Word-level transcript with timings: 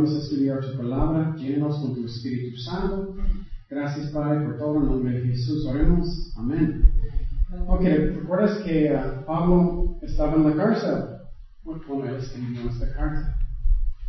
que 0.00 0.06
podemos 0.06 0.24
estudiar 0.24 0.60
tu 0.60 0.78
palabra. 0.78 1.34
Llénanos 1.36 1.78
con 1.78 1.94
tu 1.94 2.06
Espíritu 2.06 2.56
Santo. 2.58 3.16
Gracias, 3.68 4.10
Padre, 4.10 4.46
por 4.46 4.58
todo. 4.58 4.76
En 4.78 4.86
nombre 4.86 5.20
de 5.20 5.28
Jesús 5.28 5.66
oremos. 5.66 6.32
Amén. 6.36 6.90
Ok, 7.66 7.82
¿recuerdas 7.82 8.58
que 8.58 8.94
uh, 8.94 9.24
Pablo 9.26 9.98
estaba 10.02 10.36
en 10.36 10.50
la 10.50 10.56
cárcel? 10.56 11.04
Bueno, 11.64 12.06
él 12.06 12.14
escribió 12.16 12.70
esta 12.70 12.92
carta. 12.94 13.36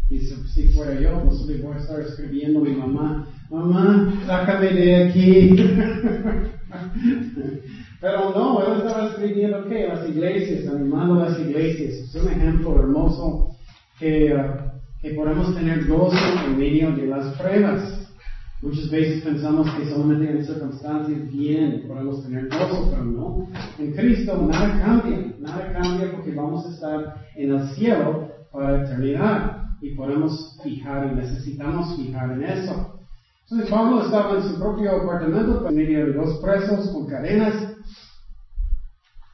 Y 0.10 0.20
si 0.20 0.70
fuera 0.70 1.00
yo, 1.00 1.24
pues 1.24 1.62
voy 1.62 1.74
a 1.74 1.78
estar 1.78 2.00
escribiendo 2.02 2.60
a 2.60 2.64
mi 2.64 2.76
mamá, 2.76 3.28
mamá, 3.50 4.14
sácame 4.26 4.74
de 4.74 5.04
aquí. 5.06 5.56
Pero 8.02 8.32
no, 8.32 8.62
él 8.66 8.80
estaba 8.80 9.08
escribiendo 9.08 9.68
que 9.70 9.88
las 9.88 10.08
iglesias, 10.10 10.68
animando 10.74 11.22
a 11.22 11.30
las 11.30 11.40
iglesias. 11.40 11.94
Es 11.94 12.16
un 12.16 12.30
ejemplo 12.30 12.80
hermoso 12.80 13.56
que, 14.00 14.36
uh, 14.36 14.71
que 15.02 15.12
podemos 15.16 15.56
tener 15.56 15.88
gozo 15.88 16.18
en 16.46 16.58
medio 16.58 16.92
de 16.92 17.08
las 17.08 17.36
pruebas. 17.38 18.08
Muchas 18.62 18.92
veces 18.92 19.24
pensamos 19.24 19.68
que 19.72 19.90
solamente 19.90 20.32
en 20.32 20.46
circunstancias 20.46 21.32
bien 21.32 21.86
podemos 21.88 22.24
tener 22.24 22.48
gozo, 22.48 22.90
pero 22.92 23.06
no. 23.06 23.48
En 23.80 23.94
Cristo 23.94 24.48
nada 24.48 24.80
cambia, 24.80 25.34
nada 25.40 25.74
cambia 25.74 26.12
porque 26.12 26.32
vamos 26.32 26.68
a 26.68 26.70
estar 26.70 27.26
en 27.36 27.52
el 27.52 27.68
cielo 27.70 28.30
para 28.52 28.84
eternidad 28.84 29.66
y 29.82 29.96
podemos 29.96 30.60
fijar 30.64 31.12
y 31.12 31.16
necesitamos 31.16 31.96
fijar 31.96 32.34
en 32.34 32.44
eso. 32.44 33.00
Entonces 33.44 33.70
Pablo 33.70 34.06
estaba 34.06 34.38
en 34.38 34.44
su 34.44 34.60
propio 34.60 35.02
apartamento 35.02 35.68
en 35.68 35.76
medio 35.76 36.06
de 36.06 36.14
dos 36.14 36.40
presos 36.40 36.88
con 36.90 37.08
cadenas 37.08 37.56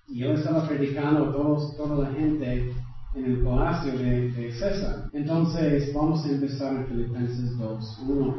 y 0.08 0.24
él 0.24 0.32
estaba 0.32 0.66
predicando 0.66 1.26
a 1.26 1.32
todos, 1.34 1.76
toda 1.76 2.08
la 2.08 2.16
gente 2.16 2.74
en 3.18 3.26
el 3.26 3.44
palacio 3.44 3.98
de, 3.98 4.32
de 4.32 4.52
César. 4.52 5.10
Entonces 5.14 5.92
vamos 5.94 6.26
a 6.26 6.30
empezar 6.30 6.76
en 6.76 6.86
Filipenses 6.88 7.58
2, 7.58 8.04
1. 8.08 8.36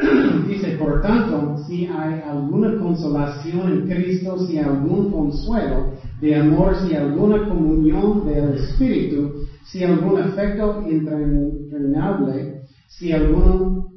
Dice, 0.46 0.76
por 0.76 1.02
tanto, 1.02 1.56
si 1.66 1.86
hay 1.86 2.20
alguna 2.22 2.78
consolación 2.78 3.72
en 3.72 3.86
Cristo, 3.86 4.38
si 4.46 4.58
hay 4.58 4.64
algún 4.64 5.10
consuelo 5.10 5.92
de 6.20 6.36
amor, 6.36 6.76
si 6.76 6.94
hay 6.94 7.02
alguna 7.02 7.48
comunión 7.48 8.26
del 8.26 8.54
Espíritu, 8.54 9.46
si 9.64 9.84
hay 9.84 9.92
algún 9.92 10.20
afecto 10.20 10.82
entrenable, 10.86 12.62
si 12.88 13.12
hay 13.12 13.22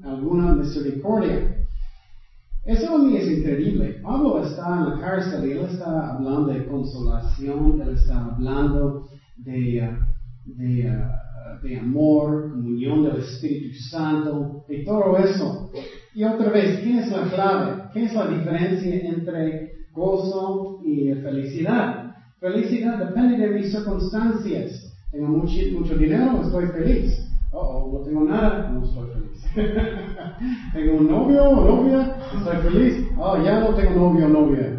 alguna 0.04 0.54
misericordia. 0.56 1.58
Eso 2.66 2.96
a 2.96 2.98
mí 2.98 3.18
es 3.18 3.40
increíble. 3.40 4.00
Pablo 4.02 4.42
está 4.42 4.78
en 4.78 4.90
la 4.90 5.00
cárcel 5.02 5.46
y 5.46 5.52
él 5.52 5.66
está 5.66 6.16
hablando 6.16 6.46
de 6.46 6.66
consolación, 6.66 7.82
él 7.82 7.90
está 7.90 8.26
hablando 8.26 9.06
de, 9.46 9.98
de 10.46 10.90
de 11.62 11.78
amor, 11.78 12.52
comunión 12.52 13.04
del 13.04 13.18
Espíritu 13.18 13.74
Santo, 13.90 14.64
de 14.68 14.84
todo 14.84 15.18
eso. 15.18 15.70
Y 16.14 16.24
otra 16.24 16.52
vez, 16.52 16.82
¿qué 16.84 17.00
es 17.00 17.12
la 17.12 17.30
clave? 17.30 17.90
¿Qué 17.94 18.04
es 18.06 18.16
la 18.16 18.28
diferencia 18.28 18.96
entre 18.96 19.72
gozo 19.94 20.80
y 20.86 21.12
felicidad? 21.22 22.12
Felicidad 22.40 23.00
depende 23.00 23.38
de 23.38 23.53
mis 23.53 23.72
circunstancias. 23.72 24.72
Tengo 25.12 25.28
mucho, 25.28 25.59
mucho 25.74 25.96
dinero, 25.96 26.42
estoy 26.42 26.68
feliz. 26.68 27.20
Oh, 27.52 27.92
no 27.94 28.03
tengo 28.03 28.24
nada, 28.24 28.68
no 28.70 28.84
estoy 28.84 29.09
feliz. 29.14 29.40
tengo 30.74 30.98
un 30.98 31.08
novio 31.08 31.44
o 31.50 31.68
novia, 31.68 32.18
estoy 32.36 32.58
feliz. 32.58 33.08
Oh, 33.18 33.38
ya 33.38 33.59
no 33.59 33.76
tengo 33.76 33.92
novio 33.92 34.26
o 34.26 34.30
novia, 34.30 34.76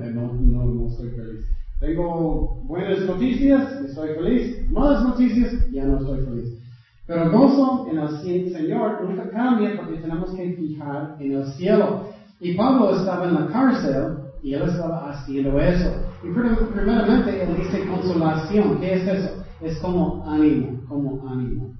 Tengo 1.85 2.63
buenas 2.63 3.01
noticias, 3.01 3.83
estoy 3.83 4.15
feliz. 4.15 4.71
Malas 4.71 5.05
noticias, 5.05 5.53
ya 5.71 5.85
no 5.85 5.99
estoy 5.99 6.25
feliz. 6.25 6.59
Pero 7.07 7.31
gozo 7.31 7.87
en 7.91 7.99
el 7.99 8.53
Señor 8.53 9.03
nunca 9.03 9.29
cambia 9.29 9.77
porque 9.77 10.01
tenemos 10.01 10.31
que 10.31 10.55
fijar 10.55 11.17
en 11.21 11.33
el 11.33 11.45
cielo. 11.45 12.07
Y 12.41 12.55
Pablo 12.55 12.97
estaba 12.97 13.29
en 13.29 13.35
la 13.35 13.47
cárcel 13.49 14.17
y 14.43 14.55
él 14.55 14.63
estaba 14.63 15.11
haciendo 15.11 15.61
eso. 15.61 15.91
Y 16.23 16.33
primeramente 16.73 17.43
él 17.43 17.55
dice 17.55 17.87
consolación. 17.87 18.79
¿Qué 18.81 18.95
es 18.95 19.07
eso? 19.07 19.45
Es 19.61 19.79
como 19.81 20.25
ánimo, 20.27 20.81
como 20.89 21.29
ánimo. 21.29 21.75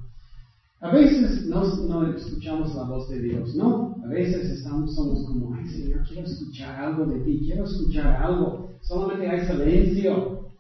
A 0.85 0.91
veces 0.91 1.47
no, 1.47 1.65
no, 1.89 2.15
escuchamos 2.15 2.75
la 2.75 2.83
voz 2.83 3.09
de 3.09 3.23
Dios, 3.23 3.55
no. 3.57 3.97
A 4.05 4.09
veces 4.09 4.51
estamos, 4.51 4.95
somos 4.95 5.25
como, 5.27 5.55
ay 5.55 5.67
Señor, 5.67 6.03
quiero 6.07 6.27
escuchar 6.27 6.79
algo 6.79 7.07
de 7.07 7.21
ti, 7.21 7.41
quiero 7.43 7.65
escuchar 7.65 8.23
algo. 8.23 8.69
Solamente 8.83 9.27
hay 9.27 9.47
silencio. 9.47 10.51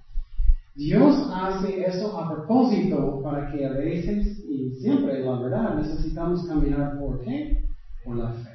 Dios 0.76 1.30
hace 1.30 1.84
eso 1.84 2.18
a 2.18 2.32
propósito 2.32 3.20
para 3.22 3.52
que 3.52 3.66
a 3.66 3.72
veces 3.72 4.42
y 4.48 4.70
siempre, 4.80 5.22
la 5.22 5.38
verdad, 5.40 5.76
necesitamos 5.76 6.48
caminar 6.48 6.98
por 6.98 7.20
qué? 7.20 7.58
Por 8.02 8.16
la 8.16 8.32
fe. 8.32 8.50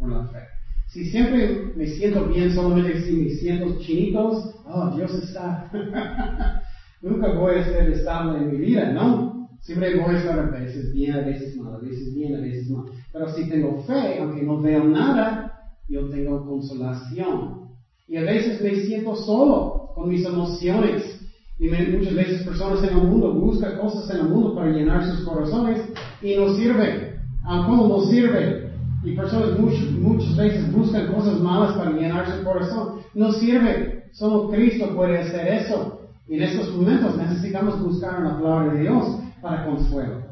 Por 0.00 0.10
la 0.10 0.26
fe. 0.26 0.40
Si 0.88 1.04
siempre 1.10 1.74
me 1.76 1.86
siento 1.86 2.26
bien 2.26 2.52
solamente 2.52 3.02
si 3.02 3.12
me 3.12 3.30
siento 3.30 3.78
chinitos, 3.78 4.52
oh, 4.66 4.90
Dios 4.96 5.14
está. 5.14 5.70
Nunca 7.02 7.34
voy 7.34 7.54
a 7.54 7.64
ser 7.64 7.88
estable 7.90 8.38
en 8.38 8.50
mi 8.50 8.56
vida, 8.66 8.90
¿no? 8.92 9.33
Siempre 9.64 9.98
voy 9.98 10.14
a 10.14 10.18
estar 10.18 10.38
a 10.38 10.50
veces 10.50 10.92
bien, 10.92 11.14
a 11.14 11.20
veces 11.22 11.56
mal, 11.56 11.74
a 11.74 11.78
veces 11.78 12.14
bien, 12.14 12.36
a 12.36 12.40
veces 12.40 12.68
mal. 12.68 12.84
Pero 13.10 13.30
si 13.30 13.48
tengo 13.48 13.82
fe, 13.86 14.18
aunque 14.20 14.42
no 14.42 14.60
veo 14.60 14.84
nada, 14.84 15.78
yo 15.88 16.10
tengo 16.10 16.46
consolación. 16.46 17.70
Y 18.06 18.18
a 18.18 18.24
veces 18.24 18.62
me 18.62 18.74
siento 18.84 19.16
solo 19.16 19.92
con 19.94 20.10
mis 20.10 20.22
emociones. 20.26 21.18
Y 21.58 21.68
muchas 21.68 22.14
veces 22.14 22.44
personas 22.44 22.84
en 22.84 22.90
el 22.90 23.08
mundo 23.08 23.32
buscan 23.32 23.78
cosas 23.78 24.10
en 24.10 24.26
el 24.26 24.28
mundo 24.28 24.54
para 24.54 24.70
llenar 24.70 25.02
sus 25.06 25.24
corazones 25.24 25.80
y 26.20 26.36
no 26.36 26.54
sirve. 26.54 27.14
¿Cómo 27.46 27.88
no 27.88 28.00
sirve? 28.02 28.70
Y 29.02 29.16
personas 29.16 29.58
muchas 29.58 30.36
veces 30.36 30.70
buscan 30.72 31.10
cosas 31.10 31.40
malas 31.40 31.74
para 31.74 31.92
llenar 31.92 32.36
su 32.36 32.44
corazón. 32.44 32.98
No 33.14 33.32
sirve. 33.32 34.10
Solo 34.12 34.50
Cristo 34.50 34.94
puede 34.94 35.16
hacer 35.16 35.48
eso. 35.48 36.00
Y 36.28 36.34
en 36.34 36.42
estos 36.42 36.70
momentos 36.74 37.16
necesitamos 37.16 37.80
buscar 37.82 38.22
la 38.22 38.34
palabra 38.38 38.74
de 38.74 38.80
Dios 38.82 39.23
para 39.44 39.66
consuelo. 39.66 40.22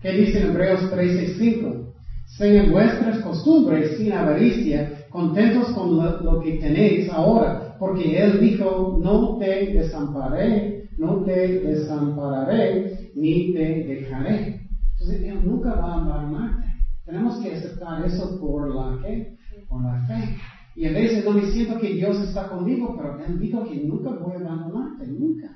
¿Qué 0.00 0.12
dice 0.12 0.38
en 0.38 0.46
Hebreos 0.48 0.90
13:5? 0.90 1.92
Sean 2.38 2.72
vuestras 2.72 3.22
costumbres 3.22 3.98
sin 3.98 4.12
avaricia, 4.12 5.06
contentos 5.10 5.70
con 5.72 5.96
lo 6.24 6.40
que 6.40 6.58
tenéis 6.58 7.10
ahora 7.10 7.76
porque 7.78 8.18
Él 8.18 8.40
dijo, 8.40 8.98
no 9.00 9.38
te 9.38 9.72
desamparé, 9.72 10.88
no 10.98 11.24
te 11.24 11.60
desampararé, 11.60 13.10
ni 13.14 13.52
te 13.52 13.84
dejaré. 13.84 14.56
Entonces 14.92 15.22
Él 15.22 15.40
nunca 15.44 15.74
va 15.74 15.92
a 15.92 16.00
abandonarte. 16.00 16.66
Tenemos 17.04 17.38
que 17.40 17.52
aceptar 17.52 18.02
eso 18.04 18.38
por 18.40 18.68
la, 18.74 18.98
¿qué? 19.00 19.24
Por 19.68 19.84
la 19.84 20.06
fe. 20.06 20.32
Y 20.74 20.86
a 20.86 20.92
veces 20.92 21.24
no 21.24 21.32
me 21.32 21.44
siento 21.44 21.78
que 21.78 21.90
Dios 21.90 22.18
está 22.20 22.48
conmigo, 22.48 22.94
pero 22.96 23.14
Él 23.26 23.38
dijo 23.38 23.62
que 23.62 23.78
nunca 23.78 24.10
voy 24.10 24.32
a 24.34 24.38
abandonarte, 24.38 25.06
nunca. 25.06 25.50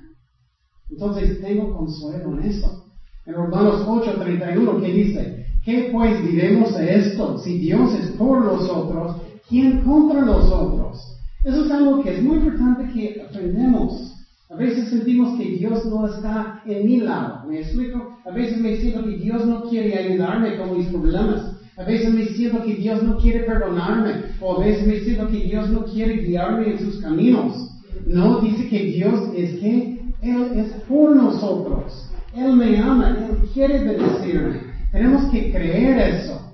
Entonces 0.89 1.39
tengo 1.41 1.71
consuelo 1.71 2.33
en 2.33 2.43
eso. 2.43 2.82
En 3.25 3.35
Romanos 3.35 3.85
8:31, 3.87 4.81
¿qué 4.81 4.91
dice? 4.91 5.45
¿Qué 5.63 5.89
pues 5.93 6.21
diremos 6.29 6.77
de 6.77 6.95
esto? 6.95 7.37
Si 7.37 7.57
Dios 7.57 7.93
es 7.93 8.07
por 8.17 8.43
nosotros, 8.43 9.15
¿quién 9.47 9.81
contra 9.81 10.25
nosotros? 10.25 10.97
Eso 11.45 11.65
es 11.65 11.71
algo 11.71 12.01
que 12.03 12.15
es 12.15 12.23
muy 12.23 12.37
importante 12.37 12.91
que 12.93 13.21
aprendemos. 13.21 14.13
A 14.49 14.55
veces 14.55 14.89
sentimos 14.89 15.37
que 15.37 15.45
Dios 15.45 15.85
no 15.85 16.05
está 16.05 16.61
en 16.65 16.85
mi 16.85 16.97
lado. 16.97 17.47
¿Me 17.47 17.59
explico? 17.59 18.17
A 18.25 18.31
veces 18.31 18.59
me 18.59 18.75
siento 18.75 19.03
que 19.03 19.17
Dios 19.17 19.45
no 19.45 19.63
quiere 19.69 19.97
ayudarme 19.97 20.57
con 20.57 20.77
mis 20.77 20.87
problemas. 20.87 21.55
A 21.77 21.83
veces 21.83 22.13
me 22.13 22.25
siento 22.25 22.61
que 22.61 22.75
Dios 22.75 23.01
no 23.01 23.17
quiere 23.17 23.45
perdonarme. 23.45 24.15
O 24.41 24.57
a 24.57 24.65
veces 24.65 24.85
me 24.85 24.99
siento 24.99 25.27
que 25.27 25.39
Dios 25.39 25.69
no 25.69 25.85
quiere 25.85 26.17
guiarme 26.17 26.71
en 26.71 26.79
sus 26.79 26.99
caminos. 27.01 27.69
No, 28.05 28.41
dice 28.41 28.67
que 28.67 28.83
Dios 28.83 29.29
es 29.35 29.59
que 29.59 30.01
Él 30.21 30.51
es 30.55 30.67
por 30.87 31.15
nosotros. 31.15 32.12
Él 32.35 32.55
me 32.55 32.77
ama, 32.77 33.09
Él 33.09 33.41
quiere 33.53 33.79
bendecirme. 33.79 34.61
Tenemos 34.91 35.29
que 35.31 35.51
creer 35.51 35.99
eso 35.99 36.53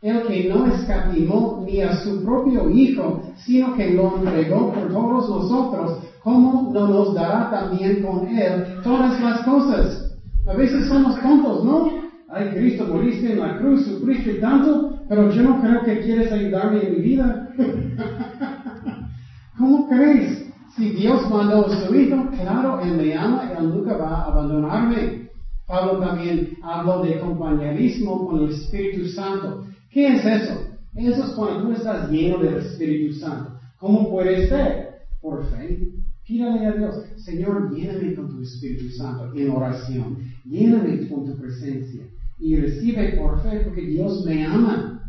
el 0.00 0.22
que 0.22 0.46
no 0.46 0.66
escatimó 0.66 1.64
ni 1.66 1.80
a 1.80 2.00
su 2.02 2.22
propio 2.22 2.70
Hijo, 2.70 3.20
sino 3.44 3.74
que 3.74 3.88
lo 3.88 4.16
entregó 4.16 4.72
por 4.72 4.88
todos 4.88 5.28
nosotros, 5.28 5.98
¿cómo 6.22 6.70
no 6.72 6.86
nos 6.86 7.14
dará 7.14 7.50
también 7.50 8.00
con 8.00 8.24
Él 8.24 8.62
todas 8.82 9.20
las 9.20 9.42
cosas? 9.42 10.00
A 10.46 10.54
veces 10.54 10.86
somos 10.86 11.20
tontos, 11.20 11.64
¿no? 11.64 11.88
Ay, 12.28 12.50
Cristo, 12.50 12.86
moriste 12.86 13.30
en 13.30 13.40
la 13.40 13.56
cruz, 13.56 13.84
sufriste 13.84 14.34
tanto, 14.34 14.86
pero 15.08 15.30
yo 15.30 15.42
no 15.42 15.58
creo 15.58 15.82
que 15.82 15.98
quieres 15.98 16.30
ayudarme 16.30 16.82
en 16.82 16.90
mi 16.90 17.00
vida. 17.00 17.48
¿Cómo 19.58 19.88
crees? 19.88 20.47
Si 20.78 20.90
Dios 20.90 21.28
mandó 21.28 21.66
a 21.66 21.86
su 21.86 21.92
Hijo, 21.92 22.30
claro, 22.30 22.80
Él 22.80 22.96
me 22.96 23.12
ama, 23.12 23.52
Él 23.58 23.68
nunca 23.68 23.96
va 23.96 24.10
a 24.10 24.26
abandonarme. 24.26 25.28
Pablo 25.66 25.98
también 25.98 26.56
habló 26.62 27.02
de 27.02 27.18
compañerismo 27.18 28.28
con 28.28 28.44
el 28.44 28.50
Espíritu 28.50 29.08
Santo. 29.08 29.64
¿Qué 29.90 30.06
es 30.14 30.24
eso? 30.24 30.68
Eso 30.94 31.24
es 31.24 31.30
cuando 31.30 31.64
tú 31.64 31.72
estás 31.72 32.08
lleno 32.10 32.38
del 32.38 32.58
Espíritu 32.58 33.14
Santo. 33.14 33.58
¿Cómo 33.80 34.08
puede 34.08 34.48
ser? 34.48 34.86
Por 35.20 35.44
fe. 35.46 35.78
Pídale 36.24 36.66
a 36.66 36.72
Dios, 36.72 36.94
Señor, 37.16 37.74
lléname 37.74 38.14
con 38.14 38.28
tu 38.28 38.40
Espíritu 38.40 38.88
Santo 38.90 39.32
en 39.34 39.50
oración. 39.50 40.18
Lléname 40.44 41.08
con 41.08 41.26
tu 41.26 41.36
presencia. 41.36 42.04
y 42.40 42.54
recibe 42.54 43.16
por 43.16 43.42
fe 43.42 43.62
porque 43.64 43.82
Dios 43.82 44.24
me 44.24 44.46
ama. 44.46 45.02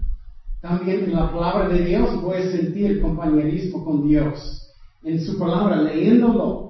También 0.62 1.04
en 1.04 1.14
la 1.14 1.32
palabra 1.32 1.70
de 1.70 1.86
Dios 1.86 2.10
a 2.10 2.52
sentir 2.52 3.00
compañerismo 3.02 3.86
con 3.86 4.08
Dios. 4.08 4.59
En 5.04 5.20
su 5.20 5.38
palabra, 5.38 5.78
leyéndolo. 5.78 6.68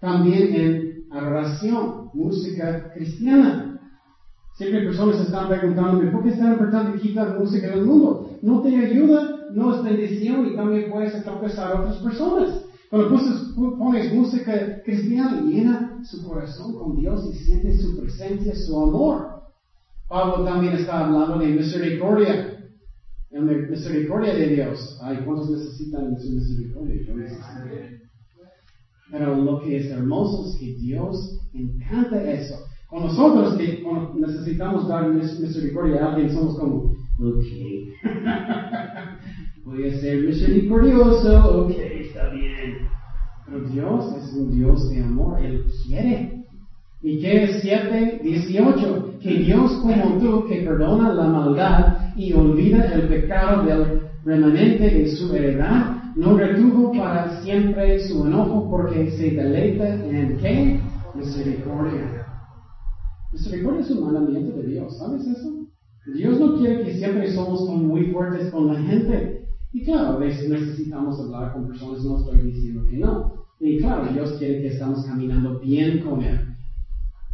También 0.00 0.52
en 0.54 1.04
adoración, 1.10 2.10
música 2.12 2.88
cristiana. 2.92 3.78
Siempre 4.54 4.82
personas 4.82 5.18
están 5.18 5.48
preguntándome, 5.48 6.08
¿por 6.08 6.22
qué 6.22 6.28
es 6.28 6.36
tan 6.36 6.50
importante 6.50 6.92
quitar 6.92 7.30
música 7.30 7.70
del 7.70 7.80
mundo? 7.80 8.20
No 8.42 8.60
te 8.60 8.76
ayuda, 8.76 9.26
no 9.48 9.70
es 9.70 9.80
bendición 9.80 10.44
y 10.44 10.52
también 10.52 10.86
puedes 10.86 11.14
atravesar 11.14 11.70
a 11.70 11.76
otras 11.76 11.98
personas. 11.98 12.60
Cuando 12.90 13.08
pones 13.78 14.10
música 14.10 14.66
cristiana, 14.84 15.32
llena 15.32 15.88
su 16.02 16.20
corazón 16.20 16.74
con 16.74 16.94
Dios 16.94 17.24
y 17.26 17.32
siente 17.32 17.72
su 17.72 17.94
presencia, 17.94 18.52
su 18.54 18.78
amor. 18.78 19.28
Pablo 20.06 20.42
también 20.42 20.74
está 20.74 20.98
hablando 21.00 21.38
de 21.38 21.48
misericordia. 21.48 22.51
La 23.32 23.40
misericordia 23.40 24.34
de 24.34 24.46
Dios. 24.48 24.98
Ay, 25.02 25.20
¿cuántos 25.24 25.50
necesitan 25.50 26.18
su 26.18 26.32
misericordia? 26.32 27.02
Yo 27.06 27.16
necesito. 27.16 28.02
Pero 29.10 29.36
lo 29.36 29.60
que 29.60 29.76
es 29.78 29.90
hermoso 29.90 30.46
es 30.46 30.56
que 30.60 30.74
Dios 30.74 31.38
encanta 31.54 32.22
eso. 32.30 32.54
Con 32.88 33.04
nosotros 33.04 33.56
que 33.56 33.82
necesitamos 34.16 34.86
dar 34.86 35.08
misericordia 35.08 36.04
a 36.04 36.12
alguien, 36.12 36.30
somos 36.30 36.58
como, 36.58 36.76
ok, 37.18 37.44
voy 39.64 39.88
a 39.88 39.98
ser 39.98 40.24
misericordioso, 40.24 41.64
ok, 41.64 41.70
está 41.70 42.28
bien. 42.34 42.86
Pero 43.46 43.60
Dios 43.70 44.14
es 44.16 44.32
un 44.34 44.50
Dios 44.50 44.90
de 44.90 45.02
amor, 45.02 45.42
Él 45.42 45.64
quiere. 45.86 46.44
¿Y 47.00 47.18
qué 47.18 47.44
es 47.44 47.62
7, 47.62 48.20
18? 48.22 49.18
Que 49.20 49.38
Dios 49.38 49.72
como 49.80 50.18
tú, 50.18 50.46
que 50.46 50.62
perdona 50.62 51.14
la 51.14 51.28
maldad 51.28 52.01
y 52.16 52.32
olvida 52.32 52.92
el 52.94 53.08
pecado 53.08 53.64
del 53.64 54.02
remanente 54.24 54.84
de 54.84 55.16
su 55.16 55.34
heredad, 55.34 56.14
no 56.16 56.36
retuvo 56.36 56.92
para 56.92 57.42
siempre 57.42 57.98
su 58.08 58.26
enojo 58.26 58.70
porque 58.70 59.10
se 59.12 59.30
deleita 59.30 60.04
en 60.04 60.36
qué? 60.38 60.80
Misericordia. 61.14 62.26
Misericordia 63.32 63.80
es 63.80 63.90
un 63.90 64.04
mandamiento 64.04 64.56
de 64.58 64.66
Dios, 64.68 64.98
¿sabes 64.98 65.26
eso? 65.26 65.66
Dios 66.14 66.38
no 66.38 66.58
quiere 66.58 66.84
que 66.84 66.94
siempre 66.98 67.32
somos 67.32 67.68
muy 67.68 68.12
fuertes 68.12 68.50
con 68.50 68.68
la 68.68 68.82
gente. 68.82 69.46
Y 69.72 69.84
claro, 69.84 70.16
a 70.16 70.18
veces 70.18 70.50
necesitamos 70.50 71.18
hablar 71.20 71.52
con 71.52 71.66
personas, 71.66 72.04
no 72.04 72.18
estoy 72.18 72.42
diciendo 72.42 72.84
que 72.90 72.98
no. 72.98 73.32
Y 73.60 73.78
claro, 73.78 74.12
Dios 74.12 74.34
quiere 74.38 74.60
que 74.60 74.68
estamos 74.68 75.06
caminando 75.06 75.58
bien 75.60 76.00
con 76.00 76.20
Él, 76.20 76.40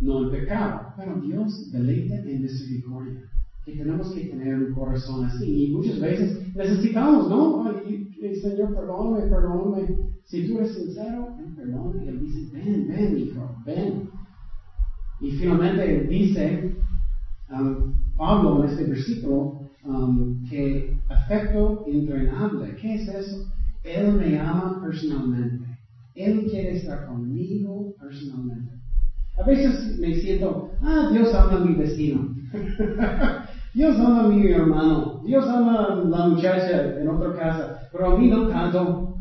no 0.01 0.25
en 0.25 0.31
pecado. 0.31 0.93
Pero 0.97 1.19
Dios 1.21 1.71
deleita 1.73 2.17
en 2.17 2.43
misericordia. 2.43 3.29
Que 3.69 3.77
tenemos 3.77 4.15
que 4.15 4.25
tener 4.25 4.55
un 4.55 4.75
corazón 4.75 5.27
así. 5.27 5.67
Y 5.67 5.73
muchas 5.75 6.01
veces 6.01 6.55
necesitamos, 6.55 7.29
¿no? 7.29 7.67
Ay, 7.67 8.09
Señor, 8.41 8.75
perdóname, 8.75 9.29
perdóname. 9.29 10.09
Si 10.25 10.49
tú 10.49 10.57
eres 10.57 10.73
sincero, 10.73 11.29
perdón. 11.55 12.03
Y 12.03 12.09
Él 12.09 12.19
dice, 12.19 12.51
ven, 12.51 12.89
ven, 12.89 13.19
hijo, 13.19 13.47
ven. 13.67 14.09
Y 15.21 15.33
finalmente 15.33 16.07
dice, 16.09 16.73
um, 17.51 17.93
Pablo 18.17 18.65
en 18.65 18.71
este 18.71 18.85
versículo, 18.85 19.61
um, 19.85 20.49
que 20.49 20.91
afecto 21.11 21.85
entrenable. 21.87 22.75
¿Qué 22.81 22.95
es 22.95 23.07
eso? 23.07 23.37
Él 23.85 24.15
me 24.15 24.39
ama 24.39 24.81
personalmente. 24.83 25.67
Él 26.15 26.47
quiere 26.49 26.71
estar 26.71 27.05
conmigo 27.05 27.93
personalmente. 28.01 28.73
A 29.37 29.45
veces 29.45 29.99
me 29.99 30.15
siento, 30.15 30.71
ah, 30.81 31.11
Dios 31.13 31.35
ama 31.35 31.57
a 31.59 31.61
mi 31.61 31.75
vecino. 31.75 32.35
Dios 33.75 33.97
ama 33.99 34.25
a 34.25 34.29
mi 34.29 34.51
hermano. 34.51 35.23
Dios 35.25 35.47
ama 35.49 35.87
a 35.87 35.95
la 35.97 36.29
muchacha 36.29 37.01
en 37.01 37.09
otra 37.09 37.35
casa. 37.35 37.89
Pero 37.93 38.07
a 38.07 38.19
mí 38.19 38.29
no 38.29 38.49
tanto. 38.49 39.15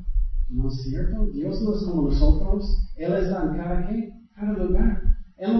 ¿No 0.49 0.67
es 0.69 0.83
cierto? 0.83 1.25
Dios 1.33 1.61
no 1.61 1.75
es 1.75 1.83
como 1.83 2.09
nosotros. 2.09 2.65
Él 2.95 3.13
está 3.13 3.43
en 3.43 3.57
cada, 3.57 3.87
¿qué? 3.87 4.09
cada 4.37 4.53
lugar. 4.53 5.01
Él 5.37 5.51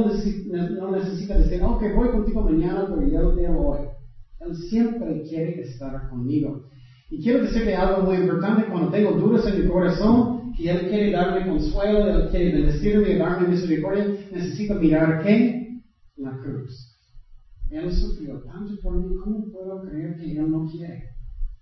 no 0.79 0.91
necesita, 0.91 1.37
decir, 1.37 1.61
ok, 1.61 1.83
voy 1.95 2.09
contigo 2.09 2.41
mañana, 2.41 2.87
pero 2.89 3.07
ya 3.07 3.35
te 3.35 3.47
hoy. 3.47 3.79
Él 4.39 4.55
siempre 4.69 5.23
quiere 5.27 5.61
estar 5.61 6.09
conmigo. 6.09 6.63
Y 7.09 7.21
quiero 7.21 7.41
decirle 7.41 7.75
algo 7.75 8.03
muy 8.03 8.17
importante, 8.17 8.65
cuando 8.69 8.91
tengo 8.91 9.13
dudas 9.13 9.45
en 9.47 9.61
mi 9.61 9.67
corazón, 9.67 10.53
que 10.57 10.69
Él 10.69 10.89
quiere 10.89 11.11
darme 11.11 11.47
consuelo, 11.47 12.09
Él 12.09 12.29
quiere 12.29 12.53
bendecirme, 12.53 13.17
darme 13.17 13.47
misericordia, 13.47 14.05
necesito 14.31 14.75
mirar 14.75 15.23
qué? 15.23 15.79
La 16.17 16.37
cruz. 16.41 16.86
Él 17.69 17.91
sufrió 17.91 18.39
tanto 18.45 18.81
por 18.81 18.97
mí, 18.97 19.15
¿cómo 19.23 19.51
puedo 19.51 19.81
creer 19.81 20.15
que 20.17 20.37
Él 20.37 20.49
no 20.49 20.65
quiere? 20.65 21.03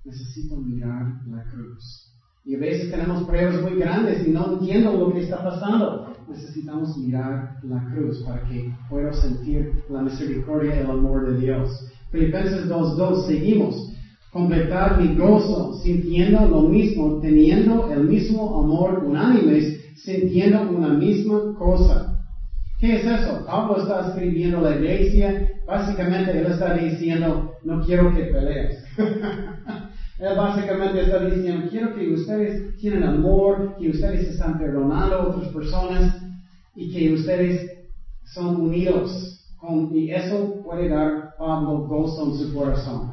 Necesito 0.04 0.58
mirar 0.58 1.08
la 1.28 1.44
cruz. 1.50 2.12
Y 2.46 2.54
a 2.54 2.60
veces 2.60 2.92
tenemos 2.92 3.24
pruebas 3.24 3.64
muy 3.64 3.80
grandes 3.80 4.28
y 4.28 4.30
no 4.30 4.54
entiendo 4.54 4.94
lo 4.94 5.12
que 5.12 5.22
está 5.22 5.44
pasando. 5.44 6.14
Necesitamos 6.30 6.96
mirar 7.00 7.56
la 7.64 7.90
cruz 7.92 8.22
para 8.24 8.48
que 8.48 8.72
pueda 8.88 9.12
sentir 9.14 9.72
la 9.90 10.04
misericordia 10.04 10.76
y 10.76 10.80
el 10.80 10.92
amor 10.92 11.28
de 11.28 11.40
Dios. 11.40 11.70
Filipenses 12.12 12.70
2.2, 12.70 13.26
seguimos. 13.26 13.92
Completar 14.32 15.02
mi 15.02 15.16
gozo, 15.16 15.74
sintiendo 15.82 16.48
lo 16.48 16.70
mismo, 16.70 17.20
teniendo 17.20 17.90
el 17.90 18.04
mismo 18.08 18.62
amor 18.62 19.04
unánimes, 19.04 19.66
sintiendo 19.96 20.70
una 20.70 20.90
misma 20.90 21.56
cosa. 21.58 22.05
¿Qué 22.80 22.96
es 22.96 23.08
eso? 23.08 23.46
Pablo 23.48 23.78
está 23.78 24.02
escribiendo 24.02 24.62
la 24.62 24.74
iglesia, 24.74 25.64
básicamente 25.66 26.38
él 26.38 26.48
está 26.48 26.74
diciendo, 26.74 27.42
no 27.64 27.80
quiero 27.80 28.14
que 28.14 28.26
pelees. 28.26 28.76
Él 30.20 30.38
básicamente 30.38 31.02
está 31.02 31.20
diciendo, 31.20 31.68
quiero 31.70 31.94
que 31.94 32.08
ustedes 32.10 32.56
tienen 32.80 33.04
amor, 33.04 33.76
que 33.78 33.90
ustedes 33.90 34.26
están 34.26 34.58
perdonando 34.58 35.18
a 35.18 35.26
otras 35.26 35.50
personas 35.50 36.10
y 36.78 36.90
que 36.90 37.12
ustedes 37.12 37.58
son 38.34 38.56
unidos. 38.56 39.12
Con, 39.60 39.90
y 39.92 40.12
eso 40.12 40.52
puede 40.64 40.88
dar 40.88 41.12
Pablo 41.38 41.82
gozo 41.86 42.28
en 42.28 42.34
su 42.34 42.54
corazón. 42.54 43.04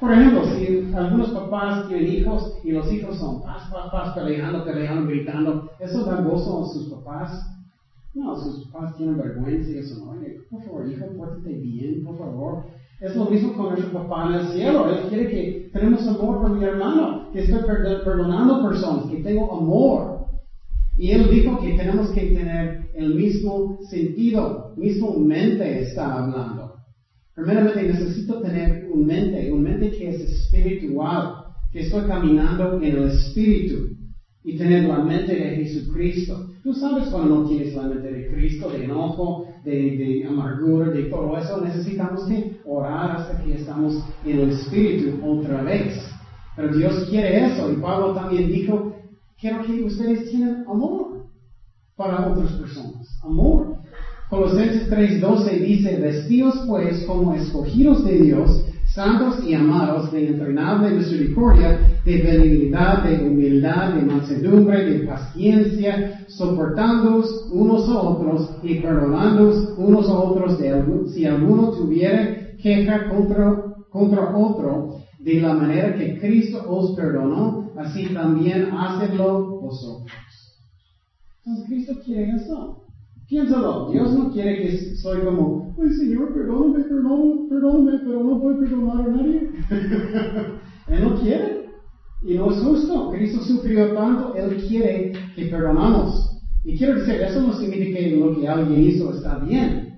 Por 0.00 0.14
ejemplo, 0.14 0.44
si 0.44 0.80
algunos 0.94 1.30
papás 1.32 1.84
tienen 1.84 2.08
hijos 2.08 2.48
y 2.64 2.72
los 2.72 2.90
hijos 2.92 3.18
son 3.18 3.42
paz, 3.42 3.64
paz, 3.68 3.88
paz, 3.92 4.10
peleando, 4.14 4.64
peleando, 4.64 5.04
gritando, 5.04 5.58
¿eso 5.80 6.04
da 6.04 6.16
gozo 6.16 6.62
a 6.62 6.64
sus 6.64 6.86
papás? 6.88 7.30
No, 8.18 8.34
sus 8.34 8.66
papás 8.66 8.96
tienen 8.96 9.16
vergüenza 9.16 9.70
y 9.70 9.78
eso 9.78 10.04
no. 10.04 10.20
por 10.50 10.62
favor, 10.64 10.90
hijo, 10.90 11.06
pórtate 11.16 11.52
bien, 11.54 12.04
por 12.04 12.18
favor. 12.18 12.64
Es 13.00 13.14
lo 13.14 13.26
mismo 13.26 13.52
con 13.52 13.68
nuestro 13.68 13.92
papá 13.92 14.26
en 14.26 14.40
el 14.40 14.48
cielo. 14.48 14.90
Él 14.90 15.08
quiere 15.08 15.28
que 15.28 15.70
tenemos 15.72 16.06
amor 16.08 16.40
por 16.40 16.58
mi 16.58 16.64
hermano, 16.64 17.30
que 17.32 17.44
estoy 17.44 17.60
perdonando 18.04 18.68
personas, 18.68 19.08
que 19.08 19.22
tengo 19.22 19.56
amor. 19.56 20.26
Y 20.96 21.12
él 21.12 21.30
dijo 21.30 21.60
que 21.60 21.76
tenemos 21.76 22.10
que 22.10 22.32
tener 22.32 22.90
el 22.94 23.14
mismo 23.14 23.78
sentido, 23.88 24.74
mismo 24.76 25.16
mente 25.16 25.78
está 25.78 26.18
hablando. 26.18 26.72
Primeramente 27.36 27.84
necesito 27.84 28.40
tener 28.40 28.88
un 28.92 29.06
mente, 29.06 29.52
un 29.52 29.62
mente 29.62 29.92
que 29.92 30.08
es 30.08 30.20
espiritual, 30.20 31.34
que 31.70 31.82
estoy 31.82 32.02
caminando 32.08 32.78
en 32.78 32.82
el 32.82 33.04
espíritu 33.04 33.97
y 34.48 34.56
tener 34.56 34.88
la 34.88 35.00
mente 35.00 35.34
de 35.34 35.56
Jesucristo. 35.56 36.48
Tú 36.62 36.72
sabes 36.72 37.08
cuando 37.10 37.40
no 37.40 37.48
tienes 37.48 37.74
la 37.74 37.82
mente 37.82 38.10
de 38.10 38.28
Cristo, 38.28 38.70
de 38.70 38.84
enojo, 38.84 39.44
de, 39.62 40.24
amargura, 40.26 40.88
de 40.88 41.02
todo 41.02 41.36
eso, 41.36 41.60
necesitamos 41.60 42.24
que 42.24 42.56
orar 42.64 43.10
hasta 43.10 43.44
que 43.44 43.56
estamos 43.56 44.02
en 44.24 44.40
el 44.40 44.48
Espíritu 44.48 45.22
otra 45.22 45.62
vez. 45.64 45.92
Pero 46.56 46.74
Dios 46.74 47.06
quiere 47.10 47.44
eso 47.44 47.70
y 47.70 47.76
Pablo 47.76 48.14
también 48.14 48.50
dijo, 48.50 48.94
quiero 49.38 49.66
que 49.66 49.82
ustedes 49.82 50.30
tengan 50.30 50.64
amor 50.66 51.26
para 51.94 52.32
otras 52.32 52.50
personas. 52.52 53.06
Amor. 53.22 53.76
Colosenses 54.30 54.90
3:12 54.90 55.60
dice, 55.60 55.96
vestidos 56.00 56.64
pues 56.66 57.04
como 57.04 57.34
escogidos 57.34 58.02
de 58.02 58.18
Dios, 58.18 58.64
santos 58.94 59.44
y 59.46 59.54
amados, 59.54 60.10
de 60.12 60.28
entrenable 60.28 60.90
misericordia, 60.90 62.00
de 62.04 62.22
benignidad, 62.22 63.04
de 63.04 63.28
humildad, 63.28 63.94
de 63.94 64.02
mansedumbre, 64.02 64.84
de 64.84 65.06
paciencia, 65.06 66.26
soportándoos 66.28 67.48
unos 67.52 67.88
a 67.88 67.98
otros 68.00 68.50
y 68.62 68.80
perdonándoos 68.80 69.74
unos 69.78 70.08
a 70.08 70.18
otros 70.18 70.58
de 70.58 71.08
si 71.12 71.26
alguno 71.26 71.70
tuviera 71.72 72.36
queja 72.62 73.08
contra, 73.08 73.62
contra 73.90 74.36
otro, 74.36 74.96
de 75.18 75.40
la 75.40 75.54
manera 75.54 75.96
que 75.96 76.18
Cristo 76.18 76.64
os 76.66 76.96
perdonó, 76.96 77.70
así 77.76 78.06
también 78.14 78.70
hacedlo 78.72 79.60
vosotros. 79.60 80.12
Entonces 81.44 81.66
Cristo 81.66 81.94
quiere 82.04 82.30
eso. 82.30 82.87
Piénsalo, 83.28 83.90
Dios 83.92 84.14
no 84.14 84.32
quiere 84.32 84.62
que 84.62 84.96
soy 84.96 85.20
como, 85.20 85.76
ay 85.78 85.92
Señor, 85.92 86.32
perdóname, 86.32 86.84
perdóname, 86.84 87.48
perdóname, 87.50 87.98
pero 88.02 88.24
no 88.24 88.38
voy 88.38 88.54
a 88.54 88.58
perdonar 88.58 89.06
a 89.06 89.08
nadie. 89.10 89.50
Él 90.88 91.04
no 91.04 91.20
quiere. 91.20 91.68
Y 92.22 92.34
no 92.36 92.50
es 92.50 92.58
justo. 92.62 93.10
Cristo 93.10 93.42
sufrió 93.42 93.92
tanto, 93.92 94.34
Él 94.34 94.56
quiere 94.66 95.12
que 95.36 95.44
perdonamos. 95.44 96.40
Y 96.64 96.78
quiero 96.78 96.98
decir, 96.98 97.16
eso 97.16 97.42
no 97.42 97.52
significa 97.52 97.98
que 97.98 98.16
lo 98.16 98.34
que 98.34 98.48
alguien 98.48 98.82
hizo 98.82 99.12
está 99.12 99.38
bien. 99.40 99.88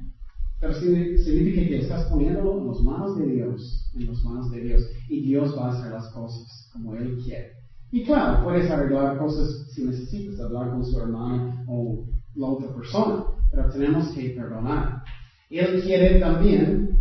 Pero 0.60 0.74
significa 0.74 1.68
que 1.68 1.78
estás 1.78 2.10
poniéndolo 2.10 2.60
en 2.60 2.66
las 2.66 2.80
manos 2.80 3.16
de 3.16 3.26
Dios, 3.26 3.90
en 3.94 4.06
las 4.08 4.24
manos 4.24 4.50
de 4.50 4.60
Dios, 4.60 4.82
y 5.08 5.22
Dios 5.22 5.56
va 5.56 5.68
a 5.68 5.70
hacer 5.70 5.92
las 5.92 6.12
cosas 6.12 6.68
como 6.72 6.96
Él 6.96 7.16
quiere. 7.24 7.46
Y 7.92 8.04
claro, 8.04 8.42
puedes 8.44 8.68
arreglar 8.68 9.18
cosas 9.18 9.66
si 9.68 9.84
necesitas 9.84 10.40
hablar 10.40 10.70
con 10.70 10.84
su 10.84 10.98
hermano 10.98 11.64
o 11.68 12.04
la 12.40 12.46
otra 12.46 12.74
persona, 12.74 13.24
pero 13.52 13.70
tenemos 13.70 14.08
que 14.14 14.30
perdonar. 14.30 15.02
Él 15.50 15.82
quiere 15.82 16.18
también 16.18 16.96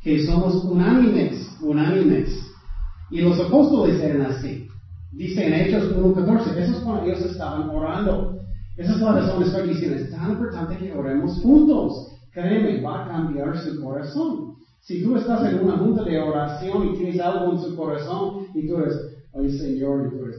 que 0.00 0.24
somos 0.24 0.64
unánimes, 0.64 1.56
unánimes. 1.60 2.30
Y 3.10 3.20
los 3.20 3.38
apóstoles 3.40 4.00
eran 4.00 4.22
así. 4.22 4.68
Dice 5.12 5.46
en 5.46 5.54
Hechos 5.54 5.96
1.14, 5.96 6.56
eso 6.56 6.76
es 6.76 6.84
cuando 6.84 7.04
ellos 7.04 7.22
estaban 7.22 7.68
orando. 7.68 8.38
Esa 8.76 8.92
es 8.92 9.00
la 9.00 9.12
razón 9.12 9.38
que 9.38 9.48
estoy 9.48 9.68
diciendo. 9.68 9.96
Es 9.96 10.10
tan 10.10 10.32
importante 10.32 10.76
que 10.76 10.92
oremos 10.92 11.40
juntos. 11.40 12.12
Créeme, 12.32 12.82
va 12.82 13.04
a 13.04 13.08
cambiar 13.08 13.58
su 13.58 13.80
corazón. 13.80 14.54
Si 14.80 15.02
tú 15.02 15.16
estás 15.16 15.50
en 15.50 15.64
una 15.64 15.78
junta 15.78 16.04
de 16.04 16.18
oración 16.18 16.88
y 16.88 16.98
tienes 16.98 17.18
algo 17.18 17.52
en 17.52 17.58
su 17.58 17.74
corazón 17.74 18.46
y 18.54 18.68
tú 18.68 18.76
eres, 18.76 18.94
ay 19.34 19.50
Señor, 19.58 20.06
y 20.06 20.10
tú 20.10 20.24
eres, 20.24 20.36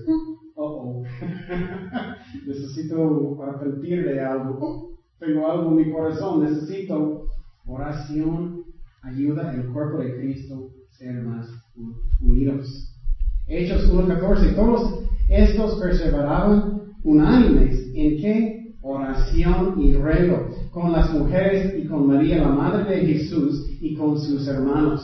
oh, 0.55 1.01
oh, 1.01 1.03
necesito 2.45 3.41
arrepentir 3.43 4.05
de 4.05 4.21
algo, 4.21 4.91
tengo 5.19 5.47
algo 5.47 5.71
en 5.71 5.75
mi 5.77 5.91
corazón, 5.91 6.43
necesito 6.43 7.27
oración, 7.65 8.65
ayuda 9.01 9.53
el 9.53 9.67
cuerpo 9.67 9.99
de 9.99 10.15
Cristo 10.15 10.69
ser 10.91 11.23
más 11.23 11.47
unidos. 12.21 12.93
Hechos 13.47 13.89
1.14, 13.91 14.55
todos 14.55 15.03
estos 15.29 15.79
perseveraban 15.79 16.93
unánimes 17.03 17.91
en 17.93 18.17
qué? 18.17 18.73
Oración 18.81 19.81
y 19.81 19.93
ruego 19.93 20.49
con 20.71 20.91
las 20.91 21.11
mujeres 21.13 21.73
y 21.77 21.87
con 21.87 22.07
María, 22.07 22.37
la 22.37 22.49
madre 22.49 22.95
de 22.95 23.05
Jesús, 23.05 23.67
y 23.81 23.95
con 23.95 24.19
sus 24.19 24.47
hermanos. 24.47 25.01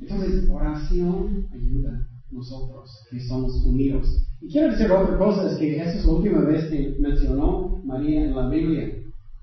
Entonces, 0.00 0.48
oración 0.50 1.46
ayuda 1.52 2.09
nosotros 2.32 3.06
que 3.10 3.20
somos 3.20 3.64
unidos. 3.64 4.26
Y 4.40 4.48
quiero 4.48 4.70
decir 4.70 4.90
otra 4.90 5.18
cosa, 5.18 5.50
es 5.50 5.58
que 5.58 5.80
esa 5.80 5.98
es 5.98 6.04
la 6.04 6.12
última 6.12 6.44
vez 6.44 6.70
que 6.70 6.96
mencionó 6.98 7.82
María 7.84 8.24
en 8.24 8.34
la 8.34 8.48
Biblia. 8.48 8.96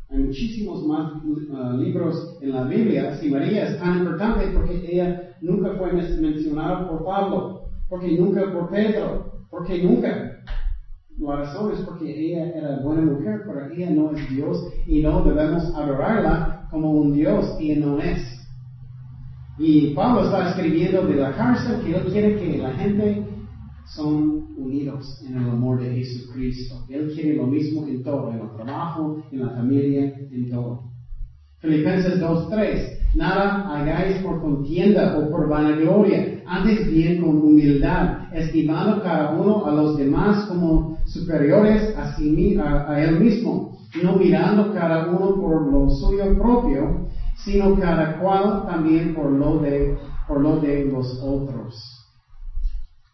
Hay 0.09 0.23
muchísimos 0.23 0.87
más 0.87 1.21
uh, 1.23 1.77
libros 1.77 2.37
en 2.41 2.53
la 2.53 2.63
Biblia. 2.63 3.17
Si 3.19 3.29
María 3.29 3.65
es 3.65 3.79
tan 3.79 3.97
importante 3.97 4.51
porque 4.53 4.81
ella 4.83 5.35
nunca 5.41 5.73
fue 5.77 5.91
mencionada 5.93 6.87
por 6.87 7.03
Pablo, 7.03 7.61
porque 7.89 8.17
nunca 8.17 8.51
por 8.53 8.69
Pedro, 8.69 9.45
porque 9.51 9.83
nunca. 9.83 10.43
La 11.19 11.37
razón 11.37 11.71
es 11.71 11.81
porque 11.81 12.05
ella 12.09 12.51
era 12.55 12.79
buena 12.79 13.01
mujer, 13.01 13.41
pero 13.45 13.65
ella 13.69 13.89
no 13.89 14.11
es 14.11 14.29
Dios 14.29 14.63
y 14.85 15.01
no 15.01 15.23
debemos 15.23 15.63
adorarla 15.75 16.67
como 16.69 16.91
un 16.91 17.11
Dios 17.11 17.55
y 17.59 17.75
no 17.75 17.99
es. 17.99 18.36
Y 19.59 19.95
Pablo 19.95 20.25
está 20.25 20.49
escribiendo 20.49 21.07
de 21.07 21.15
la 21.15 21.35
cárcel 21.35 21.81
que 21.83 21.95
él 21.95 22.05
quiere 22.11 22.35
que 22.35 22.57
la 22.57 22.73
gente 22.73 23.25
son 23.95 24.47
unidos 24.57 25.19
en 25.27 25.37
el 25.37 25.49
amor 25.49 25.81
de 25.81 25.95
Jesucristo. 25.95 26.85
Él 26.89 27.11
quiere 27.13 27.35
lo 27.35 27.47
mismo 27.47 27.87
en 27.87 28.03
todo, 28.03 28.31
en 28.31 28.39
el 28.41 28.51
trabajo, 28.55 29.17
en 29.31 29.39
la 29.39 29.49
familia, 29.55 30.13
en 30.31 30.49
todo. 30.49 30.81
Filipenses 31.59 32.21
2.3. 32.21 32.97
Nada 33.15 33.73
hagáis 33.73 34.19
por 34.21 34.41
contienda 34.41 35.17
o 35.17 35.31
por 35.31 35.47
vanagloria, 35.47 36.43
antes 36.45 36.85
bien 36.87 37.19
con 37.19 37.37
humildad, 37.37 38.31
estimando 38.31 39.01
cada 39.01 39.31
uno 39.31 39.65
a 39.65 39.71
los 39.71 39.97
demás 39.97 40.45
como 40.47 40.97
superiores 41.05 41.95
a, 41.95 42.15
sí, 42.15 42.55
a 42.59 43.01
él 43.01 43.19
mismo, 43.19 43.71
no 44.03 44.17
mirando 44.17 44.71
cada 44.71 45.09
uno 45.09 45.35
por 45.41 45.71
lo 45.71 45.89
suyo 45.89 46.37
propio, 46.37 47.06
sino 47.43 47.79
cada 47.79 48.19
cual 48.19 48.65
también 48.67 49.15
por 49.15 49.31
lo 49.31 49.59
de, 49.59 49.97
por 50.27 50.41
lo 50.41 50.59
de 50.59 50.85
los 50.85 51.19
otros. 51.21 51.75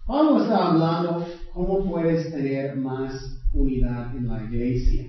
Pablo 0.05 0.43
está 0.43 0.67
hablando 0.67 1.25
cómo 1.53 1.89
puedes 1.89 2.31
tener 2.31 2.75
más 2.75 3.13
unidad 3.53 4.15
en 4.15 4.27
la 4.27 4.43
iglesia. 4.43 5.05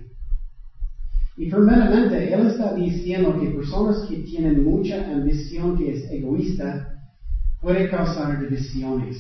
Y 1.37 1.51
primeramente, 1.51 2.33
él 2.33 2.47
está 2.47 2.75
diciendo 2.75 3.37
que 3.41 3.51
personas 3.51 4.07
que 4.09 4.19
tienen 4.19 4.63
mucha 4.65 5.11
ambición 5.11 5.77
que 5.77 5.91
es 5.91 6.11
egoísta 6.11 6.87
puede 7.61 7.91
causar 7.91 8.39
divisiones. 8.39 9.17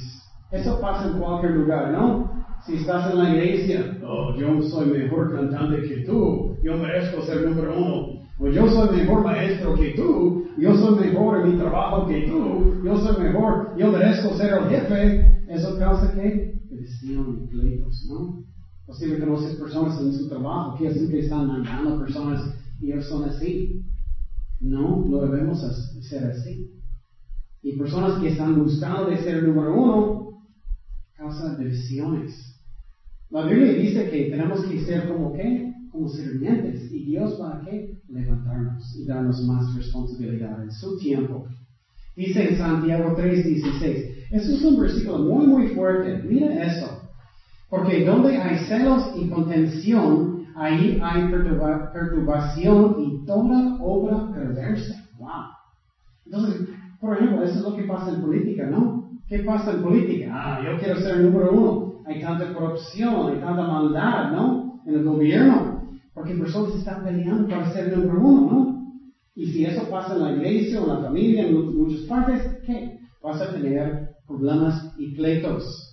Eso 0.52 0.80
pasa 0.80 1.08
en 1.08 1.18
cualquier 1.18 1.56
lugar, 1.56 1.90
¿no? 1.90 2.30
Si 2.64 2.76
estás 2.76 3.10
en 3.10 3.18
la 3.18 3.30
iglesia, 3.30 3.98
oh, 4.06 4.36
yo 4.38 4.62
soy 4.62 4.86
mejor 4.86 5.34
cantante 5.34 5.82
que 5.82 6.04
tú, 6.04 6.43
yo 6.64 6.78
merezco 6.78 7.21
ser 7.23 7.44
número 7.44 7.78
uno. 7.78 8.25
O 8.40 8.49
yo 8.49 8.66
soy 8.68 8.88
mejor 8.88 9.23
maestro 9.23 9.75
que 9.75 9.94
tú, 9.94 10.42
yo 10.59 10.75
soy 10.75 10.97
mejor 10.97 11.38
en 11.38 11.52
mi 11.52 11.56
trabajo 11.56 12.06
que 12.06 12.26
tú, 12.26 12.83
yo 12.83 12.97
soy 12.97 13.23
mejor, 13.23 13.78
yo 13.78 13.92
merezco 13.92 14.35
ser 14.35 14.50
el 14.50 14.66
jefe. 14.66 15.21
Eso 15.47 15.76
causa 15.78 16.11
qué? 16.11 16.49
División 16.71 17.37
y 17.37 17.47
pleitos, 17.49 18.02
¿no? 18.09 18.33
Posible 18.87 19.18
conoces 19.18 19.54
personas 19.54 19.97
en 19.99 20.12
su 20.12 20.26
trabajo 20.26 20.75
que 20.75 20.88
que 21.11 21.18
están 21.18 21.47
mandando 21.47 21.99
personas 21.99 22.40
y 22.80 22.92
ellos 22.92 23.06
son 23.06 23.25
así. 23.25 23.68
No, 24.61 25.04
no 25.06 25.21
debemos 25.21 25.61
ser 26.00 26.25
así. 26.25 26.64
Y 27.62 27.76
personas 27.76 28.18
que 28.18 28.28
están 28.28 28.54
buscando 28.54 29.04
de 29.04 29.18
ser 29.18 29.42
número 29.42 29.73
uno 29.75 30.23
causan 31.16 31.56
divisiones. 31.56 32.54
La 33.30 33.42
Biblia 33.42 33.73
dice 33.73 34.06
que 34.06 34.28
tenemos 34.28 34.62
que 34.62 34.78
ser 34.78 35.06
como 35.06 35.33
qué? 35.33 35.73
Como 35.94 36.08
sirvientes. 36.08 36.90
Y 36.90 37.04
Dios 37.04 37.38
va 37.40 37.56
qué? 37.64 37.84
Levantarnos 38.08 38.96
y 38.98 39.06
darnos 39.06 39.40
más 39.46 39.72
responsabilidad 39.72 40.60
en 40.60 40.72
su 40.72 40.96
tiempo. 40.96 41.44
Dice 42.16 42.42
en 42.42 42.56
Santiago 42.56 43.14
3:16. 43.14 44.02
Eso 44.32 44.50
es 44.56 44.64
un 44.64 44.76
versículo 44.76 45.20
muy, 45.20 45.46
muy 45.46 45.68
fuerte. 45.68 46.18
Mira 46.24 46.64
eso. 46.64 46.96
Porque 47.70 48.02
donde 48.02 48.36
hay 48.36 48.56
celos 48.66 49.08
y 49.14 49.28
contención, 49.28 50.26
ahí 50.56 50.98
hay 51.00 51.22
perturbación 51.92 52.96
y 52.98 53.24
toda 53.24 53.76
obra 53.78 54.24
perversa. 54.32 54.96
Wow. 55.16 55.44
Entonces, 56.26 56.58
por 57.00 57.14
ejemplo, 57.14 57.40
eso 57.40 57.58
es 57.58 57.62
lo 57.62 57.72
que 57.72 57.84
pasa 57.84 58.10
en 58.10 58.18
política, 58.18 58.66
¿no? 58.66 58.96
¿Qué 59.28 59.38
pasa 59.38 59.70
en 59.70 59.80
política? 59.80 60.26
Ah, 60.32 60.58
yo 60.60 60.76
quiero 60.76 60.96
ser 60.96 61.12
el 61.14 61.22
número 61.22 61.52
uno. 61.52 61.76
Hay 62.04 62.18
tanta 62.18 62.52
corrupción, 62.52 63.28
hay 63.28 63.38
tanta 63.38 63.62
maldad, 63.62 64.32
¿no? 64.32 64.58
En 64.84 64.96
el 64.96 65.04
gobierno. 65.04 65.73
Porque 66.14 66.37
personas 66.37 66.75
están 66.75 67.02
peleando 67.02 67.47
para 67.49 67.66
ser 67.73 67.88
número 67.88 68.21
uno, 68.21 68.47
¿no? 68.47 68.68
Y 69.37 69.47
si 69.47 69.64
eso 69.64 69.88
pasa 69.90 70.14
en 70.14 70.21
la 70.21 70.30
iglesia 70.30 70.80
o 70.80 70.85
en 70.85 70.90
la 70.90 71.00
familia, 71.00 71.42
en 71.42 71.52
muchas 71.52 72.02
partes, 72.02 72.40
¿qué? 72.64 72.87
Vas 73.23 73.40
a 73.42 73.50
tener 73.50 73.99
problemas 74.26 74.80
y 74.97 75.12
pleitos. 75.12 75.90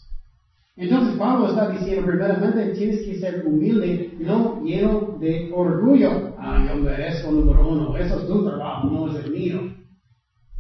Entonces 0.78 1.16
Pablo 1.16 1.48
está 1.48 1.68
diciendo, 1.68 2.06
primeramente 2.06 2.68
tienes 2.68 3.04
que 3.04 3.16
ser 3.16 3.42
humilde, 3.46 4.10
no 4.20 4.58
lleno 4.64 5.18
de 5.20 5.44
orgullo. 5.52 6.34
Ah, 6.38 6.64
yo 6.66 6.76
merezco 6.76 7.32
número 7.32 7.68
uno, 7.68 7.98
eso 7.98 8.18
es 8.18 8.26
tu 8.26 8.42
trabajo, 8.44 8.90
no 8.90 9.08
es 9.08 9.16
el 9.16 9.32
mío. 9.32 9.64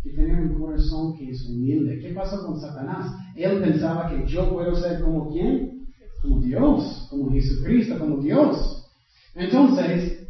Que 0.03 0.11
tener 0.11 0.39
un 0.39 0.49
corazón 0.49 1.13
que 1.15 1.29
es 1.29 1.45
humilde. 1.45 1.99
¿Qué 2.01 2.11
pasó 2.11 2.41
con 2.41 2.57
Satanás? 2.57 3.07
Él 3.35 3.59
pensaba 3.59 4.07
que 4.07 4.25
yo 4.25 4.51
puedo 4.51 4.73
ser 4.75 4.99
como 4.99 5.27
quién? 5.27 5.61
Como 6.21 6.39
Dios, 6.39 7.05
como 7.09 7.29
Jesucristo, 7.29 7.97
como 7.97 8.17
Dios. 8.17 8.80
Entonces, 9.35 10.27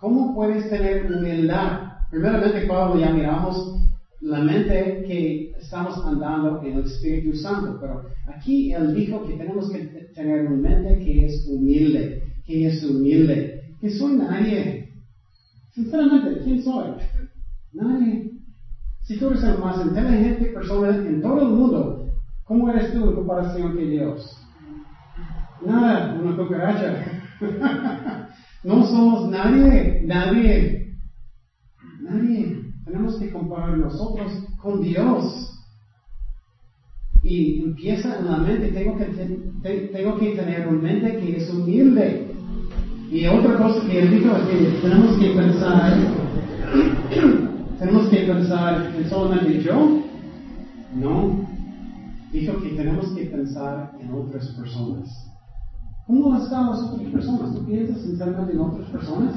¿cómo 0.00 0.34
puedes 0.34 0.70
tener 0.70 1.04
humildad? 1.04 1.82
Primeramente, 2.10 2.66
Pablo, 2.66 2.98
ya 2.98 3.10
miramos 3.10 3.74
la 4.20 4.40
mente 4.40 5.02
que 5.06 5.50
estamos 5.58 5.98
andando 6.04 6.62
en 6.62 6.76
el 6.76 6.84
Espíritu 6.84 7.34
Santo, 7.34 7.76
pero 7.80 8.02
aquí 8.26 8.72
él 8.72 8.92
dijo 8.94 9.22
que 9.22 9.34
tenemos 9.34 9.70
que 9.70 9.80
tener 10.14 10.46
una 10.46 10.56
mente 10.56 10.98
que 10.98 11.26
es 11.26 11.44
humilde, 11.46 12.20
que 12.46 12.66
es 12.66 12.82
humilde, 12.82 13.60
que 13.80 13.90
soy 13.90 14.14
nadie. 14.16 14.86
Sinceramente, 15.74 16.40
¿quién 16.42 16.62
soy? 16.62 16.90
Nadie. 17.72 18.30
Si 19.02 19.18
tú 19.18 19.26
eres 19.28 19.42
la 19.42 19.54
más 19.54 19.80
inteligente 19.80 20.52
persona 20.52 20.90
en 21.04 21.20
todo 21.20 21.42
el 21.42 21.52
mundo, 21.52 22.06
¿cómo 22.44 22.70
eres 22.70 22.92
tú 22.92 23.08
en 23.08 23.14
comparación 23.14 23.74
con 23.74 23.88
Dios? 23.88 24.36
Nada, 25.62 26.14
una 26.14 26.36
cucaracha. 26.36 27.21
no 28.64 28.86
somos 28.86 29.30
nadie, 29.30 30.02
nadie, 30.04 30.96
nadie. 32.00 32.62
Tenemos 32.84 33.16
que 33.16 33.30
comparar 33.30 33.78
nosotros 33.78 34.32
con 34.60 34.82
Dios. 34.82 35.48
Y 37.22 37.62
empieza 37.62 38.18
en 38.18 38.30
la 38.30 38.38
mente, 38.38 38.68
tengo 38.72 38.96
que, 38.96 39.06
que 39.62 40.36
tener 40.36 40.68
una 40.68 40.82
mente 40.82 41.18
que 41.18 41.36
es 41.36 41.50
humilde. 41.50 42.26
Y 43.10 43.26
otra 43.26 43.58
cosa 43.58 43.86
que 43.86 44.02
él 44.02 44.10
dijo 44.10 44.36
es 44.36 44.42
que 44.48 44.78
tenemos 44.80 45.18
que 45.18 45.30
pensar, 45.30 45.98
tenemos 47.78 48.08
que 48.08 48.16
pensar 48.16 48.92
en 48.96 49.08
solamente 49.08 49.62
yo. 49.62 50.02
No. 50.96 51.46
Dijo 52.32 52.60
que 52.60 52.70
tenemos 52.70 53.12
que 53.12 53.26
pensar 53.26 53.92
en 54.00 54.12
otras 54.12 54.48
personas. 54.48 55.31
¿Cómo 56.06 56.34
están 56.34 56.70
las 56.70 56.82
otras 56.82 57.10
personas? 57.10 57.54
¿Tú 57.54 57.64
piensas 57.64 58.02
sinceramente 58.02 58.52
en 58.52 58.60
otras 58.60 58.90
personas? 58.90 59.34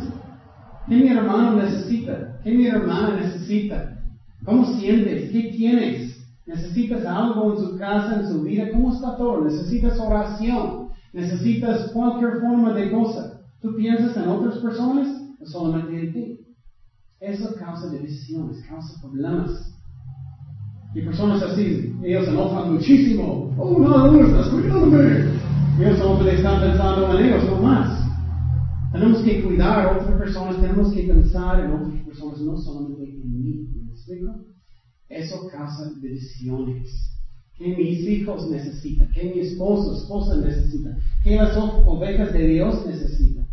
¿Qué 0.87 0.97
mi 0.97 1.09
hermano 1.09 1.55
necesita? 1.55 2.39
¿Qué 2.43 2.53
mi 2.53 2.65
hermana 2.65 3.15
necesita? 3.15 3.89
¿Cómo 4.43 4.65
sientes? 4.65 5.31
¿Qué 5.31 5.51
tienes? 5.55 6.15
¿Necesitas 6.45 7.05
algo 7.05 7.51
en 7.51 7.57
su 7.57 7.75
casa, 7.75 8.15
en 8.15 8.27
su 8.27 8.41
vida? 8.41 8.69
¿Cómo 8.71 8.91
está 8.91 9.15
todo? 9.17 9.43
¿Necesitas 9.43 9.99
oración? 9.99 10.87
¿Necesitas 11.13 11.91
cualquier 11.93 12.39
forma 12.39 12.73
de 12.73 12.91
cosa? 12.91 13.31
¿Tú 13.61 13.73
piensas 13.75 14.15
en 14.15 14.27
otras 14.27 14.59
personas 14.59 15.07
o 15.39 15.45
solamente 15.45 15.99
en 15.99 16.11
ti? 16.11 16.39
Eso 17.19 17.53
causa 17.57 17.89
divisiones, 17.89 18.61
causa 18.67 18.93
problemas. 19.01 19.49
Y 20.93 21.01
personas 21.01 21.41
así, 21.41 21.91
ellos 22.03 22.25
se 22.25 22.31
enojan 22.31 22.73
muchísimo. 22.73 23.53
Oh, 23.57 23.79
no, 23.79 24.11
no 24.11 24.25
estás 24.25 24.49
cuidándome. 24.49 25.34
Ellos 25.77 25.97
solamente 25.97 26.35
están 26.35 26.61
pensando 26.61 27.19
en 27.19 27.25
ellos, 27.25 27.49
no 27.49 27.57
más. 27.57 28.07
Tenemos 28.93 29.21
que 29.23 29.43
cuidar 29.43 29.87
a 29.87 29.97
otras 29.97 30.17
personas, 30.17 30.61
tenemos 30.61 30.93
que 30.93 31.03
pensar 31.03 31.65
en 31.65 31.71
otras 31.71 32.01
personas, 32.05 32.39
no 32.41 32.57
solamente 32.57 33.03
en 33.03 33.43
mí. 33.43 33.67
¿Me 33.83 33.91
explico? 33.91 34.31
Eso 35.09 35.49
causa 35.51 35.91
divisiones. 36.01 37.11
¿Qué 37.57 37.75
mis 37.75 38.07
hijos 38.07 38.49
necesitan? 38.49 39.09
¿Qué 39.13 39.23
mi 39.25 39.39
esposo, 39.39 39.93
esposa 39.95 40.37
necesita? 40.37 40.95
¿Qué 41.23 41.35
las 41.35 41.57
ovejas 41.57 42.31
de 42.31 42.47
Dios 42.47 42.85
necesitan? 42.85 43.45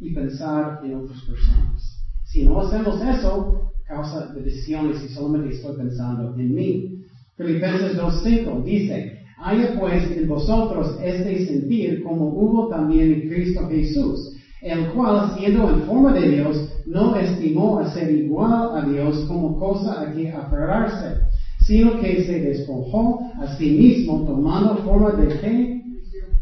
Y 0.00 0.12
pensar 0.12 0.80
en 0.84 0.94
otras 0.96 1.22
personas. 1.26 1.96
Si 2.24 2.44
no 2.44 2.60
hacemos 2.60 3.00
eso, 3.00 3.72
causa 3.86 4.32
divisiones 4.34 5.02
y 5.02 5.08
solamente 5.08 5.54
estoy 5.56 5.76
pensando 5.78 6.34
en 6.36 6.54
mí. 6.54 7.04
Filipenses 7.36 7.96
2.5 7.96 8.64
dice, 8.64 9.19
haya 9.42 9.78
pues 9.78 10.04
en 10.16 10.28
vosotros 10.28 10.96
este 11.02 11.44
sentir 11.44 12.02
como 12.02 12.26
hubo 12.26 12.68
también 12.68 13.10
en 13.10 13.28
Cristo 13.28 13.66
Jesús, 13.68 14.36
el 14.62 14.92
cual 14.92 15.34
siendo 15.34 15.68
en 15.70 15.86
forma 15.86 16.12
de 16.12 16.30
Dios, 16.30 16.62
no 16.86 17.16
estimó 17.16 17.78
a 17.78 17.92
ser 17.92 18.10
igual 18.10 18.76
a 18.76 18.84
Dios 18.84 19.24
como 19.28 19.58
cosa 19.58 20.00
a 20.02 20.12
que 20.12 20.30
aferrarse, 20.30 21.16
sino 21.60 21.98
que 22.00 22.24
se 22.26 22.40
despojó 22.40 23.18
a 23.38 23.56
sí 23.56 23.70
mismo 23.70 24.24
tomando 24.26 24.76
forma 24.84 25.12
de 25.12 25.28
qué? 25.40 25.80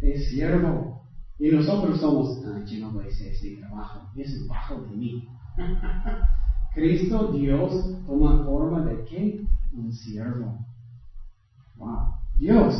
De 0.02 0.16
siervo. 0.16 0.98
Y 1.40 1.50
nosotros 1.50 2.00
somos, 2.00 2.26
ah, 2.46 2.60
yo 2.66 2.80
no 2.80 2.92
voy 2.92 3.04
a 3.04 3.08
hacer 3.08 3.28
este 3.28 3.52
trabajo, 3.60 4.00
es 4.16 4.28
bajo 4.48 4.80
de 4.80 4.96
mí. 4.96 5.14
Cristo 6.74 7.32
Dios 7.32 7.72
toma 8.06 8.44
forma 8.44 8.82
de 8.82 8.98
qué? 9.08 9.34
Un 9.72 9.92
siervo. 9.92 10.56
Wow. 11.76 12.18
Dios, 12.38 12.74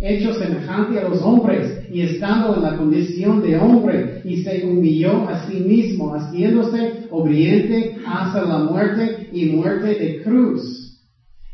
hecho 0.00 0.32
semejante 0.34 0.98
a 0.98 1.08
los 1.08 1.22
hombres 1.22 1.86
y 1.90 2.02
estando 2.02 2.54
en 2.54 2.62
la 2.62 2.78
condición 2.78 3.42
de 3.42 3.58
hombre 3.58 4.22
y 4.24 4.42
se 4.42 4.64
humilló 4.64 5.28
a 5.28 5.46
sí 5.46 5.60
mismo, 5.60 6.14
haciéndose 6.14 7.08
obediente 7.10 7.96
hasta 8.06 8.42
la 8.42 8.58
muerte 8.60 9.28
y 9.32 9.56
muerte 9.56 9.88
de 9.88 10.22
cruz. 10.22 10.88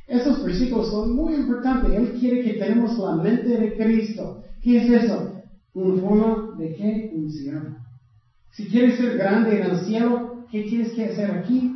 Esos 0.07 0.45
versículos 0.45 0.91
son 0.91 1.17
muy 1.17 1.35
importantes. 1.35 1.93
Él 1.93 2.13
quiere 2.21 2.43
que 2.43 2.55
tenemos 2.55 2.99
la 2.99 3.17
mente 3.17 3.49
de 3.49 3.75
Cristo. 3.77 4.43
¿Qué 4.63 4.77
es 4.79 5.05
eso? 5.05 5.33
¿Una 5.75 6.01
forma 6.01 6.59
de 6.59 6.75
qué? 6.75 7.11
Un 7.15 7.31
siervo. 7.31 7.75
Si 8.53 8.69
quieres 8.69 8.99
ser 8.99 9.17
grande 9.17 9.57
en 9.57 9.65
el 9.65 9.79
cielo, 9.85 10.45
¿qué 10.51 10.63
tienes 10.63 10.93
que 10.95 11.07
hacer 11.07 11.31
aquí? 11.33 11.73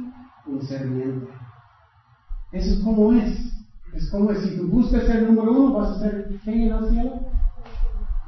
Un 0.47 0.63
serviente. 0.63 1.27
Eso 2.53 2.73
es 2.75 2.85
como 2.85 3.13
es. 3.13 3.58
Es 3.95 4.11
como 4.11 4.35
si 4.35 4.57
tú 4.57 4.69
buscas 4.69 5.05
ser 5.05 5.23
número 5.23 5.53
uno, 5.53 5.73
vas 5.75 5.91
a 5.91 6.01
ser 6.01 6.29
qué 6.45 6.67
en 6.67 6.73
el 6.73 6.89
cielo. 6.91 7.21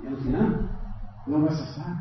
Y 0.02 0.06
al 0.06 0.16
final, 0.16 0.70
no 1.26 1.42
vas 1.42 1.60
a 1.60 1.64
estar. 1.64 1.96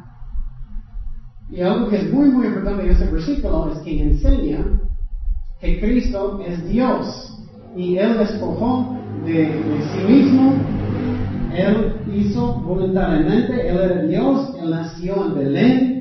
Y 1.50 1.62
algo 1.62 1.90
que 1.90 1.98
es 1.98 2.14
muy, 2.14 2.30
muy 2.30 2.48
importante 2.48 2.84
en 2.84 2.92
este 2.92 3.10
versículo 3.10 3.72
es 3.72 3.80
que 3.80 4.02
enseña 4.02 4.66
que 5.60 5.80
Cristo 5.80 6.40
es 6.46 6.66
Dios. 6.66 7.36
Y 7.76 7.98
Él 7.98 8.18
despojó 8.18 8.96
de, 9.26 9.34
de 9.34 9.82
sí 9.92 10.14
mismo. 10.14 10.54
Él 11.54 12.02
hizo 12.14 12.54
voluntariamente, 12.62 13.68
Él 13.68 13.78
era 13.78 14.02
Dios, 14.04 14.56
Él 14.62 14.70
nació 14.70 15.26
en 15.26 15.36
Belén, 15.36 16.00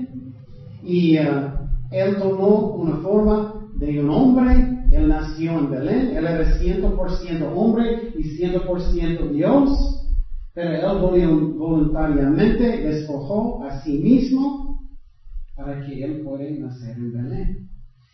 y 0.89 1.19
uh, 1.19 1.69
él 1.91 2.17
tomó 2.17 2.75
una 2.77 2.97
forma 2.97 3.55
de 3.75 4.01
un 4.01 4.11
hombre, 4.11 4.78
él 4.91 5.09
nació 5.09 5.59
en 5.59 5.71
Belén, 5.71 6.17
él 6.17 6.27
era 6.27 6.59
100% 6.59 7.53
hombre 7.55 8.13
y 8.15 8.23
100% 8.39 9.31
Dios, 9.31 9.71
pero 10.55 11.15
él 11.15 11.29
voluntariamente 11.57 12.83
despojó 12.83 13.63
a 13.65 13.81
sí 13.83 13.99
mismo 13.99 14.81
para 15.57 15.85
que 15.85 16.03
él 16.03 16.23
pueda 16.25 16.51
nacer 16.51 16.97
en 16.97 17.13
Belén. 17.13 17.69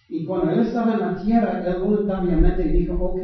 Y 0.08 0.24
cuando 0.24 0.50
él 0.50 0.60
estaba 0.60 0.94
en 0.94 1.00
la 1.00 1.22
tierra, 1.22 1.64
él 1.64 1.80
voluntariamente 1.80 2.64
dijo, 2.64 2.94
ok, 2.94 3.20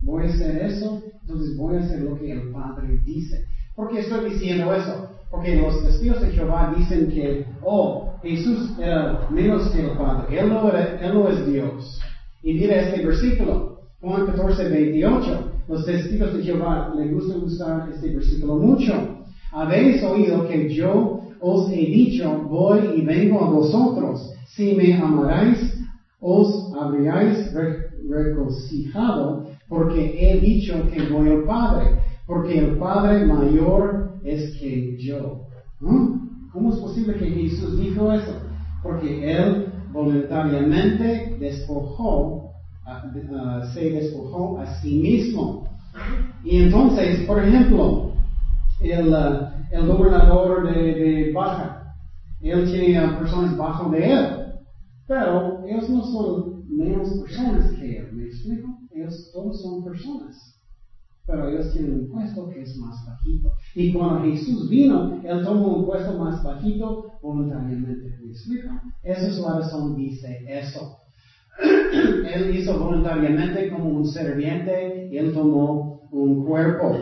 voy 0.00 0.24
a 0.24 0.28
hacer 0.28 0.56
eso, 0.62 1.02
entonces 1.22 1.56
voy 1.56 1.76
a 1.76 1.80
hacer 1.80 2.02
lo 2.02 2.16
que 2.16 2.32
el 2.32 2.52
Padre 2.52 2.98
dice. 3.04 3.44
¿Por 3.74 3.90
qué 3.90 4.00
estoy 4.00 4.30
diciendo 4.30 4.72
eso? 4.74 5.08
Porque 5.30 5.56
los 5.56 5.82
testigos 5.84 6.20
de 6.22 6.30
Jehová 6.30 6.72
dicen 6.76 7.08
que, 7.08 7.44
oh, 7.62 8.14
Jesús 8.22 8.78
era 8.78 9.28
menos 9.30 9.68
que 9.70 9.90
el 9.90 9.96
Padre. 9.96 10.38
Él 10.38 10.48
no, 10.48 10.70
él 10.70 11.14
no 11.14 11.28
es 11.28 11.46
Dios. 11.46 12.00
Y 12.44 12.52
mira 12.52 12.76
este 12.76 13.06
versículo, 13.06 13.78
Juan 14.02 14.26
14, 14.26 14.68
28. 14.68 15.50
Los 15.66 15.86
testigos 15.86 16.34
de 16.34 16.42
Jehová 16.42 16.92
les 16.94 17.10
gusta 17.10 17.38
usar 17.38 17.88
este 17.90 18.14
versículo 18.14 18.56
mucho. 18.56 18.92
Habéis 19.50 20.02
oído 20.02 20.46
que 20.46 20.68
yo 20.68 21.20
os 21.40 21.70
he 21.70 21.76
dicho, 21.76 22.42
voy 22.50 22.80
y 22.96 23.00
vengo 23.00 23.42
a 23.42 23.50
vosotros. 23.50 24.30
Si 24.48 24.74
me 24.74 24.92
amarais, 24.92 25.58
os 26.20 26.70
habríais 26.78 27.50
regocijado, 28.10 29.46
porque 29.66 30.14
he 30.18 30.38
dicho 30.38 30.74
que 30.92 31.08
voy 31.10 31.30
al 31.30 31.44
Padre, 31.44 31.98
porque 32.26 32.58
el 32.58 32.76
Padre 32.76 33.24
mayor 33.24 34.18
es 34.22 34.54
que 34.58 34.98
yo. 34.98 35.46
¿Cómo 36.52 36.74
es 36.74 36.78
posible 36.78 37.14
que 37.14 37.26
Jesús 37.26 37.80
dijo 37.80 38.12
eso? 38.12 38.34
Porque 38.82 39.32
Él 39.32 39.73
voluntariamente 39.94 41.36
despojó, 41.38 42.50
se 43.72 43.90
despojó 43.90 44.58
a 44.58 44.80
sí 44.80 44.96
mismo. 44.96 45.64
Y 46.44 46.58
entonces, 46.58 47.26
por 47.26 47.40
ejemplo, 47.40 48.10
el, 48.80 49.14
el 49.70 49.86
gobernador 49.86 50.68
de, 50.68 51.32
Baja, 51.34 51.80
él 52.42 52.70
tenía 52.70 53.16
personas 53.16 53.56
bajo 53.56 53.90
de 53.90 54.10
él, 54.10 54.52
pero 55.08 55.64
ellos 55.64 55.88
no 55.88 56.04
son 56.04 56.64
menos 56.68 57.16
personas 57.18 57.70
que 57.78 57.96
él, 57.98 58.12
¿me 58.12 58.24
explico? 58.24 58.68
Ellos 58.92 59.30
todos 59.32 59.62
son 59.62 59.82
personas 59.84 60.54
pero 61.26 61.48
ellos 61.48 61.70
tienen 61.72 61.92
un 61.92 62.10
puesto 62.10 62.46
que 62.48 62.60
es 62.60 62.76
más 62.76 63.02
bajito. 63.06 63.48
Y 63.74 63.92
cuando 63.92 64.30
Jesús 64.30 64.70
vino, 64.70 65.20
Él 65.24 65.42
tomó 65.44 65.78
un 65.78 65.86
puesto 65.86 66.16
más 66.18 66.42
bajito 66.44 67.12
voluntariamente. 67.22 68.16
¿Me 68.22 68.30
explico? 68.30 68.68
Esa 69.02 69.28
es 69.28 69.38
la 69.38 69.54
razón, 69.54 69.96
dice 69.96 70.44
eso. 70.48 70.96
él 72.26 72.56
hizo 72.56 72.78
voluntariamente 72.78 73.70
como 73.70 73.90
un 73.90 74.06
serviente 74.06 75.08
y 75.10 75.16
Él 75.16 75.32
tomó 75.32 76.08
un 76.10 76.44
cuerpo. 76.44 76.96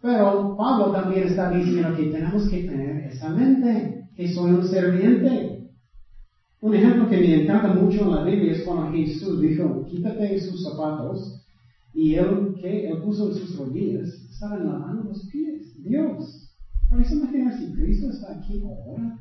Pero 0.00 0.54
Pablo 0.56 0.92
también 0.92 1.24
está 1.24 1.50
diciendo 1.50 1.94
que 1.96 2.04
tenemos 2.04 2.46
que 2.48 2.64
tener 2.64 3.06
esa 3.06 3.30
mente, 3.30 4.04
que 4.14 4.28
soy 4.28 4.50
un 4.50 4.64
serviente. 4.64 5.60
Un 6.60 6.74
ejemplo 6.74 7.08
que 7.08 7.18
me 7.18 7.42
encanta 7.42 7.68
mucho 7.68 8.02
en 8.02 8.10
la 8.10 8.22
Biblia 8.22 8.52
es 8.52 8.64
cuando 8.64 8.92
Jesús 8.92 9.40
dijo, 9.40 9.84
quítate 9.86 10.38
sus 10.38 10.62
zapatos 10.62 11.43
y 11.94 12.16
él, 12.16 12.54
que 12.60 12.88
él 12.88 13.00
puso 13.00 13.28
en 13.28 13.34
sus 13.34 13.56
rodillas, 13.56 14.08
estaban 14.28 14.66
lavando 14.66 15.04
los 15.04 15.26
pies. 15.30 15.80
Dios. 15.82 16.50
Por 16.90 17.00
eso 17.00 17.14
imaginar 17.14 17.56
si 17.56 17.72
Cristo 17.72 18.10
está 18.10 18.34
aquí 18.34 18.60
ahora, 18.62 19.16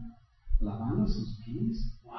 lavando 0.60 1.08
sus 1.08 1.40
pies. 1.46 1.94
¡Wow! 2.04 2.14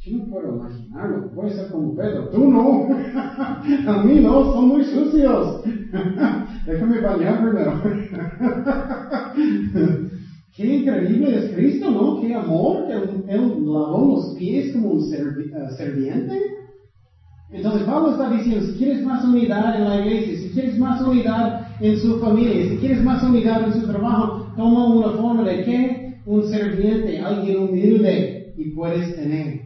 Yo 0.00 0.18
no 0.18 0.26
puedo 0.30 0.54
imaginarlo. 0.54 1.32
Puede 1.32 1.50
ser 1.50 1.72
como 1.72 1.96
Pedro. 1.96 2.28
Tú 2.28 2.48
no. 2.50 2.86
A 3.88 4.02
mí 4.04 4.20
no, 4.20 4.44
son 4.44 4.68
muy 4.68 4.84
sucios. 4.84 5.64
Déjame 6.66 7.00
bañar 7.00 7.42
primero. 7.42 7.82
Qué 10.54 10.76
increíble 10.76 11.36
es 11.36 11.52
Cristo, 11.54 11.90
¿no? 11.90 12.20
Qué 12.20 12.32
amor. 12.34 12.86
él 12.90 13.64
lavó 13.64 14.14
los 14.14 14.36
pies 14.36 14.72
como 14.72 14.90
un 14.90 14.98
uh, 14.98 15.70
serviente. 15.76 16.38
Entonces 17.50 17.84
Pablo 17.84 18.10
está 18.12 18.30
diciendo, 18.30 18.66
si 18.66 18.72
quieres 18.74 19.02
más 19.04 19.24
unidad 19.24 19.76
en 19.76 19.88
la 19.88 20.00
iglesia, 20.00 20.38
si 20.38 20.50
quieres 20.50 20.78
más 20.78 21.00
unidad 21.00 21.66
en 21.80 21.98
su 21.98 22.18
familia, 22.18 22.68
si 22.68 22.76
quieres 22.76 23.02
más 23.02 23.22
unidad 23.22 23.64
en 23.64 23.80
su 23.80 23.86
trabajo, 23.86 24.52
toma 24.54 24.86
una 24.86 25.10
forma 25.16 25.44
de 25.44 25.64
qué? 25.64 26.14
Un 26.26 26.44
serviente, 26.44 27.18
alguien 27.20 27.58
humilde 27.58 28.52
y 28.56 28.74
puedes 28.74 29.16
tener. 29.16 29.60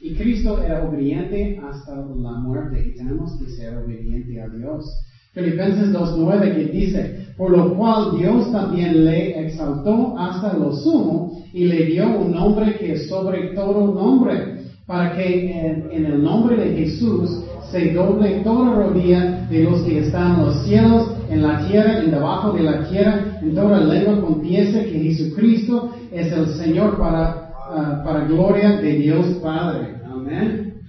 Y 0.00 0.14
Cristo 0.14 0.62
era 0.62 0.84
obediente 0.84 1.58
hasta 1.60 1.96
la 1.96 2.38
muerte 2.38 2.80
y 2.86 2.94
tenemos 2.94 3.36
que 3.40 3.48
ser 3.50 3.76
obedientes 3.76 4.38
a 4.38 4.48
Dios. 4.48 4.84
Filipenses 5.32 5.92
2.9 5.92 6.54
que 6.54 6.64
dice, 6.64 7.26
por 7.36 7.50
lo 7.50 7.76
cual 7.76 8.16
Dios 8.16 8.50
también 8.52 9.04
le 9.04 9.44
exaltó 9.44 10.16
hasta 10.16 10.54
lo 10.54 10.72
sumo 10.72 11.30
y 11.52 11.64
le 11.64 11.86
dio 11.86 12.18
un 12.20 12.32
nombre 12.32 12.78
que 12.78 12.92
es 12.92 13.08
sobre 13.08 13.52
todo 13.54 13.92
nombre, 13.92 14.55
para 14.86 15.16
que 15.16 15.50
en, 15.50 15.90
en 15.90 16.06
el 16.06 16.22
nombre 16.22 16.56
de 16.56 16.76
Jesús 16.76 17.44
se 17.70 17.92
doble 17.92 18.40
toda 18.44 18.74
rodilla 18.74 19.46
de 19.50 19.64
los 19.64 19.82
que 19.82 19.98
están 19.98 20.36
en 20.36 20.46
los 20.46 20.64
cielos, 20.64 21.10
en 21.28 21.42
la 21.42 21.66
tierra, 21.66 21.98
en 21.98 22.10
debajo 22.12 22.52
de 22.52 22.62
la 22.62 22.88
tierra, 22.88 23.38
en 23.42 23.54
toda 23.54 23.80
lengua 23.80 24.20
confiese 24.20 24.84
que 24.84 25.00
Jesucristo 25.00 25.92
es 26.12 26.32
el 26.32 26.46
Señor 26.54 26.96
para, 26.96 27.50
ah, 27.68 28.02
para 28.04 28.26
gloria 28.26 28.80
de 28.80 28.92
Dios 28.98 29.26
Padre. 29.42 29.96
Amén. 30.04 30.80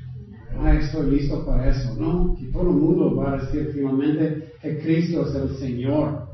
Ah, 0.60 0.75
estoy 0.75 1.12
listo 1.12 1.45
para 1.45 1.69
eso, 1.69 1.95
¿no? 1.99 2.36
Que 2.36 2.45
todo 2.47 2.69
el 2.69 2.75
mundo 2.75 3.15
va 3.15 3.33
a 3.33 3.38
decir 3.38 3.71
finalmente 3.73 4.53
que 4.62 4.79
Cristo 4.79 5.25
es 5.27 5.36
el 5.36 5.57
Señor. 5.57 6.27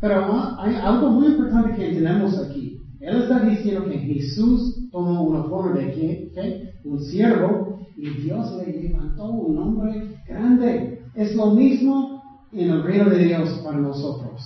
Pero 0.00 0.14
ah, 0.16 0.56
hay 0.60 0.76
algo 0.76 1.10
muy 1.10 1.26
importante 1.26 1.74
que 1.76 1.94
tenemos 1.94 2.38
aquí. 2.38 2.79
Él 3.00 3.22
está 3.22 3.40
diciendo 3.40 3.86
que 3.86 3.98
Jesús 3.98 4.88
tomó 4.92 5.22
una 5.22 5.44
forma 5.44 5.80
de 5.80 6.74
un 6.84 7.00
siervo 7.00 7.86
y 7.96 8.10
Dios 8.22 8.52
le 8.58 8.82
levantó 8.82 9.30
un 9.30 9.58
hombre 9.58 10.16
grande. 10.28 11.00
Es 11.14 11.34
lo 11.34 11.52
mismo 11.52 12.22
en 12.52 12.70
el 12.70 12.82
reino 12.82 13.08
de 13.08 13.24
Dios 13.24 13.60
para 13.64 13.78
nosotros. 13.78 14.42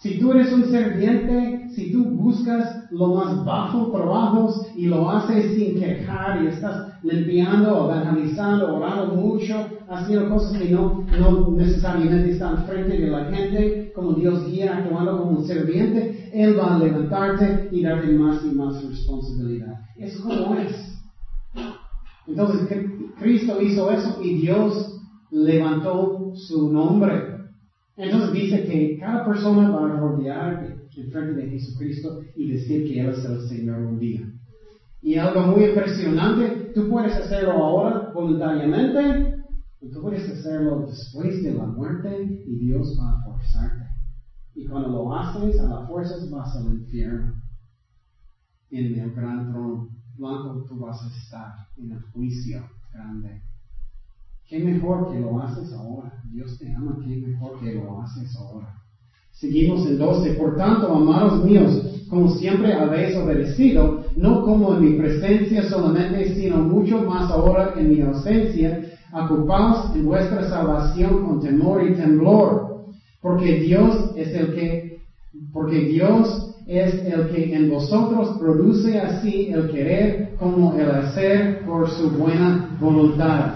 Si 0.00 0.18
tú 0.18 0.32
eres 0.32 0.52
un 0.52 0.64
serviente, 0.64 1.61
si 1.74 1.92
tú 1.92 2.04
buscas 2.04 2.88
lo 2.90 3.14
más 3.14 3.44
bajo 3.44 3.90
trabajos 3.90 4.66
y 4.74 4.86
lo 4.86 5.10
haces 5.10 5.54
sin 5.54 5.80
quejar 5.80 6.42
y 6.42 6.48
estás 6.48 7.00
limpiando, 7.02 7.84
evangelizando, 7.84 8.76
orando 8.76 9.16
mucho, 9.16 9.70
haciendo 9.88 10.28
cosas 10.28 10.58
que 10.58 10.70
no, 10.70 11.04
no 11.18 11.50
necesariamente 11.52 12.30
están 12.30 12.64
frente 12.64 12.98
de 12.98 13.10
la 13.10 13.24
gente, 13.24 13.92
como 13.94 14.14
Dios 14.14 14.44
guía 14.44 14.76
actuando 14.76 15.18
como 15.18 15.38
un 15.38 15.46
serviente, 15.46 16.30
Él 16.32 16.58
va 16.58 16.74
a 16.74 16.78
levantarte 16.78 17.68
y 17.70 17.82
darte 17.82 18.12
más 18.12 18.44
y 18.44 18.52
más 18.52 18.82
responsabilidad. 18.82 19.74
Es 19.96 20.16
como 20.18 20.54
es. 20.54 20.72
Entonces 22.26 22.68
Cristo 23.18 23.60
hizo 23.60 23.90
eso 23.90 24.18
y 24.20 24.34
Dios 24.40 24.94
levantó 25.30 26.32
su 26.34 26.70
nombre. 26.70 27.32
Entonces 27.96 28.32
dice 28.32 28.64
que 28.64 28.96
cada 28.98 29.24
persona 29.24 29.70
va 29.70 29.86
a 29.86 29.96
rodear 29.96 30.81
en 30.96 31.10
frente 31.10 31.40
de 31.40 31.50
Jesucristo 31.50 32.20
y 32.36 32.52
decir 32.52 32.86
que 32.86 33.00
Él 33.00 33.08
es 33.10 33.24
el 33.24 33.48
Señor 33.48 33.80
un 33.82 33.98
día. 33.98 34.20
Y 35.00 35.16
algo 35.16 35.42
muy 35.48 35.64
impresionante, 35.64 36.72
tú 36.74 36.88
puedes 36.88 37.14
hacerlo 37.16 37.52
ahora 37.52 38.12
voluntariamente, 38.14 39.34
o 39.80 39.88
tú 39.90 40.00
puedes 40.00 40.28
hacerlo 40.30 40.86
después 40.86 41.42
de 41.42 41.54
la 41.54 41.66
muerte 41.66 42.44
y 42.46 42.56
Dios 42.66 42.96
va 43.00 43.10
a 43.10 43.24
forzarte. 43.24 43.84
Y 44.54 44.66
cuando 44.66 44.90
lo 44.90 45.14
haces, 45.14 45.58
a 45.58 45.66
las 45.66 45.88
fuerzas 45.88 46.30
vas 46.30 46.56
al 46.56 46.74
infierno. 46.74 47.34
En 48.70 48.98
el 49.00 49.12
gran 49.12 49.50
trono 49.50 49.88
blanco 50.16 50.64
tú 50.68 50.78
vas 50.78 51.02
a 51.02 51.08
estar 51.08 51.52
en 51.76 51.92
el 51.92 52.02
juicio 52.12 52.62
grande. 52.92 53.40
Qué 54.48 54.62
mejor 54.62 55.10
que 55.10 55.20
lo 55.20 55.40
haces 55.40 55.72
ahora. 55.72 56.12
Dios 56.30 56.58
te 56.58 56.72
ama, 56.72 56.98
qué 57.04 57.16
mejor 57.16 57.58
que 57.60 57.74
lo 57.74 58.02
haces 58.02 58.36
ahora. 58.36 58.81
Seguimos 59.32 59.84
en 59.86 59.98
12. 59.98 60.32
Por 60.32 60.56
tanto, 60.56 60.94
amados 60.94 61.42
míos, 61.44 62.04
como 62.08 62.28
siempre 62.28 62.74
habéis 62.74 63.16
obedecido, 63.16 64.02
no 64.16 64.44
como 64.44 64.72
en 64.74 64.80
mi 64.80 64.90
presencia 64.90 65.62
solamente, 65.62 66.36
sino 66.36 66.62
mucho 66.62 67.00
más 67.00 67.30
ahora 67.30 67.72
en 67.74 67.88
mi 67.88 68.00
ausencia, 68.00 68.76
ocupaos 69.12 69.94
en 69.94 70.04
vuestra 70.04 70.42
salvación 70.48 71.18
con 71.18 71.40
temor 71.40 71.82
y 71.82 71.94
temblor, 71.94 72.60
porque 73.22 73.54
Dios 73.54 73.96
es 74.14 74.34
el 74.34 74.54
que, 74.54 74.98
porque 75.52 75.80
Dios 75.80 76.28
es 76.66 76.94
el 77.04 77.26
que 77.26 77.54
en 77.54 77.68
vosotros 77.68 78.36
produce 78.38 78.98
así 78.98 79.48
el 79.50 79.66
querer 79.66 80.36
como 80.38 80.72
el 80.74 80.90
hacer 80.90 81.64
por 81.66 81.88
su 81.88 82.10
buena 82.10 82.76
voluntad. 82.80 83.54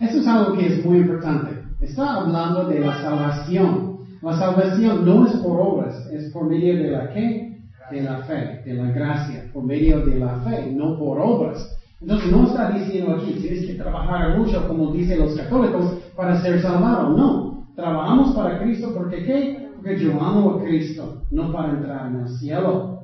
Eso 0.00 0.18
es 0.18 0.26
algo 0.26 0.52
que 0.52 0.66
es 0.66 0.84
muy 0.84 0.98
importante. 0.98 1.56
Está 1.80 2.14
hablando 2.14 2.64
de 2.66 2.80
la 2.80 3.00
salvación. 3.00 3.85
La 4.26 4.36
salvación 4.36 5.04
no 5.06 5.24
es 5.24 5.36
por 5.36 5.60
obras, 5.60 6.04
es 6.10 6.32
por 6.32 6.48
medio 6.48 6.74
de 6.74 6.90
la 6.90 7.10
qué? 7.10 7.60
De 7.92 8.02
la 8.02 8.24
fe, 8.24 8.60
de 8.64 8.74
la 8.74 8.90
gracia, 8.90 9.44
por 9.54 9.62
medio 9.62 10.04
de 10.04 10.18
la 10.18 10.40
fe, 10.40 10.72
no 10.72 10.98
por 10.98 11.20
obras. 11.20 11.64
Entonces 12.00 12.32
no 12.32 12.48
está 12.48 12.72
diciendo 12.72 13.14
aquí, 13.14 13.34
tienes 13.40 13.64
que 13.64 13.74
trabajar 13.74 14.36
mucho 14.36 14.66
como 14.66 14.92
dicen 14.92 15.20
los 15.20 15.36
católicos 15.36 15.94
para 16.16 16.42
ser 16.42 16.60
salvado. 16.60 17.16
No, 17.16 17.68
trabajamos 17.76 18.34
para 18.34 18.58
Cristo 18.58 18.92
porque 18.92 19.22
qué? 19.22 19.68
Porque 19.76 19.96
yo 19.96 20.20
amo 20.20 20.56
a 20.56 20.60
Cristo, 20.64 21.22
no 21.30 21.52
para 21.52 21.74
entrar 21.74 22.08
en 22.08 22.22
el 22.22 22.28
cielo. 22.40 23.02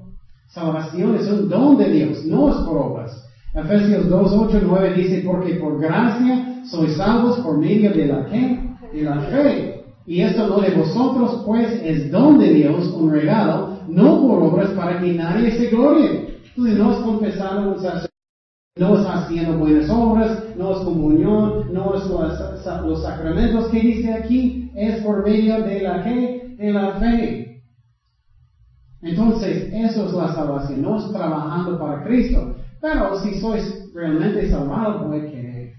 Salvación 0.49 1.15
es 1.15 1.29
un 1.29 1.49
don 1.49 1.79
de 1.79 1.89
Dios, 1.89 2.25
no 2.25 2.49
es 2.49 2.57
por 2.67 2.77
obras. 2.79 3.25
Efesios 3.55 4.09
2, 4.09 4.33
8, 4.49 4.61
9 4.61 4.95
dice, 4.95 5.23
porque 5.25 5.55
por 5.55 5.81
gracia 5.81 6.65
sois 6.65 6.97
salvos 6.97 7.39
por 7.39 7.59
medio 7.59 7.93
de 7.93 8.07
la 8.07 8.27
¿qué? 8.27 8.59
De 8.93 9.03
la 9.03 9.21
fe. 9.21 9.82
Y 10.07 10.21
esto 10.21 10.49
no 10.49 10.61
de 10.61 10.75
vosotros, 10.75 11.43
pues 11.47 11.81
es 11.85 12.11
don 12.11 12.39
de 12.39 12.53
Dios, 12.53 12.89
un 12.89 13.13
regalo, 13.13 13.79
no 13.89 14.21
por 14.23 14.43
obras 14.43 14.71
para 14.71 15.01
que 15.01 15.13
nadie 15.13 15.53
se 15.53 15.69
glorie. 15.69 16.41
Entonces 16.49 16.79
no 16.79 16.93
es 16.93 16.99
confesando 16.99 17.71
un 17.71 17.81
sacerdote, 17.81 18.09
no 18.77 18.99
es 18.99 19.07
haciendo 19.07 19.59
buenas 19.59 19.89
obras, 19.91 20.45
no 20.57 20.73
es 20.73 20.79
comunión, 20.79 21.73
no 21.73 21.95
es 21.95 22.05
los, 22.07 23.03
sacramentos 23.03 23.69
que 23.69 23.81
dice 23.81 24.13
aquí, 24.13 24.71
es 24.75 25.03
por 25.03 25.25
medio 25.25 25.63
de 25.63 25.83
la 25.83 26.03
¿qué? 26.03 26.57
De 26.59 26.73
la 26.73 26.93
fe. 26.99 27.63
Entonces, 29.03 29.73
eso 29.73 30.07
es 30.07 30.13
la 30.13 30.35
salvación, 30.35 30.83
no 30.83 30.97
es 30.97 31.13
trabajando 31.13 31.79
para 31.79 32.05
Cristo. 32.05 32.57
Pero 32.81 33.21
si 33.21 33.41
sois 33.41 33.93
realmente 33.95 34.51
salvados, 34.51 35.07
voy 35.07 35.21
a 35.21 35.31
querer. 35.31 35.73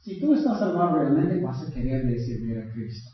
Si 0.00 0.20
tú 0.20 0.34
estás 0.34 0.58
salvado 0.58 0.98
realmente, 0.98 1.40
vas 1.40 1.62
a 1.62 1.72
querer 1.72 2.02
servir 2.20 2.58
a 2.58 2.72
Cristo. 2.72 3.13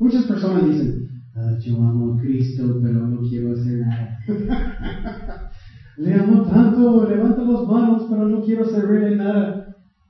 Muchas 0.00 0.26
personas 0.26 0.64
dicen, 0.64 1.04
ah, 1.36 1.52
yo 1.60 1.82
amo 1.82 2.10
a 2.10 2.16
Cristo, 2.16 2.78
pero 2.82 3.06
no 3.06 3.20
quiero 3.22 3.52
hacer 3.52 3.78
nada. 3.78 4.08
Le 5.98 6.14
amo 6.14 6.42
tanto, 6.42 7.04
levanta 7.04 7.44
las 7.44 7.64
manos, 7.64 8.06
pero 8.10 8.26
no 8.26 8.42
quiero 8.42 8.66
servirle 8.66 9.16
nada. 9.16 9.60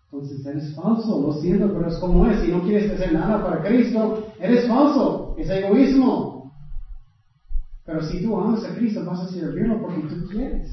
Entonces 0.06 0.46
eres 0.46 0.72
falso, 0.74 1.20
lo 1.20 1.32
siento, 1.32 1.72
pero 1.72 1.88
es 1.88 1.98
como 1.98 2.26
es. 2.26 2.40
Si 2.40 2.48
no 2.48 2.62
quieres 2.62 2.88
hacer 2.88 3.12
nada 3.12 3.42
para 3.42 3.60
Cristo, 3.60 4.14
eres 4.40 4.66
falso, 4.66 5.34
es 5.36 5.50
egoísmo. 5.50 6.44
Pero 7.86 8.02
si 8.02 8.22
tú 8.22 8.38
amas 8.38 8.64
a 8.64 8.72
Cristo, 8.72 9.04
vas 9.04 9.20
a 9.20 9.28
servirlo 9.28 9.78
porque 9.82 10.04
tú 10.04 10.16
quieres. 10.30 10.66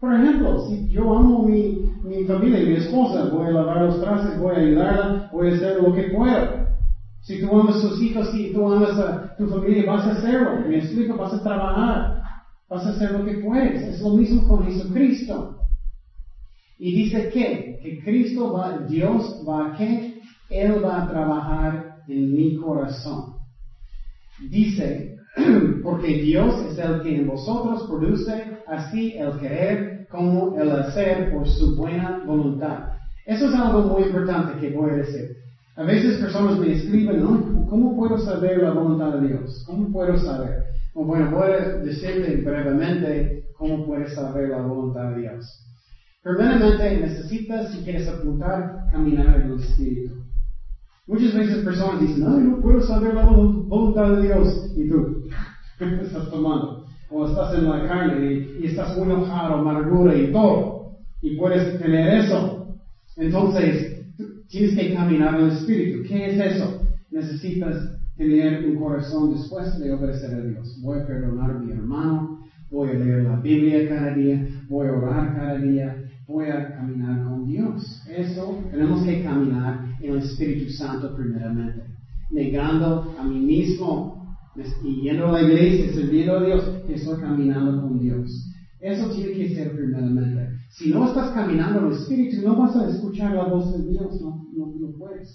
Por 0.00 0.14
ejemplo, 0.14 0.58
si 0.60 0.88
yo 0.88 1.14
amo 1.14 1.42
mi, 1.42 1.78
mi 2.04 2.24
familia 2.24 2.60
y 2.60 2.66
mi 2.66 2.74
esposa, 2.76 3.24
voy 3.24 3.48
a 3.48 3.52
lavar 3.52 3.82
los 3.82 4.00
trastes, 4.00 4.38
voy 4.38 4.54
a 4.54 4.58
ayudarla, 4.58 5.28
voy 5.32 5.48
a 5.48 5.52
hacer 5.52 5.74
lo 5.74 5.92
que 5.92 6.04
pueda. 6.04 6.65
Si 7.26 7.40
tú 7.40 7.56
amas 7.58 7.78
a 7.78 7.80
tus 7.88 8.00
hijos, 8.02 8.30
si 8.30 8.52
tú 8.52 8.68
amas 8.70 8.96
a 9.00 9.34
tu 9.36 9.48
familia, 9.48 9.84
vas 9.84 10.06
a 10.06 10.12
hacerlo. 10.12 10.56
Me 10.68 10.78
explico, 10.78 11.16
vas 11.16 11.34
a 11.34 11.42
trabajar, 11.42 12.04
vas 12.70 12.86
a 12.86 12.90
hacer 12.90 13.10
lo 13.10 13.24
que 13.24 13.34
puedes. 13.34 13.82
Es 13.82 14.00
lo 14.00 14.12
mismo 14.12 14.46
con 14.46 14.62
Jesucristo. 14.62 15.48
Y 16.78 16.92
dice 16.92 17.28
que, 17.28 17.74
que 17.82 17.96
Cristo 18.04 18.52
va, 18.52 18.72
Dios 18.86 19.24
va 19.48 19.64
a 19.64 19.72
qué? 19.72 19.98
Él 20.50 20.84
va 20.84 20.98
a 20.98 21.06
trabajar 21.08 21.82
en 22.08 22.32
mi 22.32 22.54
corazón. 22.54 23.24
Dice, 24.48 25.08
porque 25.82 26.14
Dios 26.14 26.60
es 26.60 26.78
el 26.78 27.00
que 27.00 27.16
en 27.16 27.26
vosotros 27.26 27.84
produce 27.88 28.46
así 28.68 29.14
el 29.16 29.36
querer 29.36 29.82
como 30.08 30.50
el 30.54 30.70
hacer 30.70 31.28
por 31.28 31.48
su 31.48 31.74
buena 31.74 32.14
voluntad. 32.24 32.78
Eso 33.26 33.46
es 33.46 33.54
algo 33.54 33.82
muy 33.82 34.04
importante 34.04 34.54
que 34.54 34.70
voy 34.70 34.92
a 34.92 34.94
decir. 34.94 35.24
A 35.76 35.84
veces 35.84 36.18
personas 36.18 36.58
me 36.58 36.72
escriben, 36.72 37.20
¿no? 37.20 37.66
¿Cómo 37.68 37.94
puedo 37.94 38.18
saber 38.18 38.62
la 38.62 38.70
voluntad 38.70 39.20
de 39.20 39.28
Dios? 39.28 39.62
¿Cómo 39.66 39.92
puedo 39.92 40.16
saber? 40.16 40.64
Bueno, 40.94 41.30
voy 41.30 41.52
a 41.52 41.68
decirte 41.84 42.42
brevemente 42.42 43.42
cómo 43.58 43.84
puedes 43.84 44.14
saber 44.14 44.48
la 44.48 44.62
voluntad 44.62 45.10
de 45.10 45.20
Dios. 45.20 45.60
Primeramente, 46.22 46.98
necesitas, 46.98 47.70
si 47.70 47.82
quieres 47.82 48.08
apuntar, 48.08 48.86
caminar 48.90 49.38
en 49.38 49.50
el 49.50 49.58
Espíritu. 49.58 50.14
Muchas 51.06 51.34
veces 51.34 51.62
personas 51.62 52.00
dicen, 52.00 52.22
no, 52.22 52.38
no 52.40 52.58
puedo 52.62 52.80
saber 52.80 53.14
la 53.14 53.24
voluntad 53.24 54.12
de 54.12 54.22
Dios. 54.22 54.48
Y 54.74 54.88
tú, 54.88 55.20
estás 56.00 56.28
tomando? 56.30 56.78
O 57.10 57.26
estás 57.26 57.52
en 57.52 57.66
la 57.66 57.84
carne 57.84 58.32
y, 58.58 58.64
estás 58.64 58.96
muy 58.96 59.04
enojado, 59.04 59.56
amargura 59.56 60.14
y 60.16 60.32
todo. 60.32 60.86
Y 61.20 61.36
puedes 61.36 61.78
tener 61.78 62.08
eso. 62.08 62.64
Entonces, 63.18 63.95
tienes 64.48 64.76
que 64.76 64.94
caminar 64.94 65.38
en 65.38 65.46
el 65.46 65.52
Espíritu. 65.52 66.08
¿Qué 66.08 66.26
es 66.26 66.54
eso? 66.54 66.80
Necesitas 67.10 67.98
tener 68.16 68.66
un 68.66 68.76
corazón 68.76 69.32
dispuesto 69.34 69.78
de 69.78 69.92
obedecer 69.92 70.34
a 70.34 70.42
Dios. 70.42 70.78
Voy 70.82 70.98
a 70.98 71.06
perdonar 71.06 71.50
a 71.50 71.58
mi 71.58 71.72
hermano, 71.72 72.40
voy 72.70 72.90
a 72.90 72.94
leer 72.94 73.22
la 73.24 73.40
Biblia 73.40 73.88
cada 73.88 74.14
día, 74.14 74.46
voy 74.68 74.88
a 74.88 74.92
orar 74.92 75.34
cada 75.36 75.58
día, 75.58 76.02
voy 76.26 76.46
a 76.46 76.74
caminar 76.76 77.24
con 77.24 77.46
Dios. 77.46 78.02
Eso 78.08 78.58
tenemos 78.70 79.02
que 79.04 79.22
caminar 79.22 79.84
en 80.00 80.12
el 80.12 80.18
Espíritu 80.18 80.70
Santo 80.70 81.14
primeramente. 81.16 81.82
negando 82.30 83.14
a 83.18 83.22
mí 83.22 83.38
mismo 83.38 84.16
yendo 84.82 85.28
a 85.28 85.32
la 85.32 85.42
iglesia, 85.42 85.92
sirviendo 85.92 86.38
a 86.38 86.44
Dios, 86.44 86.82
estoy 86.88 87.20
caminando 87.20 87.80
con 87.82 87.98
Dios. 88.00 88.30
Eso 88.86 89.08
tiene 89.08 89.32
que 89.32 89.52
ser 89.52 89.72
primeramente. 89.72 90.48
Si 90.70 90.90
no 90.90 91.06
estás 91.06 91.32
caminando 91.32 91.80
en 91.80 91.86
el 91.86 91.92
Espíritu, 91.92 92.42
no 92.42 92.54
vas 92.54 92.76
a 92.76 92.88
escuchar 92.88 93.34
la 93.34 93.48
voz 93.48 93.72
de 93.72 93.90
Dios, 93.90 94.20
no, 94.20 94.44
no, 94.54 94.66
no 94.78 94.96
puedes. 94.96 95.28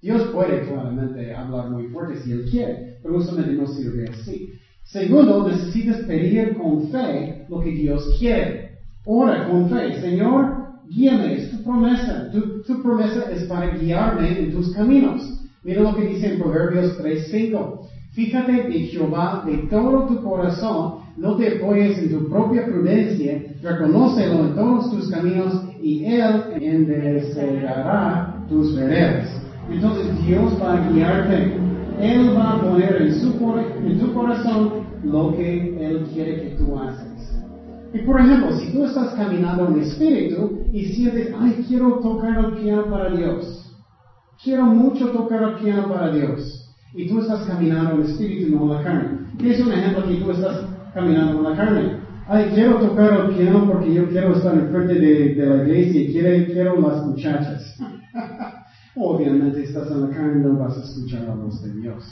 Dios 0.00 0.30
puede 0.32 0.60
claramente 0.60 1.34
hablar 1.34 1.70
muy 1.70 1.88
fuerte 1.88 2.22
si 2.22 2.30
Él 2.30 2.44
quiere, 2.48 2.98
pero 3.02 3.16
usualmente 3.16 3.54
no 3.54 3.66
sirve 3.66 4.04
así. 4.08 4.50
Segundo, 4.84 5.48
necesitas 5.48 6.04
pedir 6.06 6.56
con 6.56 6.90
fe 6.90 7.44
lo 7.48 7.58
que 7.58 7.70
Dios 7.70 8.16
quiere. 8.20 8.68
Ora 9.04 9.50
con 9.50 9.68
fe, 9.68 10.00
Señor, 10.00 10.68
guíame, 10.88 11.34
es 11.34 11.50
tu 11.50 11.64
promesa. 11.64 12.30
Tu, 12.30 12.62
tu 12.62 12.80
promesa 12.82 13.32
es 13.32 13.44
para 13.48 13.76
guiarme 13.76 14.38
en 14.38 14.52
tus 14.52 14.72
caminos. 14.72 15.22
Mira 15.64 15.82
lo 15.82 15.96
que 15.96 16.06
dice 16.06 16.34
en 16.34 16.40
Proverbios 16.40 16.96
3.5. 17.00 17.80
Fíjate 18.14 18.52
de 18.52 18.78
Jehová 18.86 19.42
de 19.44 19.66
todo 19.68 20.06
tu 20.06 20.22
corazón, 20.22 21.00
no 21.16 21.36
te 21.36 21.58
apoyes 21.58 21.98
en 21.98 22.10
tu 22.10 22.28
propia 22.28 22.64
prudencia, 22.64 23.42
reconócelo 23.60 24.46
en 24.46 24.54
todos 24.54 24.92
tus 24.92 25.10
caminos 25.10 25.64
y 25.82 26.04
Él 26.04 26.44
enderezará 26.60 28.46
tus 28.48 28.76
veredas. 28.76 29.42
Entonces 29.68 30.06
Dios 30.24 30.56
va 30.62 30.74
a 30.74 30.88
guiarte. 30.88 31.54
Él 32.00 32.36
va 32.36 32.52
a 32.52 32.60
poner 32.60 33.02
en, 33.02 33.14
su, 33.14 33.32
en 33.84 33.98
tu 33.98 34.14
corazón 34.14 34.70
lo 35.02 35.34
que 35.36 35.84
Él 35.84 36.06
quiere 36.12 36.40
que 36.40 36.56
tú 36.56 36.78
haces. 36.78 37.42
Y 37.92 37.98
por 38.00 38.20
ejemplo, 38.20 38.52
si 38.52 38.72
tú 38.72 38.84
estás 38.84 39.14
caminando 39.14 39.68
en 39.68 39.80
espíritu 39.80 40.60
y 40.72 40.84
sientes, 40.84 41.32
ay, 41.36 41.64
quiero 41.66 42.00
tocar 42.00 42.38
el 42.38 42.60
piano 42.60 42.88
para 42.88 43.10
Dios. 43.10 43.72
Quiero 44.42 44.66
mucho 44.66 45.10
tocar 45.10 45.42
el 45.42 45.54
piano 45.56 45.88
para 45.88 46.10
Dios. 46.10 46.63
Y 46.94 47.08
tú 47.08 47.20
estás 47.20 47.46
caminando 47.46 47.96
en 47.96 48.02
espíritu, 48.02 48.56
no 48.56 48.62
en 48.62 48.70
la 48.70 48.82
carne. 48.84 49.18
¿Qué 49.38 49.52
es 49.52 49.66
un 49.66 49.72
ejemplo 49.72 50.06
que 50.06 50.14
tú 50.16 50.30
estás 50.30 50.64
caminando 50.94 51.38
en 51.38 51.42
la 51.42 51.56
carne? 51.56 51.96
Ay, 52.26 52.52
quiero 52.54 52.76
tocar 52.76 53.12
el 53.12 53.34
piano 53.34 53.66
porque 53.66 53.92
yo 53.92 54.08
quiero 54.08 54.32
estar 54.32 54.54
enfrente 54.54 54.94
de, 54.94 55.34
de 55.34 55.46
la 55.46 55.64
iglesia 55.64 56.00
y 56.00 56.12
quiero, 56.12 56.46
quiero 56.46 56.80
las 56.80 57.04
muchachas. 57.04 57.76
Obviamente 58.96 59.64
estás 59.64 59.90
en 59.90 60.02
la 60.02 60.08
carne, 60.10 60.40
no 60.40 60.56
vas 60.56 60.78
a 60.78 60.84
escuchar 60.84 61.22
la 61.24 61.34
voz 61.34 61.60
de 61.62 61.74
Dios. 61.80 62.04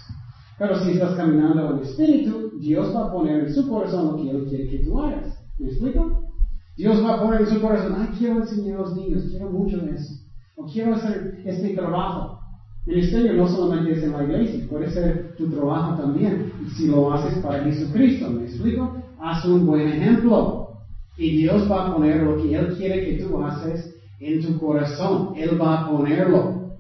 Pero 0.59 0.75
si 0.81 0.91
estás 0.91 1.15
caminando 1.15 1.71
en 1.71 1.77
el 1.77 1.83
Espíritu, 1.85 2.59
Dios 2.61 2.95
va 2.95 3.07
a 3.07 3.13
poner 3.13 3.45
en 3.45 3.55
su 3.55 3.69
corazón 3.69 4.09
lo 4.09 4.17
que 4.17 4.31
Él 4.31 4.47
quiere 4.49 4.69
que 4.69 4.85
tú 4.85 5.01
hagas. 5.01 5.39
¿Me 5.59 5.69
explico? 5.69 6.29
Dios 6.77 7.05
va 7.05 7.15
a 7.15 7.23
poner 7.23 7.43
en 7.43 7.47
su 7.47 7.61
corazón, 7.61 7.95
ay, 7.99 8.09
quiero 8.19 8.41
enseñar 8.41 8.79
a 8.79 8.81
los 8.81 8.97
niños, 8.97 9.27
quiero 9.31 9.51
mucho 9.51 9.79
de 9.79 9.93
eso. 9.93 10.15
O 10.57 10.67
quiero 10.67 10.95
hacer 10.95 11.41
este 11.45 11.75
trabajo. 11.75 12.42
Ministerio 12.85 13.35
no 13.35 13.47
solamente 13.47 13.93
es 13.93 14.03
en 14.03 14.13
la 14.13 14.25
iglesia, 14.25 14.67
puede 14.69 14.91
ser 14.91 15.37
tu 15.37 15.49
trabajo 15.49 16.03
también. 16.03 16.53
Si 16.77 16.89
lo 16.89 17.13
haces 17.13 17.39
para 17.43 17.63
Jesucristo, 17.63 18.29
¿me 18.31 18.45
explico? 18.45 19.03
Haz 19.21 19.45
un 19.45 19.65
buen 19.67 19.87
ejemplo. 19.87 20.69
Y 21.17 21.37
Dios 21.37 21.71
va 21.71 21.87
a 21.87 21.95
poner 21.95 22.23
lo 22.23 22.37
que 22.37 22.55
Él 22.55 22.75
quiere 22.77 23.05
que 23.05 23.25
tú 23.25 23.41
haces 23.41 23.89
en 24.19 24.41
tu 24.41 24.59
corazón. 24.59 25.35
Él 25.37 25.61
va 25.61 25.83
a 25.83 25.91
ponerlo. 25.91 26.73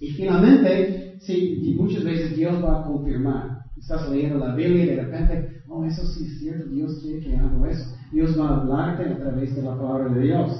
Y 0.00 0.12
finalmente, 0.12 1.16
sí, 1.20 1.74
muchas 1.76 2.04
veces 2.04 2.34
Dios 2.34 2.62
va 2.64 2.80
a 2.80 2.82
confirmar. 2.84 3.60
Estás 3.76 4.08
leyendo 4.10 4.38
la 4.38 4.54
Biblia 4.54 4.84
y 4.84 4.88
de 4.88 5.02
repente, 5.02 5.48
oh, 5.68 5.84
eso 5.84 6.04
sí 6.06 6.24
es 6.24 6.38
cierto, 6.38 6.68
Dios 6.70 6.98
quiere 7.02 7.20
que 7.20 7.36
haga 7.36 7.68
eso. 7.68 7.84
Dios 8.12 8.38
va 8.38 8.48
a 8.48 8.60
hablarte 8.60 9.04
a 9.04 9.18
través 9.18 9.54
de 9.54 9.62
la 9.62 9.76
palabra 9.76 10.08
de 10.14 10.22
Dios. 10.22 10.50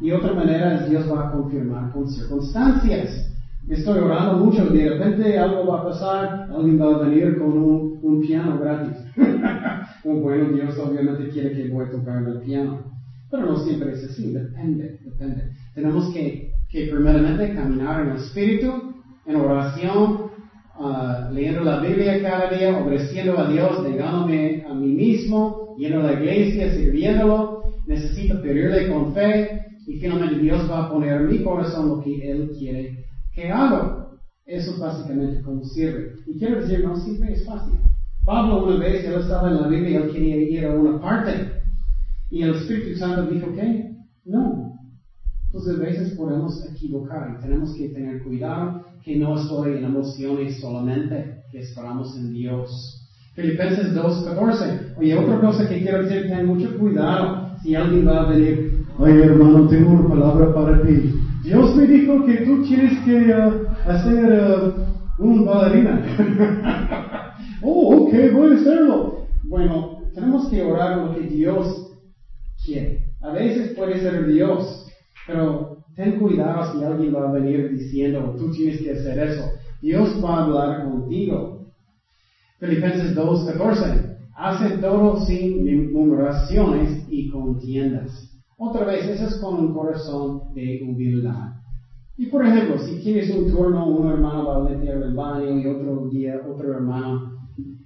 Y 0.00 0.10
otra 0.10 0.34
manera 0.34 0.74
es 0.74 0.90
Dios 0.90 1.10
va 1.10 1.28
a 1.28 1.32
confirmar 1.32 1.90
con 1.92 2.06
circunstancias. 2.06 3.31
Estoy 3.68 3.98
orando 4.00 4.44
mucho 4.44 4.74
y 4.74 4.78
de 4.78 4.90
repente 4.90 5.38
algo 5.38 5.66
va 5.66 5.80
a 5.80 5.84
pasar, 5.84 6.48
alguien 6.50 6.80
va 6.80 6.94
a 6.94 7.08
venir 7.08 7.38
con 7.38 7.56
un, 7.56 8.00
un 8.02 8.20
piano 8.20 8.58
gratis. 8.58 8.96
bueno, 10.04 10.52
Dios 10.52 10.78
obviamente 10.78 11.28
quiere 11.28 11.52
que 11.52 11.68
voy 11.68 11.86
a 11.86 11.90
tocar 11.90 12.22
el 12.26 12.40
piano. 12.40 12.84
Pero 13.30 13.46
no 13.46 13.56
siempre 13.56 13.92
es 13.92 14.04
así, 14.04 14.32
depende, 14.32 14.98
depende. 15.04 15.50
Tenemos 15.74 16.12
que 16.12 16.52
que 16.72 16.86
primeramente 16.86 17.54
caminar 17.54 18.00
en 18.00 18.12
el 18.12 18.16
Espíritu, 18.16 18.94
en 19.26 19.36
oración, 19.36 20.30
uh, 20.80 21.32
leyendo 21.32 21.60
la 21.60 21.80
Biblia 21.80 22.22
cada 22.22 22.48
día, 22.48 22.78
obedeciendo 22.78 23.38
a 23.38 23.46
Dios, 23.46 23.82
negándome 23.82 24.64
a 24.66 24.72
mí 24.72 24.88
mismo, 24.88 25.76
yendo 25.78 26.00
a 26.00 26.04
la 26.04 26.12
iglesia, 26.14 26.72
sirviéndolo, 26.72 27.62
necesito 27.86 28.40
pedirle 28.40 28.88
con 28.88 29.12
fe 29.12 29.66
y 29.86 29.98
finalmente 29.98 30.38
Dios 30.38 30.68
va 30.70 30.86
a 30.86 30.90
poner 30.90 31.20
en 31.20 31.28
mi 31.28 31.42
corazón 31.42 31.88
lo 31.90 32.00
que 32.00 32.30
Él 32.30 32.50
quiere 32.58 33.04
que 33.34 33.50
haga. 33.50 34.08
Eso 34.44 34.78
básicamente 34.78 35.40
como 35.42 35.64
sirve. 35.64 36.12
Y 36.26 36.38
quiero 36.38 36.60
decir, 36.60 36.82
no 36.84 36.96
siempre 36.96 37.32
es 37.32 37.44
fácil. 37.46 37.74
Pablo 38.24 38.64
una 38.64 38.76
vez, 38.76 39.04
él 39.04 39.14
estaba 39.14 39.48
en 39.48 39.60
la 39.60 39.68
Biblia 39.68 39.90
y 39.90 39.94
él 39.96 40.12
quería 40.12 40.36
ir 40.36 40.64
a 40.66 40.72
una 40.72 41.00
parte. 41.00 41.48
Y 42.30 42.42
el 42.42 42.54
Espíritu 42.54 42.96
Santo 42.96 43.26
dijo 43.26 43.52
que 43.52 43.92
no, 44.24 44.72
entonces 45.52 45.74
a 45.74 45.82
veces 45.82 46.14
podemos 46.16 46.64
equivocar 46.64 47.30
y 47.30 47.38
tenemos 47.38 47.74
que 47.76 47.88
tener 47.90 48.18
cuidado 48.20 48.80
que 49.04 49.18
no 49.18 49.34
estoy 49.34 49.76
en 49.76 49.84
emociones 49.84 50.58
solamente, 50.58 51.40
que 51.50 51.58
esperamos 51.58 52.16
en 52.16 52.30
Dios. 52.30 52.70
Filipenses 53.34 53.94
2.14. 53.94 54.94
Oye, 54.96 55.14
otra 55.14 55.38
cosa 55.40 55.68
que 55.68 55.82
quiero 55.82 55.98
decir, 55.98 56.26
ten 56.26 56.46
mucho 56.46 56.74
cuidado 56.78 57.50
si 57.62 57.74
alguien 57.74 58.06
va 58.06 58.20
a 58.20 58.26
venir, 58.26 58.72
oye 58.98 59.24
hermano, 59.24 59.66
tengo 59.66 59.90
una 59.90 60.08
palabra 60.08 60.54
para 60.54 60.80
ti. 60.80 61.10
Dios 61.52 61.76
me 61.76 61.86
dijo 61.86 62.24
que 62.24 62.36
tú 62.38 62.64
tienes 62.64 62.98
que 63.04 63.32
uh, 63.32 63.90
hacer 63.90 64.72
uh, 65.18 65.22
un 65.22 65.44
bailarina. 65.44 67.36
oh, 67.62 68.04
ok, 68.04 68.14
voy 68.32 68.52
a 68.52 68.54
hacerlo. 68.54 69.26
Bueno, 69.44 69.98
tenemos 70.14 70.48
que 70.48 70.62
orar 70.62 70.98
lo 70.98 71.14
que 71.14 71.22
Dios 71.22 71.92
quiere. 72.64 73.00
A 73.20 73.32
veces 73.32 73.76
puede 73.76 74.00
ser 74.00 74.26
Dios 74.26 74.82
pero 75.26 75.78
ten 75.94 76.18
cuidado 76.18 76.72
si 76.72 76.84
alguien 76.84 77.14
va 77.14 77.28
a 77.28 77.32
venir 77.32 77.70
diciendo, 77.70 78.34
tú 78.36 78.50
tienes 78.50 78.80
que 78.80 78.92
hacer 78.92 79.18
eso. 79.18 79.44
Dios 79.80 80.22
va 80.24 80.38
a 80.38 80.44
hablar 80.44 80.84
contigo. 80.84 81.68
Filipenses 82.58 83.16
2.14. 83.16 84.16
Hace 84.34 84.78
todo 84.78 85.24
sin 85.26 85.92
murmuraciones 85.92 87.04
y 87.08 87.28
contiendas. 87.28 88.31
Otra 88.64 88.84
vez, 88.84 89.08
eso 89.08 89.24
es 89.26 89.40
con 89.40 89.58
un 89.58 89.74
corazón 89.74 90.54
de 90.54 90.80
humildad. 90.86 91.50
Y 92.16 92.26
por 92.26 92.44
ejemplo, 92.44 92.78
si 92.78 93.02
tienes 93.02 93.28
un 93.36 93.50
turno, 93.50 93.88
un 93.88 94.08
hermano 94.08 94.46
va 94.46 94.64
a 94.64 94.70
limpiar 94.70 95.02
el 95.02 95.16
baño 95.16 95.58
y 95.58 95.66
otro 95.66 96.08
día 96.08 96.40
otro 96.48 96.72
hermano, 96.72 97.32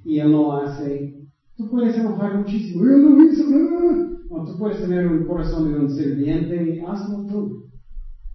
y 0.05 0.19
él 0.19 0.31
no 0.31 0.53
hace, 0.53 1.15
tú 1.57 1.71
puedes 1.71 1.97
enojar 1.97 2.37
muchísimo. 2.37 2.85
hizo 2.85 3.49
nada. 3.49 4.07
O 4.29 4.45
tú 4.45 4.59
puedes 4.59 4.79
tener 4.79 5.07
un 5.07 5.27
corazón 5.27 5.65
de 5.65 5.79
un 5.79 5.89
sirviente 5.89 6.62
y 6.69 6.79
hazlo 6.81 7.25
tú. 7.27 7.62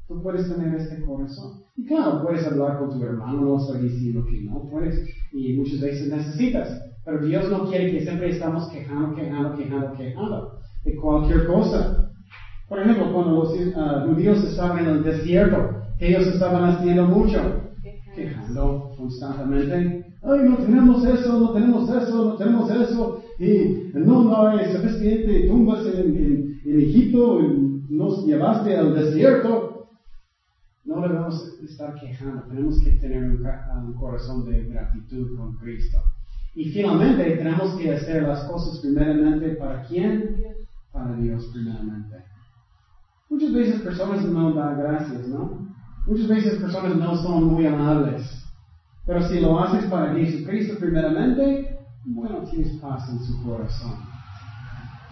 Tú 0.08 0.24
puedes 0.24 0.50
tener 0.50 0.74
este 0.74 1.00
corazón. 1.06 1.52
Y 1.78 1.86
claro, 1.86 2.24
puedes 2.24 2.44
hablar 2.44 2.80
con 2.80 2.90
tu 2.90 3.04
hermano, 3.04 3.44
no 3.44 3.58
estoy 3.58 3.82
diciendo 3.84 4.24
que 4.28 4.42
no 4.42 4.66
puedes, 4.68 5.00
y 5.32 5.54
muchas 5.54 5.80
veces 5.80 6.10
necesitas. 6.10 6.76
Pero 7.06 7.24
Dios 7.24 7.52
no 7.52 7.66
quiere 7.66 7.92
que 7.92 8.02
siempre 8.02 8.30
estamos 8.30 8.68
quejando, 8.72 9.14
quejando, 9.14 9.56
quejando, 9.56 9.92
quejando 9.96 10.48
de 10.84 10.96
cualquier 10.96 11.46
cosa. 11.46 12.11
Por 12.72 12.80
ejemplo, 12.80 13.12
cuando 13.12 13.32
los 13.36 13.50
uh, 13.54 14.08
judíos 14.08 14.42
estaban 14.46 14.80
en 14.80 14.86
el 14.86 15.04
desierto, 15.04 15.58
ellos 16.00 16.26
estaban 16.28 16.64
haciendo 16.64 17.04
mucho, 17.06 17.64
quejando 18.16 18.94
constantemente. 18.96 20.06
Ay, 20.24 20.40
no 20.48 20.56
tenemos 20.56 21.04
eso, 21.04 21.38
no 21.38 21.52
tenemos 21.52 21.90
eso, 21.90 22.26
no 22.30 22.36
tenemos 22.38 22.72
eso 22.72 23.24
y 23.40 23.90
no, 23.94 24.24
no 24.24 24.48
hay 24.48 24.72
suficiente 24.72 25.48
tumbas 25.50 25.86
en, 25.86 26.16
en, 26.16 26.62
en 26.64 26.80
Egipto, 26.80 27.42
nos 27.90 28.26
llevaste 28.26 28.78
al 28.78 28.96
desierto. 28.96 29.90
No 30.86 31.02
debemos 31.02 31.60
estar 31.62 31.94
quejando, 31.96 32.44
tenemos 32.44 32.82
que 32.86 32.92
tener 32.92 33.26
un, 33.26 33.46
un 33.86 33.94
corazón 33.96 34.46
de 34.50 34.64
gratitud 34.64 35.38
con 35.38 35.58
Cristo. 35.58 35.98
Y 36.56 36.70
finalmente 36.70 37.32
tenemos 37.32 37.74
que 37.76 37.94
hacer 37.94 38.24
las 38.24 38.46
cosas 38.46 38.80
primeramente 38.80 39.56
para 39.56 39.84
quién? 39.84 40.38
Para 40.94 41.18
Dios 41.18 41.50
primeramente. 41.52 42.31
Muchas 43.32 43.54
veces 43.54 43.80
personas 43.80 44.26
no 44.26 44.54
dan 44.54 44.78
gracias, 44.78 45.30
¿no? 45.30 45.66
Muchas 46.06 46.28
veces 46.28 46.60
personas 46.60 46.98
no 46.98 47.16
son 47.16 47.46
muy 47.46 47.66
amables. 47.66 48.24
Pero 49.08 49.24
si 49.24 49.40
lo 49.40 49.58
haces 49.58 49.90
para 49.90 50.14
Jesucristo 50.14 50.78
primeramente, 50.78 51.78
bueno, 52.08 52.44
tienes 52.44 52.78
paz 52.82 53.10
en 53.10 53.20
su 53.24 53.42
corazón. 53.42 53.94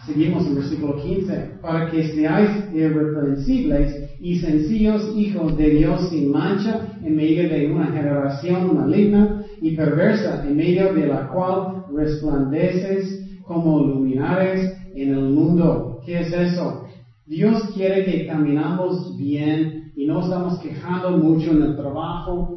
Seguimos 0.05 0.45
en 0.47 0.55
versículo 0.55 1.01
15. 1.01 1.59
Para 1.61 1.89
que 1.89 2.03
seáis 2.09 2.69
irreprensibles 2.73 4.17
y 4.19 4.37
sencillos 4.39 5.15
hijos 5.15 5.55
de 5.55 5.69
Dios 5.69 6.09
sin 6.09 6.29
mancha 6.29 6.99
en 7.01 7.15
medio 7.15 7.47
de 7.47 7.71
una 7.71 7.85
generación 7.87 8.75
maligna 8.75 9.45
y 9.61 9.77
perversa, 9.77 10.45
en 10.45 10.57
medio 10.57 10.93
de 10.93 11.07
la 11.07 11.29
cual 11.29 11.85
resplandeces 11.95 13.17
como 13.47 13.81
luminares 13.81 14.69
en 14.93 15.13
el 15.13 15.29
mundo. 15.29 16.01
¿Qué 16.05 16.19
es 16.19 16.33
eso? 16.33 16.81
Dios 17.29 17.63
quiere 17.71 18.03
que 18.03 18.25
caminamos 18.25 19.15
bien 19.15 19.69
y 19.95 20.07
no 20.07 20.19
estamos 20.21 20.57
quejando 20.57 21.11
mucho 21.11 21.51
en 21.51 21.61
el 21.61 21.75
trabajo, 21.75 22.49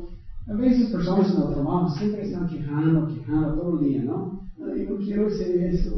A 0.49 0.55
veces 0.55 0.91
personas 0.91 1.31
en 1.31 1.41
el 1.41 1.49
trabajo 1.51 1.89
siempre 1.91 2.23
están 2.23 2.47
quejando, 2.49 3.07
quejando 3.07 3.55
todo 3.55 3.77
el 3.77 3.81
día, 3.81 4.03
¿no? 4.03 4.33
Ay, 4.67 4.83
no 4.83 4.97
quiero 4.97 5.27
hacer 5.27 5.53
eso, 5.55 5.91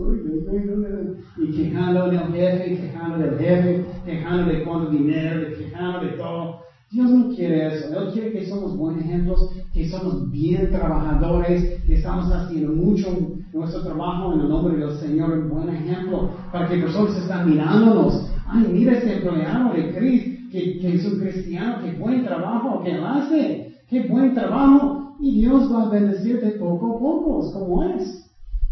y 1.39 1.51
quejando 1.53 2.09
del 2.09 2.27
jefe, 2.29 2.73
quejando 2.73 3.17
del 3.19 3.37
jefe, 3.37 3.81
quejando 4.05 4.45
de 4.45 4.61
cuánto 4.61 4.89
dinero, 4.89 5.49
quejando 5.57 6.01
de 6.01 6.11
todo. 6.19 6.51
Dios 6.93 7.11
no 7.13 7.27
quiere 7.29 7.69
eso. 7.69 7.89
Él 7.93 8.09
quiere 8.13 8.31
que 8.31 8.43
somos 8.43 8.77
buenos 8.77 9.03
ejemplos, 9.03 9.47
que 9.73 9.85
somos 9.87 10.15
bien 10.31 10.71
trabajadores, 10.71 11.65
que 11.87 11.95
estamos 11.95 12.31
haciendo 12.31 12.71
mucho 12.71 13.13
nuestro 13.55 13.83
trabajo 13.83 14.33
en 14.33 14.41
el 14.41 14.49
nombre 14.49 14.77
del 14.77 14.93
Señor, 14.93 15.33
un 15.33 15.49
buen 15.49 15.71
ejemplo, 15.71 16.27
para 16.53 16.67
que 16.67 16.79
personas 16.79 17.17
están 17.17 17.47
mirándonos. 17.47 18.15
Ay, 18.55 18.69
mira 18.69 18.93
este 18.93 19.15
empleado 19.15 19.73
de 19.73 19.93
Cristo, 19.93 20.49
que, 20.53 20.79
que 20.79 20.95
es 20.95 21.05
un 21.05 21.19
cristiano, 21.19 21.81
qué 21.83 21.95
buen 21.95 22.23
trabajo 22.23 22.85
que 22.85 22.93
él 22.93 23.05
hace, 23.05 23.75
qué 23.89 24.07
buen 24.09 24.33
trabajo, 24.33 25.17
y 25.19 25.41
Dios 25.41 25.73
va 25.73 25.83
a 25.83 25.89
bendecirte 25.91 26.53
poco 26.53 26.95
a 26.95 26.99
poco, 27.01 27.51
como 27.53 27.83
es. 27.83 28.09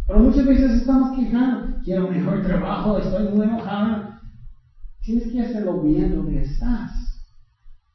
Pero 0.06 0.20
muchas 0.20 0.46
veces 0.46 0.74
estamos 0.74 1.10
quejando, 1.16 1.66
quiero 1.84 2.08
mejor 2.08 2.42
trabajo, 2.46 2.96
estoy 2.96 3.24
muy 3.24 3.44
enojado. 3.44 4.04
Tienes 5.02 5.32
que 5.32 5.40
hacerlo 5.40 5.82
bien 5.82 6.12
donde 6.12 6.42
estás. 6.42 6.92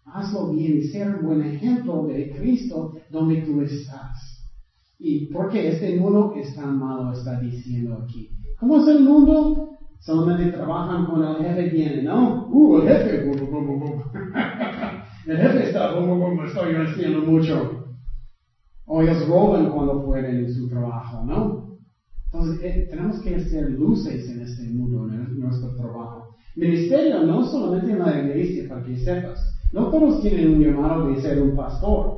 Hazlo 0.03 0.49
bien 0.49 0.83
ser 0.91 1.15
un 1.15 1.23
buen 1.23 1.41
ejemplo 1.41 2.05
de 2.05 2.29
Cristo 2.29 2.91
donde 3.09 3.43
tú 3.45 3.61
estás. 3.61 4.43
Y 4.99 5.31
porque 5.31 5.69
este 5.69 5.95
mundo 5.95 6.33
está 6.35 6.65
malo, 6.65 7.13
está 7.13 7.39
diciendo 7.39 7.95
aquí. 7.95 8.27
¿Cómo 8.59 8.79
es 8.79 8.87
el 8.89 9.05
mundo? 9.05 9.76
Solamente 10.07 10.51
trabajan 10.53 11.05
cuando 11.05 11.37
el 11.37 11.43
jefe 11.43 11.69
viene, 11.69 12.03
¿no? 12.03 12.47
Uh, 12.49 12.77
el 12.77 12.87
jefe, 12.87 13.29
el 15.27 15.37
jefe 15.37 15.67
está, 15.67 15.91
estoy 16.47 16.75
haciendo 16.75 17.29
mucho. 17.29 17.83
O 18.85 19.01
ellos 19.01 19.27
roban 19.27 19.69
cuando 19.69 20.05
pueden 20.05 20.45
en 20.45 20.53
su 20.53 20.69
trabajo, 20.69 21.25
¿no? 21.25 21.67
Entonces, 22.31 22.63
eh, 22.63 22.87
tenemos 22.89 23.19
que 23.19 23.35
hacer 23.35 23.69
luces 23.71 24.29
en 24.29 24.43
este 24.43 24.69
mundo, 24.69 25.13
en 25.13 25.41
nuestro 25.41 25.75
trabajo. 25.75 26.29
Ministerio 26.55 27.23
no 27.23 27.45
solamente 27.45 27.91
en 27.91 27.99
la 27.99 28.17
iglesia, 28.17 28.69
para 28.69 28.85
que 28.85 28.97
sepas. 28.99 29.37
No 29.73 29.91
todos 29.91 30.21
tienen 30.21 30.53
un 30.53 30.63
llamado 30.63 31.07
de 31.07 31.21
ser 31.21 31.41
un 31.41 31.53
pastor. 31.53 32.15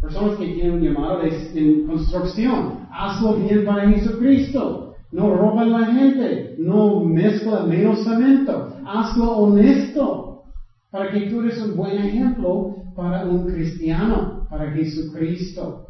Personas 0.00 0.38
que 0.38 0.46
tienen 0.46 0.72
un 0.76 0.80
llamado 0.80 1.18
de 1.20 1.84
construcción. 1.86 2.86
Hazlo 2.90 3.36
bien 3.36 3.66
para 3.66 3.86
Jesucristo. 3.86 4.85
No 5.16 5.34
roban 5.34 5.72
la 5.72 5.86
gente. 5.86 6.56
No 6.58 7.00
mezcla 7.00 7.62
menos 7.62 8.04
cemento. 8.04 8.76
Hazlo 8.84 9.38
honesto. 9.38 10.42
Para 10.90 11.10
que 11.10 11.30
tú 11.30 11.40
eres 11.40 11.58
un 11.62 11.74
buen 11.74 11.96
ejemplo 11.96 12.74
para 12.94 13.24
un 13.24 13.46
cristiano, 13.46 14.46
para 14.50 14.72
Jesucristo. 14.72 15.84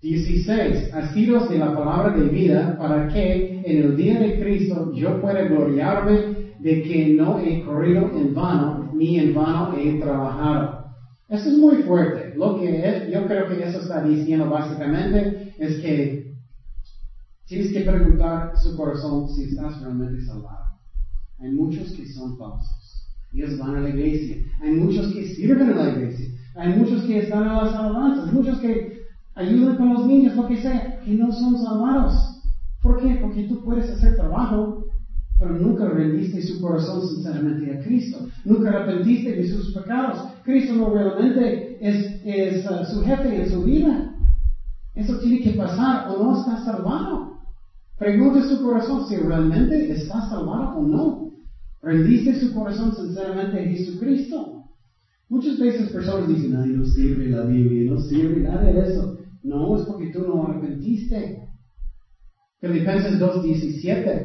16. 0.00 0.94
Asidos 0.94 1.50
de 1.50 1.58
la 1.58 1.74
palabra 1.74 2.16
de 2.16 2.28
vida 2.28 2.78
para 2.78 3.08
que 3.08 3.62
en 3.64 3.82
el 3.82 3.96
día 3.96 4.20
de 4.20 4.38
Cristo 4.38 4.92
yo 4.94 5.20
pueda 5.20 5.42
gloriarme 5.48 6.54
de 6.60 6.82
que 6.84 7.14
no 7.14 7.40
he 7.40 7.64
corrido 7.64 8.12
en 8.14 8.32
vano, 8.32 8.92
ni 8.94 9.18
en 9.18 9.34
vano 9.34 9.76
he 9.76 9.98
trabajado. 9.98 10.84
Eso 11.28 11.48
es 11.48 11.58
muy 11.58 11.82
fuerte. 11.82 12.32
Lo 12.36 12.60
que 12.60 13.10
yo 13.12 13.26
creo 13.26 13.48
que 13.48 13.64
eso 13.64 13.80
está 13.80 14.04
diciendo 14.04 14.48
básicamente 14.48 15.52
es 15.58 15.80
que 15.80 16.25
tienes 17.46 17.72
que 17.72 17.80
preguntar 17.80 18.56
su 18.56 18.76
corazón 18.76 19.28
si 19.28 19.44
estás 19.44 19.80
realmente 19.80 20.24
salvado. 20.24 20.76
Hay 21.38 21.52
muchos 21.52 21.92
que 21.92 22.06
son 22.06 22.36
falsos. 22.38 23.06
Ellos 23.32 23.58
van 23.58 23.76
a 23.76 23.80
la 23.80 23.90
iglesia. 23.90 24.36
Hay 24.62 24.72
muchos 24.72 25.12
que 25.12 25.34
sirven 25.34 25.70
en 25.70 25.76
la 25.76 25.90
iglesia. 25.90 26.28
Hay 26.54 26.78
muchos 26.78 27.02
que 27.04 27.18
están 27.18 27.44
en 27.44 27.56
las 27.56 27.74
alabanzas. 27.74 28.32
Muchos 28.32 28.58
que 28.60 29.02
ayudan 29.34 29.76
con 29.76 29.92
los 29.92 30.06
niños, 30.06 30.36
lo 30.36 30.46
que 30.46 30.60
sea, 30.60 31.00
que 31.00 31.12
no 31.12 31.30
son 31.32 31.58
salvados. 31.58 32.14
¿Por 32.82 33.00
qué? 33.00 33.18
Porque 33.20 33.44
tú 33.44 33.62
puedes 33.64 33.90
hacer 33.90 34.16
trabajo 34.16 34.86
pero 35.38 35.52
nunca 35.52 35.86
rendiste 35.86 36.40
su 36.42 36.60
corazón 36.60 37.06
sinceramente 37.06 37.70
a 37.70 37.80
Cristo. 37.80 38.26
Nunca 38.44 38.70
arrepentiste 38.70 39.32
de 39.32 39.48
sus 39.48 39.74
pecados. 39.74 40.24
Cristo 40.42 40.74
no 40.74 40.90
realmente 40.90 41.76
es, 41.80 42.20
es 42.24 42.66
uh, 42.66 42.84
su 42.84 43.02
jefe 43.02 43.42
en 43.42 43.50
su 43.50 43.62
vida. 43.62 44.14
Eso 44.94 45.18
tiene 45.18 45.40
que 45.40 45.52
pasar 45.52 46.08
o 46.10 46.22
no 46.22 46.38
está 46.38 46.64
salvado. 46.64 47.35
Pregunte 47.98 48.42
su 48.42 48.60
corazón 48.62 49.06
si 49.06 49.16
realmente 49.16 49.90
está 49.92 50.28
salvado 50.28 50.78
o 50.78 50.86
no. 50.86 51.18
¿Rendiste 51.82 52.34
su 52.34 52.52
corazón 52.52 52.94
sinceramente 52.94 53.58
a 53.58 53.66
Jesucristo? 53.66 54.52
Muchas 55.28 55.58
veces 55.58 55.92
personas 55.92 56.28
dicen, 56.28 56.56
ay, 56.56 56.72
no 56.72 56.84
sirve 56.84 57.28
la 57.28 57.42
Biblia, 57.44 57.90
no 57.90 57.98
sirve 57.98 58.40
nada 58.40 58.70
de 58.70 58.82
eso. 58.82 59.12
No, 59.42 59.74
es 59.74 59.82
porque 59.84 60.10
tú 60.12 60.22
no 60.24 60.44
arrepentiste. 60.44 61.32
Filipenses 62.60 63.18
2.17 63.18 64.24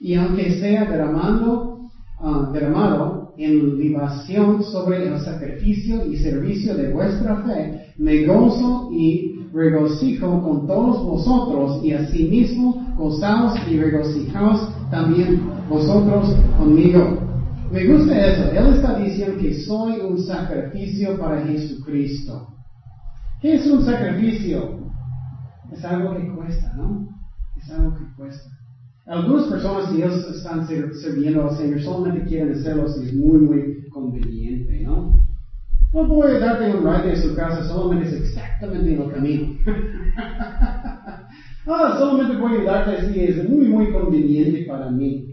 y 0.00 0.14
aunque 0.14 0.50
sea 0.50 0.84
derramando, 0.84 1.70
uh, 2.20 2.50
derramado 2.52 3.21
en 3.36 3.78
libación 3.78 4.62
sobre 4.62 5.08
el 5.08 5.20
sacrificio 5.20 6.06
y 6.06 6.16
servicio 6.16 6.74
de 6.74 6.92
vuestra 6.92 7.42
fe, 7.44 7.92
me 7.98 8.26
gozo 8.26 8.90
y 8.92 9.46
regocijo 9.52 10.42
con 10.42 10.66
todos 10.66 11.04
vosotros 11.04 11.84
y 11.84 11.92
asimismo 11.92 12.94
gozaos 12.96 13.58
y 13.70 13.78
regocijaos 13.78 14.68
también 14.90 15.42
vosotros 15.68 16.34
conmigo. 16.58 17.18
Me 17.70 17.86
gusta 17.86 18.26
eso. 18.26 18.50
Él 18.52 18.74
está 18.74 18.98
diciendo 18.98 19.40
que 19.40 19.54
soy 19.54 20.00
un 20.00 20.18
sacrificio 20.18 21.18
para 21.18 21.42
Jesucristo. 21.46 22.48
¿Qué 23.40 23.54
es 23.54 23.66
un 23.66 23.82
sacrificio? 23.84 24.78
Es 25.72 25.82
algo 25.84 26.16
que 26.16 26.28
cuesta, 26.34 26.74
¿no? 26.76 27.08
Es 27.56 27.70
algo 27.70 27.96
que 27.96 28.04
cuesta. 28.16 28.50
Algunas 29.06 29.48
personas, 29.48 29.90
si 29.90 29.96
ellos 29.96 30.24
están 30.28 30.64
sirviendo 30.66 31.42
al 31.42 31.56
Señor, 31.56 31.80
solamente 31.82 32.24
quieren 32.28 32.52
hacerlo 32.52 32.86
si 32.88 33.04
es 33.04 33.14
muy, 33.14 33.40
muy 33.40 33.88
conveniente, 33.90 34.80
¿no? 34.82 35.10
No 35.92 36.06
voy 36.06 36.38
darte 36.38 36.72
un 36.72 36.84
ride 36.86 37.10
de 37.10 37.16
su 37.16 37.34
casa, 37.34 37.64
solamente 37.64 38.06
es 38.06 38.12
exactamente 38.14 38.94
en 38.94 39.00
el 39.00 39.08
camino. 39.08 39.52
ah, 41.66 41.96
solamente 41.98 42.36
voy 42.36 42.58
a 42.58 42.64
darte 42.64 43.12
si 43.12 43.24
es 43.24 43.44
muy, 43.44 43.68
muy 43.68 43.92
conveniente 43.92 44.64
para 44.66 44.88
mí. 44.88 45.26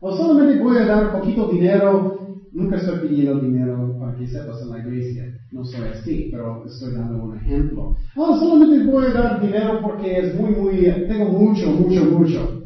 O 0.00 0.12
solamente 0.12 0.60
voy 0.60 0.76
a 0.76 0.86
dar 0.86 1.12
poquito 1.12 1.48
dinero, 1.48 2.16
nunca 2.52 2.76
estoy 2.76 3.00
pidiendo 3.00 3.40
dinero 3.40 3.96
para 3.98 4.14
que 4.16 4.28
sepas 4.28 4.62
en 4.62 4.70
la 4.70 4.78
iglesia, 4.78 5.24
no 5.50 5.64
soy 5.64 5.88
así, 5.88 6.28
pero 6.30 6.64
estoy 6.64 6.94
dando 6.94 7.18
un 7.18 7.36
ejemplo. 7.36 7.92
Ah, 8.16 8.36
solamente 8.38 8.84
voy 8.84 9.06
a 9.06 9.12
dar 9.12 9.40
dinero 9.40 9.80
porque 9.82 10.20
es 10.20 10.34
muy, 10.36 10.50
muy, 10.50 11.06
tengo 11.08 11.26
mucho, 11.26 11.68
mucho, 11.72 12.04
mucho. 12.04 12.57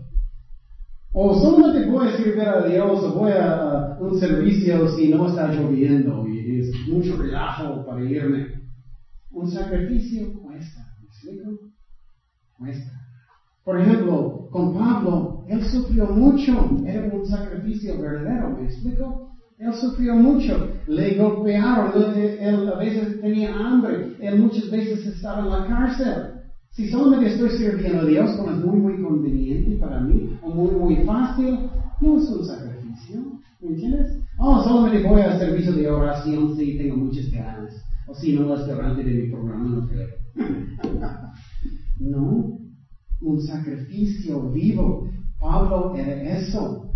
O 1.14 1.34
solamente 1.34 1.90
voy 1.90 2.08
a 2.08 2.16
servir 2.16 2.40
a 2.40 2.66
Dios, 2.66 3.04
o 3.04 3.12
voy 3.12 3.32
a 3.32 3.98
un 4.00 4.18
servicio 4.18 4.88
si 4.96 5.08
no 5.08 5.28
está 5.28 5.52
lloviendo 5.52 6.26
y 6.26 6.60
es 6.60 6.88
mucho 6.88 7.16
relajo 7.16 7.84
para 7.84 8.02
irme. 8.02 8.46
Un 9.30 9.50
sacrificio 9.50 10.32
cuesta, 10.40 10.80
¿me 11.00 11.06
explico? 11.06 11.50
Cuesta. 12.58 12.92
Por 13.64 13.80
ejemplo, 13.80 14.48
con 14.50 14.74
Pablo, 14.74 15.44
él 15.48 15.62
sufrió 15.64 16.06
mucho, 16.06 16.70
era 16.84 17.14
un 17.14 17.26
sacrificio 17.26 18.00
verdadero, 18.00 18.56
¿me 18.56 18.64
explico? 18.64 19.28
Él 19.58 19.72
sufrió 19.74 20.16
mucho, 20.16 20.68
le 20.88 21.14
golpearon, 21.14 21.92
él 22.16 22.68
a 22.68 22.76
veces 22.78 23.20
tenía 23.20 23.54
hambre, 23.54 24.16
él 24.18 24.40
muchas 24.40 24.68
veces 24.70 25.06
estaba 25.06 25.40
en 25.40 25.50
la 25.50 25.66
cárcel. 25.66 26.42
Si 26.72 26.88
solamente 26.88 27.28
estoy 27.28 27.50
sirviendo 27.50 28.00
a 28.00 28.06
Dios 28.06 28.30
como 28.32 28.50
es 28.50 28.56
muy, 28.64 28.80
muy 28.80 29.02
conveniente 29.02 29.76
para 29.76 30.00
mí, 30.00 30.36
o 30.42 30.50
muy, 30.50 30.70
muy 30.70 31.04
fácil, 31.04 31.68
no 32.00 32.18
es 32.18 32.28
un 32.30 32.44
sacrificio. 32.44 33.20
¿Me 33.60 33.68
entiendes? 33.68 34.18
Oh, 34.38 34.64
solamente 34.64 35.06
voy 35.06 35.20
al 35.20 35.38
servicio 35.38 35.72
de 35.72 35.88
oración 35.88 36.56
si 36.56 36.78
tengo 36.78 36.96
muchas 36.96 37.30
ganas. 37.30 37.72
De 38.66 39.04
mi 39.04 39.30
programa, 39.30 39.88
creo. 39.90 40.08
no, 42.00 42.58
un 43.20 43.40
sacrificio 43.42 44.50
vivo. 44.50 45.08
Pablo 45.40 45.94
era 45.96 46.38
eso. 46.38 46.90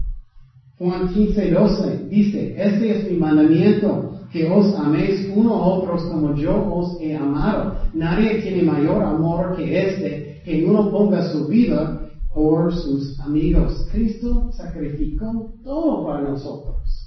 Juan 0.78 1.12
15, 1.12 1.50
12 1.50 2.08
dice, 2.08 2.54
este 2.56 2.92
es 2.92 3.10
mi 3.10 3.16
mandamiento, 3.16 4.20
que 4.30 4.46
os 4.48 4.74
améis 4.74 5.32
uno 5.34 5.54
a 5.54 5.66
otros 5.66 6.02
como 6.04 6.34
yo 6.34 6.72
os 6.72 7.00
he 7.00 7.16
amado. 7.16 7.78
Nadie 7.94 8.42
tiene 8.42 8.62
mayor 8.62 9.02
amor 9.02 9.56
que 9.56 9.88
este, 9.88 10.42
que 10.44 10.64
uno 10.64 10.90
ponga 10.90 11.32
su 11.32 11.48
vida 11.48 12.10
por 12.34 12.72
sus 12.74 13.18
amigos. 13.20 13.88
Cristo 13.90 14.52
sacrificó 14.52 15.54
todo 15.64 16.06
para 16.06 16.28
nosotros. 16.28 17.05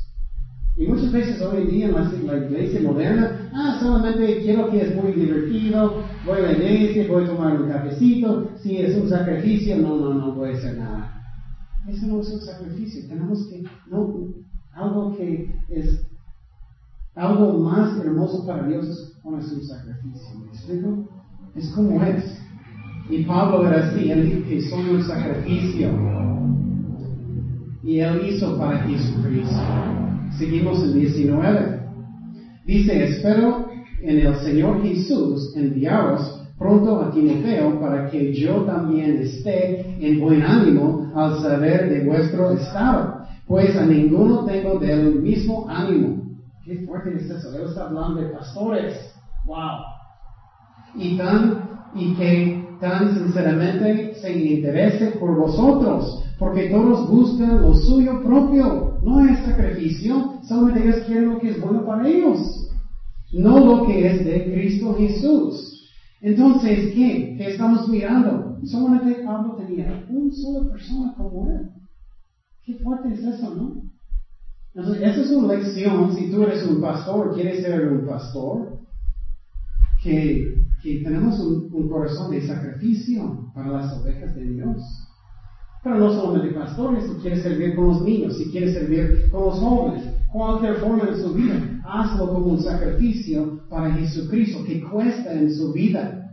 Y 0.80 0.88
muchas 0.88 1.11
veces 1.11 1.41
hoy 1.41 1.63
en 1.63 1.67
día 1.67 1.86
en 1.88 2.25
la, 2.25 2.38
iglesia 2.38 2.80
moderna, 2.80 3.51
ah, 3.53 3.77
solamente 3.82 4.39
quiero 4.41 4.69
que 4.69 4.82
es 4.82 4.95
muy 4.95 5.11
divertido, 5.11 5.91
voy 6.25 6.39
a 6.39 6.43
la 6.43 6.53
iglesia, 6.53 7.05
voy 7.05 7.25
a 7.25 7.27
tomar 7.27 7.53
un 7.53 7.67
cafecito, 7.67 8.45
si 8.63 8.77
es 8.77 8.95
un 8.95 9.09
sacrificio, 9.09 9.77
no, 9.77 9.97
no, 9.97 10.13
no 10.13 10.34
voy 10.34 10.51
a 10.51 10.53
hacer 10.53 10.77
nada. 10.77 11.11
Eso 11.86 12.07
no 12.07 12.21
es 12.21 12.32
un 12.32 12.39
sacrificio, 12.39 13.05
tenemos 13.09 13.45
que, 13.49 13.61
no, 13.88 14.09
algo 14.71 15.11
que 15.11 15.43
es 15.67 15.99
algo 17.13 17.59
más 17.59 17.97
hermoso 17.97 18.45
para 18.45 18.65
Dios 18.65 18.88
es 18.88 19.11
poner 19.21 19.43
su 19.43 19.61
sacrificio. 19.61 20.39
¿Me 20.39 20.47
explico? 20.47 21.09
Es 21.55 21.69
como 21.75 22.01
es. 22.01 22.23
Y 23.09 23.25
Pablo 23.25 23.67
era 23.67 23.86
así, 23.86 24.09
él 24.09 24.23
dijo 24.23 24.47
que 24.47 24.61
son 24.61 24.88
un 24.88 25.03
sacrificio. 25.03 25.89
Y 27.84 27.99
él 27.99 28.30
hizo 28.30 28.57
para 28.57 28.80
Jesucristo. 28.84 30.09
Seguimos 30.38 30.82
en 30.84 30.99
19. 30.99 31.80
Dice, 32.65 33.03
espero 33.03 33.69
en 34.01 34.19
el 34.19 34.36
Señor 34.38 34.82
Jesús 34.84 35.53
enviaros 35.55 36.39
pronto 36.57 37.01
a 37.01 37.11
Timoteo 37.11 37.80
para 37.80 38.09
que 38.09 38.34
yo 38.34 38.63
también 38.65 39.17
esté 39.21 39.95
en 39.99 40.19
buen 40.19 40.43
ánimo 40.43 41.11
al 41.15 41.39
saber 41.41 41.89
de 41.89 42.05
vuestro 42.05 42.51
estado, 42.51 43.23
pues 43.47 43.75
a 43.75 43.86
ninguno 43.86 44.45
tengo 44.45 44.77
del 44.77 45.21
mismo 45.21 45.67
ánimo. 45.69 46.21
Qué 46.63 46.86
fuerte 46.86 47.15
es 47.15 47.30
eso. 47.30 47.57
Él 47.57 47.69
está 47.69 47.86
hablando 47.86 48.21
de 48.21 48.27
pastores. 48.27 48.93
Wow. 49.45 49.80
Y 50.95 51.17
tan, 51.17 51.69
y 51.95 52.13
que 52.15 52.69
tan 52.80 53.15
sinceramente 53.15 54.15
se 54.21 54.32
interese 54.32 55.11
por 55.19 55.36
vosotros, 55.36 56.23
porque 56.40 56.70
todos 56.70 57.10
buscan 57.10 57.62
lo 57.62 57.76
suyo 57.76 58.24
propio. 58.24 59.00
No 59.04 59.26
es 59.26 59.40
sacrificio, 59.40 60.40
solamente 60.48 60.88
ellos 60.88 61.06
quieren 61.06 61.34
lo 61.34 61.40
que 61.40 61.50
es 61.50 61.62
bueno 61.62 61.86
para 61.86 62.08
ellos 62.08 62.70
no 63.32 63.60
lo 63.60 63.86
que 63.86 64.08
es 64.08 64.26
de 64.26 64.52
Cristo 64.52 64.96
Jesús. 64.96 65.88
Entonces, 66.22 66.94
¿qué? 66.94 67.36
¿Qué 67.38 67.52
estamos 67.52 67.88
mirando? 67.88 68.58
Solamente 68.66 69.24
Pablo 69.24 69.56
tenía 69.56 70.06
una 70.10 70.34
sola 70.34 70.72
persona 70.72 71.14
como 71.16 71.50
él. 71.50 71.70
Qué 72.66 72.76
fuerte 72.80 73.14
es 73.14 73.24
eso, 73.24 73.56
¿no? 73.56 73.84
Entonces, 74.74 75.02
esa 75.02 75.22
es 75.22 75.32
una 75.32 75.56
lección, 75.56 76.16
si 76.16 76.30
tú 76.30 76.44
eres 76.44 76.66
un 76.68 76.82
pastor, 76.82 77.34
quieres 77.34 77.64
ser 77.64 77.92
un 77.92 78.06
pastor, 78.06 78.80
que, 80.04 80.56
que 80.84 81.02
tenemos 81.04 81.40
un, 81.40 81.70
un 81.72 81.90
corazón 81.90 82.32
de 82.32 82.46
sacrificio 82.46 83.52
para 83.54 83.70
las 83.70 83.94
ovejas 84.00 84.36
de 84.36 84.44
Dios. 84.44 84.82
Pero 85.84 85.97
no 85.97 86.13
solamente 86.13 86.53
pastores, 86.53 87.05
si 87.05 87.21
quieres 87.21 87.43
servir 87.43 87.75
con 87.75 87.88
los 87.88 88.01
niños, 88.01 88.38
si 88.38 88.51
quieres 88.51 88.73
servir 88.73 89.30
con 89.32 89.45
los 89.45 89.59
jóvenes, 89.59 90.13
cualquier 90.32 90.75
forma 90.75 91.09
en 91.09 91.17
su 91.21 91.34
vida, 91.34 91.82
hazlo 91.86 92.34
como 92.34 92.47
un 92.47 92.61
sacrificio 92.61 93.61
para 93.69 93.91
Jesucristo 93.93 94.63
que 94.65 94.82
cuesta 94.82 95.34
en 95.34 95.53
su 95.53 95.71
vida. 95.71 96.25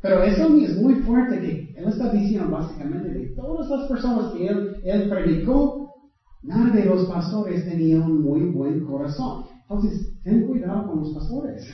Pero 0.00 0.22
eso 0.22 0.54
es 0.58 0.76
muy 0.76 0.96
fuerte 0.96 1.40
que 1.40 1.74
él 1.76 1.88
está 1.88 2.10
diciendo 2.12 2.50
básicamente 2.50 3.08
de 3.08 3.34
todas 3.36 3.68
las 3.70 3.88
personas 3.88 4.32
que 4.32 4.46
él, 4.46 4.76
él 4.82 5.08
predicó, 5.08 5.90
nada 6.42 6.74
de 6.74 6.84
los 6.84 7.06
pastores 7.06 7.64
tenía 7.64 7.98
un 7.98 8.22
muy 8.22 8.50
buen 8.50 8.80
corazón. 8.84 9.44
Entonces, 9.62 10.10
ten 10.22 10.46
cuidado 10.46 10.86
con 10.86 11.00
los 11.00 11.14
pastores. 11.14 11.66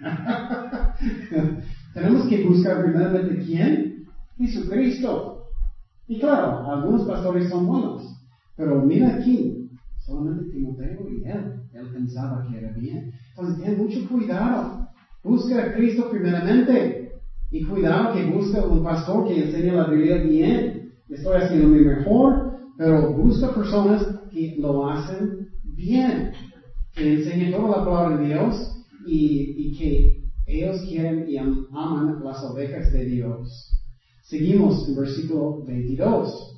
Tenemos 1.94 2.26
que 2.26 2.44
buscar 2.44 2.82
primeramente 2.82 3.44
quién? 3.44 4.06
Jesucristo. 4.38 5.33
Y 6.06 6.18
claro, 6.20 6.70
algunos 6.70 7.04
pastores 7.04 7.48
son 7.48 7.66
buenos, 7.66 8.02
pero 8.56 8.82
mira 8.82 9.08
aquí, 9.08 9.70
solamente 10.04 10.44
Timoteo 10.50 11.08
y 11.08 11.24
él, 11.24 11.48
él 11.72 11.88
pensaba 11.92 12.42
que 12.46 12.56
era 12.58 12.70
bien. 12.72 13.06
Entonces, 13.30 13.58
ten 13.58 13.76
mucho 13.76 14.06
cuidado. 14.08 14.76
Busca 15.24 15.60
a 15.60 15.72
Cristo 15.72 16.08
primeramente. 16.10 17.08
Y 17.50 17.62
cuidado 17.62 18.12
que 18.12 18.22
busca 18.22 18.62
un 18.62 18.82
pastor 18.82 19.24
que 19.24 19.38
enseñe 19.38 19.72
la 19.72 19.86
Biblia 19.86 20.16
bien. 20.16 20.82
Estoy 21.08 21.36
haciendo 21.36 21.68
mi 21.68 21.80
mejor, 21.80 22.48
pero 22.76 23.14
busca 23.14 23.48
personas 23.54 24.04
que 24.30 24.52
lo 24.56 24.86
hacen 24.86 25.30
bien. 25.62 26.30
Que 26.92 27.12
enseñen 27.12 27.50
toda 27.50 27.68
la 27.78 27.84
palabra 27.84 28.16
de 28.16 28.26
Dios 28.26 28.56
y, 29.06 29.52
y 29.56 29.70
que 29.70 30.02
ellos 30.46 30.80
quieren 30.86 31.22
y 31.26 31.36
aman 31.38 32.12
las 32.20 32.42
ovejas 32.42 32.90
de 32.90 33.04
Dios. 33.04 33.70
Seguimos 34.24 34.88
en 34.88 34.96
versículo 34.96 35.64
22. 35.66 36.54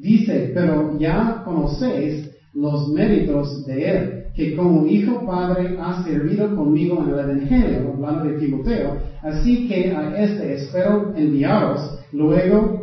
Dice, 0.00 0.52
pero 0.54 0.98
ya 0.98 1.42
conocéis 1.44 2.30
los 2.54 2.88
méritos 2.92 3.66
de 3.66 3.90
él, 3.90 4.24
que 4.34 4.56
como 4.56 4.86
hijo 4.86 5.26
padre 5.26 5.76
ha 5.78 6.02
servido 6.02 6.56
conmigo 6.56 7.02
en 7.02 7.10
el 7.10 7.20
Evangelio, 7.20 7.92
hablando 7.92 8.24
de 8.24 8.38
Timoteo, 8.38 8.98
así 9.22 9.68
que 9.68 9.92
a 9.92 10.16
este 10.24 10.54
espero 10.54 11.14
enviaros 11.14 11.80
luego 12.12 12.80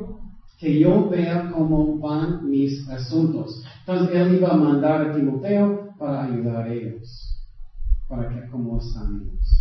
que 0.59 0.79
yo 0.79 1.09
vea 1.09 1.51
cómo 1.51 1.99
van 1.99 2.49
mis 2.49 2.87
asuntos. 2.89 3.63
Entonces 3.81 4.15
él 4.15 4.35
iba 4.37 4.53
a 4.53 4.57
mandar 4.57 5.01
a 5.01 5.15
Timoteo 5.15 5.95
para 5.97 6.23
ayudar 6.23 6.67
a 6.67 6.73
ellos, 6.73 7.39
para 8.07 8.29
que 8.29 8.47
cómo 8.49 8.77
están 8.77 9.21
ellos. 9.21 9.56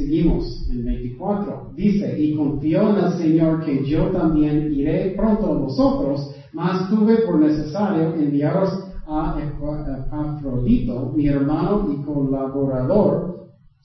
Seguimos 0.00 0.66
en 0.70 0.82
24. 0.82 1.74
Dice, 1.76 2.18
y 2.18 2.34
confío 2.34 2.88
en 2.88 3.04
el 3.04 3.18
Señor 3.18 3.62
que 3.62 3.84
yo 3.84 4.10
también 4.10 4.72
iré 4.72 5.14
pronto 5.14 5.52
a 5.52 5.58
vosotros, 5.58 6.26
mas 6.54 6.88
tuve 6.88 7.18
por 7.26 7.38
necesario 7.38 8.14
enviaros 8.14 8.70
a 9.06 9.38
Epafrodito, 9.38 11.12
mi 11.14 11.26
hermano 11.26 11.92
y 11.92 12.02
colaborador, 12.02 13.34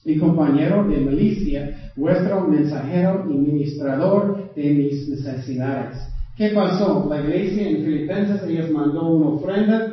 mi 0.06 0.16
compañero 0.16 0.86
de 0.86 1.00
milicia, 1.00 1.92
vuestro 1.98 2.48
mensajero 2.48 3.30
y 3.30 3.36
ministrador 3.36 4.54
de 4.56 4.72
mis 4.72 5.06
necesidades. 5.10 5.98
¿Qué 6.34 6.48
pasó? 6.54 7.06
La 7.10 7.20
iglesia 7.20 7.68
en 7.68 7.84
Filipenses, 7.84 8.42
ellos 8.48 8.70
mandó 8.70 9.10
una 9.10 9.28
ofrenda 9.28 9.86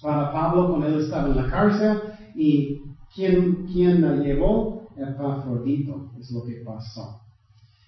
para 0.00 0.32
Pablo 0.32 0.70
cuando 0.70 0.86
él 0.86 0.96
estaba 0.96 1.28
en 1.28 1.36
la 1.36 1.46
cárcel 1.46 1.98
y 2.34 2.78
¿quién, 3.14 3.66
quién 3.70 4.00
la 4.00 4.14
llevó? 4.14 4.71
Epafrodito, 4.96 6.10
es 6.18 6.30
lo 6.30 6.42
que 6.42 6.62
pasó. 6.64 7.16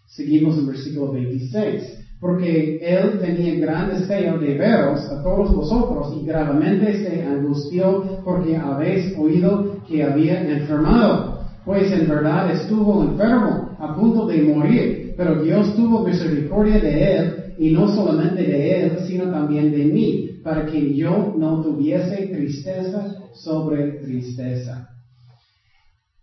Seguimos 0.09 0.59
en 0.59 0.67
versículo 0.67 1.13
26. 1.13 2.05
Porque 2.21 2.79
él 2.81 3.19
tenía 3.21 3.55
gran 3.55 3.91
deseo 3.91 4.39
de 4.39 4.55
veros 4.55 5.05
a 5.11 5.23
todos 5.23 5.55
vosotros 5.55 6.15
y 6.17 6.25
gravemente 6.25 7.03
se 7.03 7.23
angustió 7.23 8.23
porque 8.25 8.57
habéis 8.57 9.15
oído 9.19 9.83
que 9.87 10.03
había 10.03 10.43
enfermado. 10.43 11.39
Pues 11.67 11.93
en 11.93 12.09
verdad 12.09 12.51
estuvo 12.51 13.03
enfermo, 13.03 13.77
a 13.79 13.95
punto 13.95 14.27
de 14.27 14.43
morir, 14.43 15.15
pero 15.19 15.43
Dios 15.43 15.75
tuvo 15.77 16.03
misericordia 16.03 16.79
de 16.79 17.17
él, 17.17 17.35
y 17.59 17.73
no 17.73 17.89
solamente 17.95 18.43
de 18.43 18.81
él, 18.81 18.99
sino 19.07 19.31
también 19.31 19.71
de 19.71 19.85
mí, 19.85 20.29
para 20.43 20.67
que 20.67 20.95
yo 20.95 21.35
no 21.37 21.63
tuviese 21.63 22.29
tristeza 22.29 23.15
sobre 23.35 23.99
tristeza. 24.01 24.94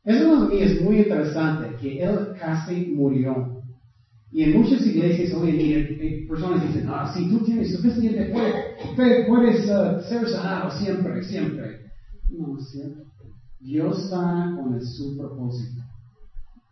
Eso 0.03 0.49
es 0.51 0.81
muy 0.81 0.99
interesante, 0.99 1.75
que 1.79 2.03
él 2.03 2.33
casi 2.39 2.91
murió. 2.95 3.61
Y 4.31 4.43
en 4.43 4.57
muchas 4.57 4.85
iglesias 4.87 5.33
hoy 5.33 5.49
en 5.49 5.57
día, 5.57 6.27
personas 6.27 6.61
dicen, 6.61 6.87
ah, 6.89 7.11
si 7.13 7.29
tú 7.29 7.43
tienes 7.43 7.71
suficiente 7.75 8.33
fe, 8.33 9.25
puedes 9.27 9.69
uh, 9.69 10.01
ser 10.09 10.27
sanado 10.29 10.71
siempre, 10.71 11.21
siempre. 11.23 11.75
No 12.29 12.57
es 12.57 12.71
cierto. 12.71 13.03
Dios 13.59 14.09
sana 14.09 14.55
con 14.55 14.81
su 14.81 15.17
propósito. 15.17 15.81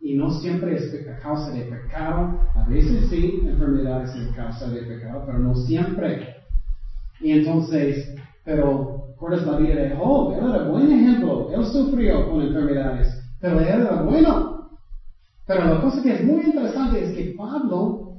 Y 0.00 0.16
no 0.16 0.30
siempre 0.30 0.74
es 0.74 0.90
a 1.06 1.22
causa 1.22 1.52
de 1.52 1.64
pecado. 1.64 2.34
A 2.54 2.66
veces 2.68 3.08
sí, 3.10 3.42
enfermedades 3.46 4.10
es 4.16 4.34
causa 4.34 4.66
de 4.70 4.82
pecado, 4.82 5.22
pero 5.26 5.38
no 5.38 5.54
siempre. 5.54 6.18
Y 7.20 7.32
entonces, 7.32 8.02
pero, 8.42 9.04
¿recuerdas 9.08 9.44
la 9.44 9.56
vida 9.56 9.76
de 9.76 9.94
Job? 9.94 10.32
Él 10.32 10.48
era 10.48 10.66
buen 10.66 10.90
ejemplo. 10.90 11.50
Él 11.50 11.64
sufrió 11.66 12.26
con 12.26 12.40
enfermedades. 12.40 13.19
Pero 13.40 13.58
él 13.60 13.80
era 13.80 14.02
bueno. 14.02 14.60
Pero 15.46 15.64
la 15.64 15.80
cosa 15.80 16.02
que 16.02 16.12
es 16.12 16.22
muy 16.24 16.42
interesante 16.44 17.00
es 17.00 17.10
que 17.10 17.34
Pablo, 17.36 18.12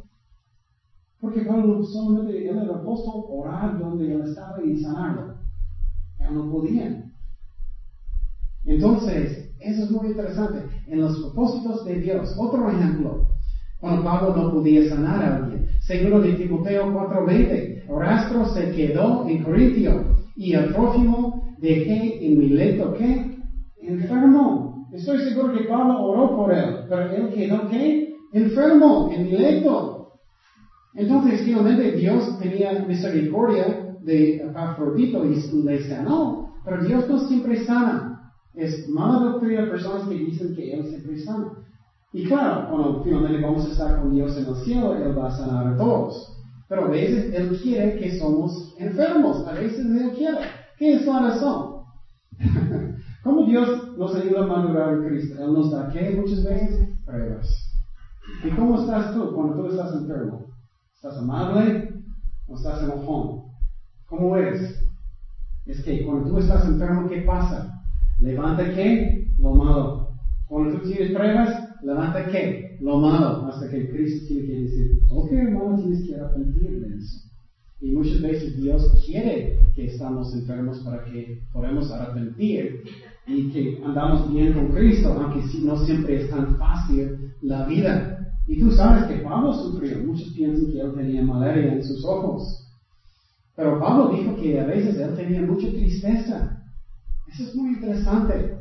porque 1.21 1.43
Pablo 1.43 1.83
solamente 1.83 2.49
él 2.49 2.57
era 2.57 2.75
apóstol 2.75 3.23
orar 3.29 3.77
donde 3.79 4.11
él 4.11 4.21
estaba 4.21 4.61
y 4.61 4.75
sanarlo. 4.77 5.27
Él 6.19 6.33
no 6.33 6.49
podía. 6.49 6.91
Entonces, 8.65 9.39
eso 9.59 9.83
es 9.83 9.89
muy 9.89 10.09
interesante. 10.09 10.65
En 10.87 10.99
los 10.99 11.19
propósitos 11.19 11.83
de 11.85 11.97
Dios, 11.97 12.35
otro 12.37 12.69
ejemplo, 12.69 13.17
cuando 13.81 14.03
Pablo 14.03 14.31
no 14.31 14.51
podía 14.51 14.83
sanar 14.83 15.23
a 15.23 15.35
alguien. 15.37 15.63
Segundo 15.79 16.19
de 16.19 16.33
Timoteo 16.33 16.91
4:20, 16.93 17.83
Rastro 17.87 18.45
se 18.45 18.69
quedó 18.71 19.25
en 19.25 19.39
Corintio 19.39 20.03
y 20.35 20.53
el 20.53 20.71
próximo 20.71 21.33
dejé 21.59 22.27
en 22.27 22.37
Mileto 22.37 22.93
que 22.93 23.17
enfermo. 23.81 24.60
Estoy 24.91 25.19
seguro 25.19 25.49
que 25.49 25.63
Pablo 25.63 25.97
oró 26.01 26.35
por 26.35 26.51
él, 26.51 26.75
pero 26.89 27.03
él 27.03 27.29
quedó 27.33 27.65
¿qué? 27.65 27.95
Enfermo, 28.33 29.07
en 29.09 29.37
lecho. 29.37 29.91
Entonces, 30.93 31.41
finalmente, 31.41 31.91
Dios 31.91 32.35
tenía 32.37 32.73
misericordia 32.83 33.77
de 34.01 34.31
Epafrodito 34.31 35.23
y 35.23 35.37
le 35.63 35.79
sanó, 35.79 36.35
pero 36.65 36.77
Dios 36.77 37.07
no 37.07 37.19
siempre 37.19 37.55
sana. 37.55 38.03
Es 38.53 38.77
mala 38.85 39.17
doctrina 39.17 39.65
personas 39.65 40.05
que 40.05 40.17
dicen 40.17 40.51
que 40.51 40.73
Él 40.73 40.83
siempre 40.83 41.17
sana. 41.17 41.47
Y 42.13 42.23
claro, 42.23 42.65
cuando 42.67 42.99
finalmente 43.01 43.39
vamos 43.39 43.65
a 43.65 43.69
estar 43.69 43.93
con 43.93 44.11
Dios 44.11 44.35
en 44.35 44.45
el 44.47 44.55
cielo, 44.55 44.93
Él 44.93 45.17
va 45.17 45.27
a 45.27 45.31
sanar 45.31 45.65
a 45.65 45.73
todos. 45.73 46.25
Pero 46.67 46.83
a 46.83 46.89
veces 46.89 47.25
Él 47.31 47.49
quiere 47.49 47.93
que 47.93 48.09
somos 48.09 48.51
enfermos, 48.77 49.41
a 49.45 49.53
veces 49.53 49.85
Él 49.87 50.11
quiere. 50.11 50.39
¿Qué 50.77 50.91
es 50.95 51.05
la 51.05 51.19
razón? 51.19 51.70
¿Cómo 53.23 53.45
Dios 53.45 53.97
nos 53.97 54.15
ayuda 54.15 54.45
a 54.45 54.47
madurar 54.47 54.95
en 54.95 55.09
Cristo? 55.09 55.43
Él 55.43 55.53
nos 55.53 55.71
da, 55.71 55.91
¿qué? 55.93 56.17
Muchas 56.19 56.43
veces, 56.43 56.87
pruebas. 57.05 57.47
¿Y 58.43 58.49
cómo 58.51 58.81
estás 58.81 59.13
tú 59.13 59.35
cuando 59.35 59.55
tú 59.55 59.67
estás 59.67 59.93
enfermo? 59.93 60.47
¿Estás 60.95 61.17
amable 61.17 61.89
o 62.47 62.55
estás 62.55 62.83
enojón? 62.83 63.43
¿Cómo 64.07 64.35
eres? 64.35 64.75
Es 65.67 65.83
que 65.83 66.03
cuando 66.03 66.31
tú 66.31 66.39
estás 66.39 66.67
enfermo, 66.67 67.07
¿qué 67.07 67.21
pasa? 67.21 67.69
Levanta 68.19 68.73
qué? 68.73 69.27
Lo 69.37 69.53
malo. 69.53 70.07
Cuando 70.47 70.79
tú 70.79 70.87
tienes 70.87 71.11
pruebas, 71.11 71.55
levanta 71.83 72.27
qué? 72.27 72.77
Lo 72.81 72.97
malo. 72.97 73.45
Hasta 73.45 73.69
que 73.69 73.87
Cristo 73.89 74.27
tiene 74.27 74.47
que 74.47 74.61
decir, 74.61 74.99
ok 75.11 75.31
hermano, 75.31 75.77
tienes 75.77 76.03
que 76.07 76.15
arrepentir 76.15 76.81
de 76.81 76.97
eso. 76.97 77.19
Y 77.81 77.91
muchas 77.93 78.21
veces 78.21 78.55
Dios 78.57 78.91
quiere 79.05 79.57
que 79.75 79.85
estamos 79.85 80.33
enfermos 80.35 80.83
para 80.83 81.03
que 81.03 81.39
podamos 81.51 81.91
arrepentir 81.91 82.83
y 83.27 83.51
que 83.51 83.81
andamos 83.85 84.31
bien 84.33 84.53
con 84.53 84.71
Cristo, 84.71 85.13
aunque 85.13 85.43
no 85.63 85.77
siempre 85.77 86.23
es 86.23 86.29
tan 86.29 86.57
fácil 86.57 87.31
la 87.41 87.65
vida. 87.65 88.17
Y 88.47 88.59
tú 88.59 88.71
sabes 88.71 89.05
que 89.05 89.23
Pablo 89.23 89.53
sufrió. 89.53 89.99
Muchos 89.99 90.33
piensan 90.33 90.71
que 90.71 90.79
él 90.79 90.93
tenía 90.95 91.21
malaria 91.21 91.73
en 91.73 91.83
sus 91.83 92.03
ojos. 92.05 92.67
Pero 93.55 93.79
Pablo 93.79 94.09
dijo 94.09 94.35
que 94.35 94.59
a 94.59 94.65
veces 94.65 94.97
él 94.97 95.15
tenía 95.15 95.41
mucha 95.41 95.67
tristeza. 95.69 96.57
Eso 97.27 97.43
es 97.43 97.55
muy 97.55 97.75
interesante. 97.75 98.57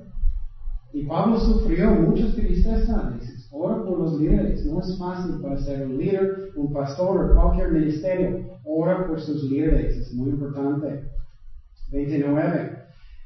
Y 0.92 1.06
Pablo 1.06 1.40
sufrió 1.40 1.90
mucha 1.92 2.32
tristeza. 2.34 3.10
Dices, 3.18 3.48
ora 3.52 3.82
por 3.82 3.98
los 3.98 4.20
líderes. 4.20 4.64
No 4.66 4.80
es 4.80 4.98
fácil 4.98 5.40
para 5.40 5.56
ser 5.58 5.86
un 5.86 5.96
líder, 5.96 6.52
un 6.56 6.72
pastor 6.72 7.30
o 7.30 7.34
cualquier 7.34 7.72
ministerio. 7.72 8.58
Ora 8.64 9.06
por 9.06 9.20
sus 9.20 9.44
líderes. 9.44 9.96
Es 9.96 10.12
muy 10.12 10.30
importante. 10.30 11.04
29. 11.90 12.79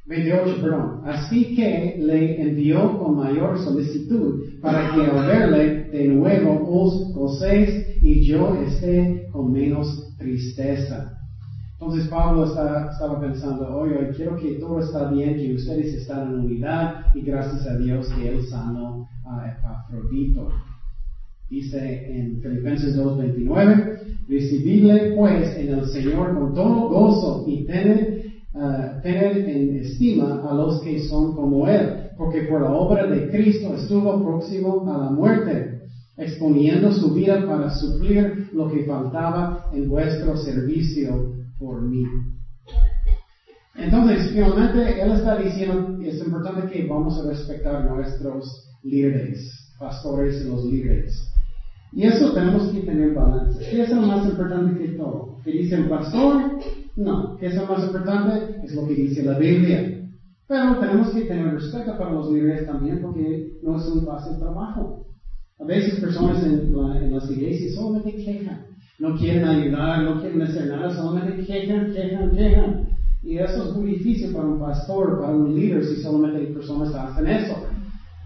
28, 0.06 0.60
perdón. 0.60 1.00
Así 1.04 1.56
que 1.56 1.96
le 1.98 2.42
envió 2.42 2.98
con 2.98 3.16
mayor 3.16 3.58
solicitud 3.58 4.60
para 4.60 4.94
que 4.94 5.06
al 5.06 5.26
verle 5.26 5.84
de 5.90 6.08
nuevo 6.08 6.60
os 6.68 7.14
gocéis 7.14 8.02
y 8.02 8.22
yo 8.26 8.54
esté 8.54 9.28
con 9.32 9.52
menos 9.52 10.14
tristeza. 10.18 11.10
Entonces 11.72 12.08
Pablo 12.08 12.44
estaba 12.44 13.20
pensando, 13.20 13.76
oye, 13.76 14.10
quiero 14.16 14.36
que 14.36 14.54
todo 14.54 14.80
está 14.80 15.10
bien, 15.10 15.36
que 15.36 15.54
ustedes 15.54 15.94
están 15.94 16.28
en 16.28 16.40
unidad 16.40 17.06
y 17.14 17.22
gracias 17.22 17.66
a 17.66 17.76
Dios 17.76 18.08
que 18.14 18.28
él 18.28 18.46
sanó 18.48 19.06
a 19.26 19.48
Epafrodito. 19.48 20.48
Dice 21.50 22.06
en 22.08 22.40
Filipenses 22.40 22.96
2.29, 22.96 23.98
recibidle 24.28 25.14
pues 25.14 25.56
en 25.56 25.74
el 25.74 25.86
Señor 25.86 26.34
con 26.38 26.54
todo 26.54 26.88
gozo 26.88 27.44
y 27.46 27.64
tener, 27.66 28.23
uh, 28.54 29.02
tener 29.02 29.48
en 29.48 29.76
estima 29.76 30.48
a 30.48 30.54
los 30.54 30.80
que 30.82 31.00
son 31.08 31.34
como 31.34 31.66
Él, 31.68 32.10
porque 32.16 32.42
por 32.42 32.62
la 32.62 32.72
obra 32.72 33.06
de 33.06 33.30
Cristo 33.30 33.74
estuvo 33.74 34.24
próximo 34.24 34.88
a 34.90 34.98
la 34.98 35.10
muerte, 35.10 35.82
exponiendo 36.16 36.92
su 36.92 37.12
vida 37.14 37.46
para 37.46 37.70
suplir 37.74 38.50
lo 38.52 38.70
que 38.70 38.84
faltaba 38.84 39.70
en 39.72 39.88
vuestro 39.88 40.36
servicio 40.36 41.32
por 41.58 41.82
mí. 41.82 42.04
Entonces, 43.76 44.30
finalmente, 44.32 45.02
él 45.02 45.12
está 45.12 45.36
diciendo, 45.36 45.98
es 46.00 46.20
importante 46.20 46.72
que 46.72 46.86
vamos 46.86 47.18
a 47.18 47.28
respetar 47.28 47.84
nuestros 47.84 48.70
líderes, 48.84 49.74
pastores 49.78 50.40
y 50.40 50.48
los 50.48 50.64
líderes. 50.64 51.12
Y 51.92 52.04
eso 52.04 52.32
tenemos 52.32 52.72
que 52.72 52.80
tener 52.80 53.14
balance. 53.14 53.58
¿Qué 53.70 53.82
es 53.82 53.90
lo 53.90 54.02
más 54.02 54.24
importante 54.26 54.78
que 54.78 54.92
todo? 54.96 55.38
¿Qué 55.44 55.50
dice 55.50 55.76
el 55.76 55.88
pastor? 55.88 56.58
No. 56.96 57.34
¿Qué 57.38 57.46
es 57.46 57.56
lo 57.56 57.64
más 57.64 57.82
importante? 57.82 58.46
Es 58.62 58.74
lo 58.74 58.84
que 58.84 58.94
dice 58.94 59.22
la 59.22 59.34
Biblia. 59.34 59.84
Pero 60.48 60.76
tenemos 60.78 61.10
que 61.10 61.24
tener 61.24 61.50
respeto 61.50 61.96
para 61.96 62.12
los 62.12 62.28
líderes 62.28 62.64
también 62.64 62.98
porque 63.00 63.38
no 63.62 63.76
es 63.76 63.88
un 63.88 64.02
fácil 64.02 64.36
trabajo. 64.38 64.90
A 65.58 65.64
veces 65.64 65.96
personas 65.98 66.42
en, 66.42 66.62
en 67.00 67.10
las 67.12 67.30
iglesias 67.30 67.72
solamente 67.72 68.14
quejan. 68.14 68.60
No 68.98 69.12
quieren 69.12 69.44
ayudar, 69.44 70.00
no 70.00 70.14
quieren 70.16 70.42
hacer 70.42 70.66
nada, 70.66 70.90
solamente 70.90 71.36
quejan, 71.36 71.86
quejan, 71.86 72.30
quejan. 72.30 72.74
Y 73.22 73.38
eso 73.38 73.62
es 73.62 73.70
muy 73.70 73.86
difícil 73.86 74.30
para 74.30 74.46
un 74.46 74.58
pastor, 74.58 75.16
para 75.16 75.34
un 75.34 75.52
líder, 75.52 75.84
si 75.84 75.96
solamente 75.96 76.46
personas 76.52 76.94
hacen 76.94 77.26
eso. 77.26 77.60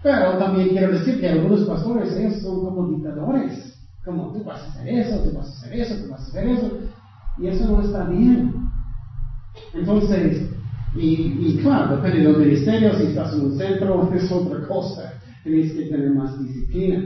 Pero 0.03 0.35
también 0.35 0.69
quiero 0.69 0.89
decir 0.89 1.17
que 1.17 1.27
algunos 1.27 1.63
pastores 1.63 2.11
ellos 2.13 2.37
son 2.41 2.59
como 2.59 2.85
dictadores. 2.85 3.55
Como 4.05 4.29
tú 4.29 4.43
vas 4.43 4.61
a 4.63 4.67
hacer 4.67 4.87
eso, 4.89 5.21
tú 5.21 5.31
vas 5.31 5.49
a 5.49 5.53
hacer 5.53 5.73
eso, 5.73 5.97
tú 5.97 6.07
vas 6.07 6.23
a 6.23 6.27
hacer 6.27 6.45
eso. 6.47 6.71
Y 7.39 7.47
eso 7.47 7.67
no 7.67 7.81
está 7.81 8.05
bien. 8.05 8.53
Entonces, 9.73 10.41
y, 10.95 11.49
y 11.49 11.55
claro, 11.55 11.95
depende 11.95 12.19
de 12.19 12.25
los 12.25 12.37
ministerios, 12.37 12.97
si 12.97 13.05
estás 13.05 13.33
en 13.33 13.43
un 13.43 13.53
centro, 13.53 14.07
es 14.13 14.31
otra 14.31 14.59
cosa. 14.59 15.11
Tienes 15.45 15.73
que 15.73 15.83
tener 15.85 16.11
más 16.11 16.37
disciplina. 16.37 17.01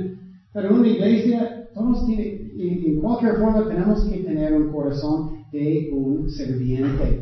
Pero 0.54 0.72
en 0.72 0.78
una 0.78 0.90
iglesia, 0.90 1.50
todos 1.76 2.04
tienen, 2.06 2.30
en 2.60 2.96
cualquier 2.96 3.36
forma 3.36 3.64
tenemos 3.68 4.06
que 4.08 4.20
tener 4.20 4.54
un 4.54 4.66
corazón 4.66 5.24
de 5.54 5.84
un 5.92 6.30
serviente. 6.30 7.18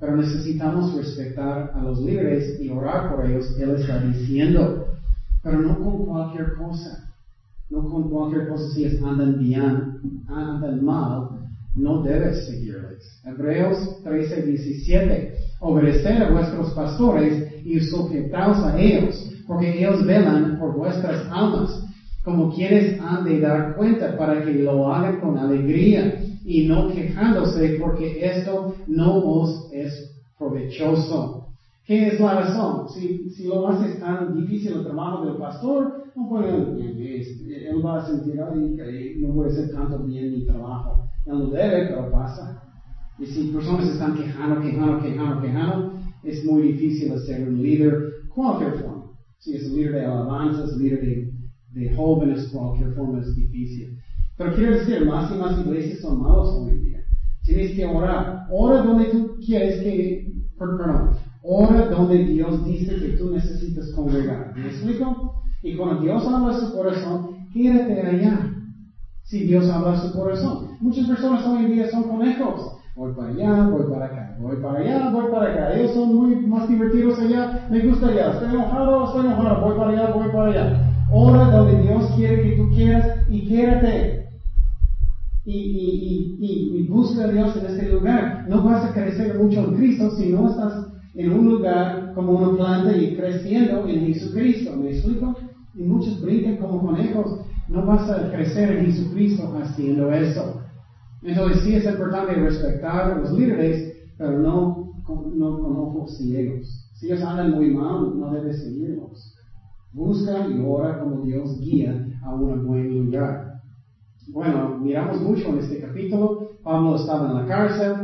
Pero 0.00 0.16
necesitamos 0.16 0.92
respetar 0.94 1.66
a 1.74 1.82
los 1.82 2.00
líderes 2.00 2.52
y 2.58 2.70
orar 2.70 3.06
por 3.08 3.24
ellos. 3.24 3.52
Él 3.56 3.72
está 3.72 3.98
diciendo, 3.98 4.72
pero 5.44 5.60
no 5.60 5.76
con 5.78 5.98
cualquier 5.98 6.46
cosa. 6.50 6.98
No 7.70 7.84
con 7.84 8.04
cualquier 8.04 8.44
cosa. 8.44 8.68
Si 8.70 8.86
andan 9.02 9.36
bien, 9.38 9.86
andan 10.28 10.80
mal, 10.82 11.24
no 11.74 12.02
debes 12.02 12.44
seguirles. 12.46 13.20
Hebreos 13.24 14.02
13, 14.04 14.42
17. 14.42 15.32
Obedecer 15.60 16.22
a 16.22 16.30
vuestros 16.32 16.72
pastores 16.74 17.62
y 17.64 17.80
sujetaos 17.80 18.62
a 18.64 18.78
ellos, 18.78 19.14
porque 19.46 19.78
ellos 19.78 20.04
velan 20.04 20.58
por 20.58 20.76
vuestras 20.76 21.26
almas 21.30 21.70
como 22.24 22.54
quienes 22.54 23.00
han 23.00 23.24
de 23.24 23.40
dar 23.40 23.74
cuenta 23.74 24.16
para 24.16 24.44
que 24.44 24.52
lo 24.52 24.88
hagan 24.88 25.20
con 25.20 25.36
alegría 25.36 26.14
y 26.44 26.66
no 26.66 26.86
quejándose 26.86 27.76
porque 27.80 28.28
esto 28.28 28.74
no 28.86 29.16
os 29.16 29.68
es 29.72 29.90
provechoso. 30.38 31.42
¿Qué 31.84 32.06
es 32.08 32.20
la 32.20 32.32
razón? 32.32 32.88
Si, 32.90 33.28
si 33.30 33.44
lo 33.44 33.66
haces 33.68 33.98
tan 33.98 34.32
difícil 34.36 34.72
el 34.74 34.84
trabajo 34.84 35.24
del 35.24 35.36
pastor, 35.36 35.90
no 36.14 36.28
puede, 36.28 36.48
él 36.48 37.84
va 37.84 37.96
a 37.96 38.06
sentir, 38.06 38.34
que 38.76 39.14
no 39.16 39.34
puede 39.34 39.50
ser 39.50 39.68
tanto 39.72 39.98
bien 39.98 40.30
mi 40.30 40.44
trabajo. 40.44 41.00
No 41.26 41.50
debe, 41.50 41.88
pero 41.88 42.10
pasa. 42.10 42.62
Y 43.18 43.26
si 43.26 43.52
personas 43.52 43.88
están 43.88 44.14
quejando, 44.14 44.60
quejando, 44.60 45.02
quejando, 45.02 45.42
quejando, 45.42 46.00
es 46.24 46.44
muy 46.44 46.62
difícil 46.62 47.16
ser 47.20 47.48
un 47.48 47.62
líder, 47.62 48.12
cualquier 48.34 48.78
forma. 48.78 49.04
Si 49.38 49.54
es 49.54 49.70
líder 49.70 49.92
de 49.92 50.04
alabanzas, 50.06 50.76
líder 50.76 51.00
de 51.00 51.42
de 51.74 51.94
jóvenes, 51.94 52.48
cualquier 52.52 52.94
forma 52.94 53.20
es 53.20 53.34
difícil. 53.34 53.96
Pero 54.36 54.54
quiero 54.54 54.76
decir, 54.76 55.06
más 55.06 55.30
y 55.30 55.38
más 55.38 55.58
iglesias 55.58 56.00
son 56.00 56.20
malas 56.20 56.48
hoy 56.50 56.70
en 56.70 56.82
día. 56.82 57.00
Tienes 57.42 57.74
que 57.74 57.84
orar. 57.84 58.46
Ora 58.50 58.82
donde 58.82 59.06
tú 59.06 59.36
quieres 59.44 59.82
que, 59.82 60.26
perdón, 60.58 61.10
ora 61.42 61.88
donde 61.88 62.24
Dios 62.24 62.64
dice 62.64 62.96
que 62.96 63.16
tú 63.16 63.30
necesitas 63.30 63.90
congregar. 63.94 64.52
¿Me 64.56 64.68
explico? 64.68 65.32
Y 65.62 65.76
cuando 65.76 66.02
Dios 66.02 66.26
habla 66.26 66.58
su 66.58 66.72
corazón, 66.72 67.28
quédate 67.52 68.00
allá. 68.00 68.48
Si 69.32 69.44
Dios 69.46 69.66
habla 69.70 69.92
a 69.92 69.96
su 69.96 70.12
corazón. 70.12 70.68
Muchas 70.82 71.08
personas 71.08 71.46
hoy 71.46 71.64
en 71.64 71.70
día 71.70 71.86
son 71.86 72.04
conejos. 72.04 72.70
Voy 72.94 73.12
para 73.16 73.30
allá, 73.30 73.62
voy 73.64 73.90
para 73.90 74.04
acá, 74.04 74.36
voy 74.38 74.58
para 74.58 74.80
allá, 74.80 75.10
voy 75.10 75.24
para 75.32 75.48
acá. 75.48 75.74
Ellos 75.74 75.94
son 75.94 76.14
muy 76.14 76.36
más 76.46 76.68
divertidos 76.68 77.18
allá, 77.18 77.66
me 77.70 77.80
gusta 77.80 78.08
allá. 78.08 78.32
Estoy 78.32 78.50
enojado, 78.50 79.06
estoy 79.06 79.22
enojado, 79.22 79.58
voy 79.58 79.74
para 79.74 79.90
allá, 79.90 80.08
voy 80.12 80.28
para 80.28 80.48
allá. 80.50 81.08
Ora 81.14 81.48
donde 81.48 81.78
Dios 81.78 82.12
quiere 82.14 82.42
que 82.42 82.52
tú 82.52 82.68
quieras 82.68 83.08
y 83.30 83.42
quédate. 83.46 84.20
Y, 85.46 85.56
y, 85.56 86.36
y, 86.38 86.78
y, 86.78 86.82
busca 86.82 87.24
a 87.24 87.28
Dios 87.28 87.56
en 87.56 87.64
este 87.64 87.86
lugar. 87.86 88.44
No 88.46 88.60
vas 88.60 88.84
a 88.84 88.92
crecer 88.92 89.34
mucho 89.34 89.64
en 89.64 89.72
Cristo 89.72 90.10
si 90.10 90.28
no 90.28 90.46
estás 90.46 90.78
en 91.16 91.32
un 91.32 91.46
lugar 91.46 92.12
como 92.12 92.34
una 92.34 92.50
planta 92.50 92.92
y 92.92 93.14
creciendo 93.14 93.86
en 93.86 94.02
Jesucristo. 94.02 94.76
¿Me 94.76 94.90
explico? 94.90 95.32
Y 95.74 95.84
muchos 95.84 96.20
brincan 96.20 96.58
como 96.58 96.82
conejos. 96.82 97.34
No 97.68 97.84
vas 97.84 98.08
a 98.10 98.30
crecer 98.30 98.70
en 98.72 98.84
Jesucristo 98.90 99.50
haciendo 99.54 100.12
eso. 100.12 100.56
Entonces 101.22 101.62
sí 101.62 101.74
es 101.74 101.86
importante 101.86 102.34
respetar 102.34 103.08
a 103.08 103.16
los 103.16 103.32
líderes, 103.32 103.80
pero 104.18 104.40
no, 104.40 104.76
no 105.08 105.58
con 105.58 105.76
ojos 105.76 106.16
ciegos. 106.16 106.82
Si 106.94 107.06
ellos 107.06 107.22
andan 107.22 107.50
muy 107.50 107.70
mal, 107.70 108.16
no 108.16 108.30
debes 108.30 108.60
seguirlos. 108.60 109.32
Busca 109.92 110.40
y 110.44 110.58
ora 110.58 110.98
como 110.98 111.20
Dios 111.20 111.54
guía 111.58 111.96
a 112.22 112.34
un 112.34 112.62
buen 112.62 112.88
lugar. 112.92 113.36
Bueno, 114.28 114.76
miramos 114.78 115.20
mucho 115.20 115.50
en 115.50 115.58
este 115.58 115.78
capítulo. 115.78 116.34
Pablo 116.64 116.96
estaba 116.96 117.26
en 117.26 117.34
la 117.34 117.44
cárcel 117.44 118.02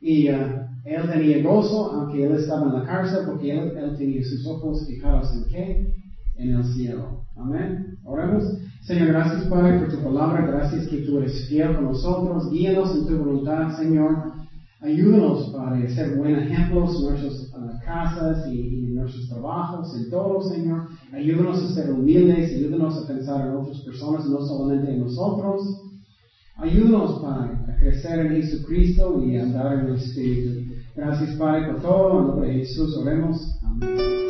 y 0.00 0.28
uh, 0.30 0.48
él 0.84 1.08
tenía 1.08 1.38
gozo, 1.40 1.86
aunque 1.86 2.22
él 2.24 2.32
estaba 2.32 2.66
en 2.66 2.72
la 2.72 2.82
cárcel, 2.82 3.22
porque 3.24 3.50
él, 3.52 3.70
él 3.76 3.94
tenía 3.96 4.22
sus 4.22 4.46
ojos 4.46 4.82
fijados 4.86 5.32
en 5.32 5.46
qué? 5.46 5.76
En 6.38 6.54
el 6.54 6.64
cielo. 6.64 7.24
Amén. 7.36 7.98
Oremos. 8.04 8.44
Señor, 8.82 9.08
gracias 9.08 9.44
Padre 9.48 9.80
por 9.80 9.90
tu 9.90 10.02
palabra. 10.02 10.46
Gracias 10.46 10.86
que 10.86 10.98
tú 10.98 11.18
eres 11.18 11.48
fiel 11.48 11.74
con 11.74 11.84
nosotros. 11.84 12.50
Guíanos 12.50 12.94
en 12.94 13.06
tu 13.06 13.18
voluntad, 13.18 13.76
Señor. 13.76 14.32
Ayúdanos, 14.80 15.50
Padre, 15.50 15.86
a 15.86 15.90
ser 15.90 16.16
buenos 16.16 16.44
ejemplos 16.44 17.02
nuestros 17.02 17.52
uh, 17.52 17.84
casas 17.84 18.46
y, 18.46 18.84
en 18.84 18.94
nuestros 18.94 19.28
trabajos, 19.28 19.92
en 19.96 20.08
todo, 20.08 20.40
Señor. 20.40 20.86
Ayúdanos 21.12 21.64
a 21.64 21.74
ser 21.74 21.90
humildes, 21.90 22.54
ayúdanos 22.54 22.96
a 22.96 23.08
pensar 23.08 23.48
en 23.48 23.56
otras 23.56 23.80
personas, 23.80 24.26
no 24.26 24.40
solamente 24.40 24.92
en 24.92 25.00
nosotros. 25.00 25.82
Ayúdanos, 26.56 27.20
Padre, 27.20 27.58
a 27.66 27.76
crecer 27.76 28.26
en 28.26 28.40
Jesucristo 28.40 29.20
y 29.24 29.36
andar 29.36 29.80
en 29.80 29.86
el 29.86 29.94
Espíritu. 29.96 30.72
Gracias, 30.94 31.36
Padre, 31.36 31.72
por 31.72 31.82
todo. 31.82 32.20
En 32.20 32.26
nombre 32.28 32.48
de 32.48 32.54
Jesús 32.60 32.96
oremos. 32.98 33.58
Amén. 33.64 34.27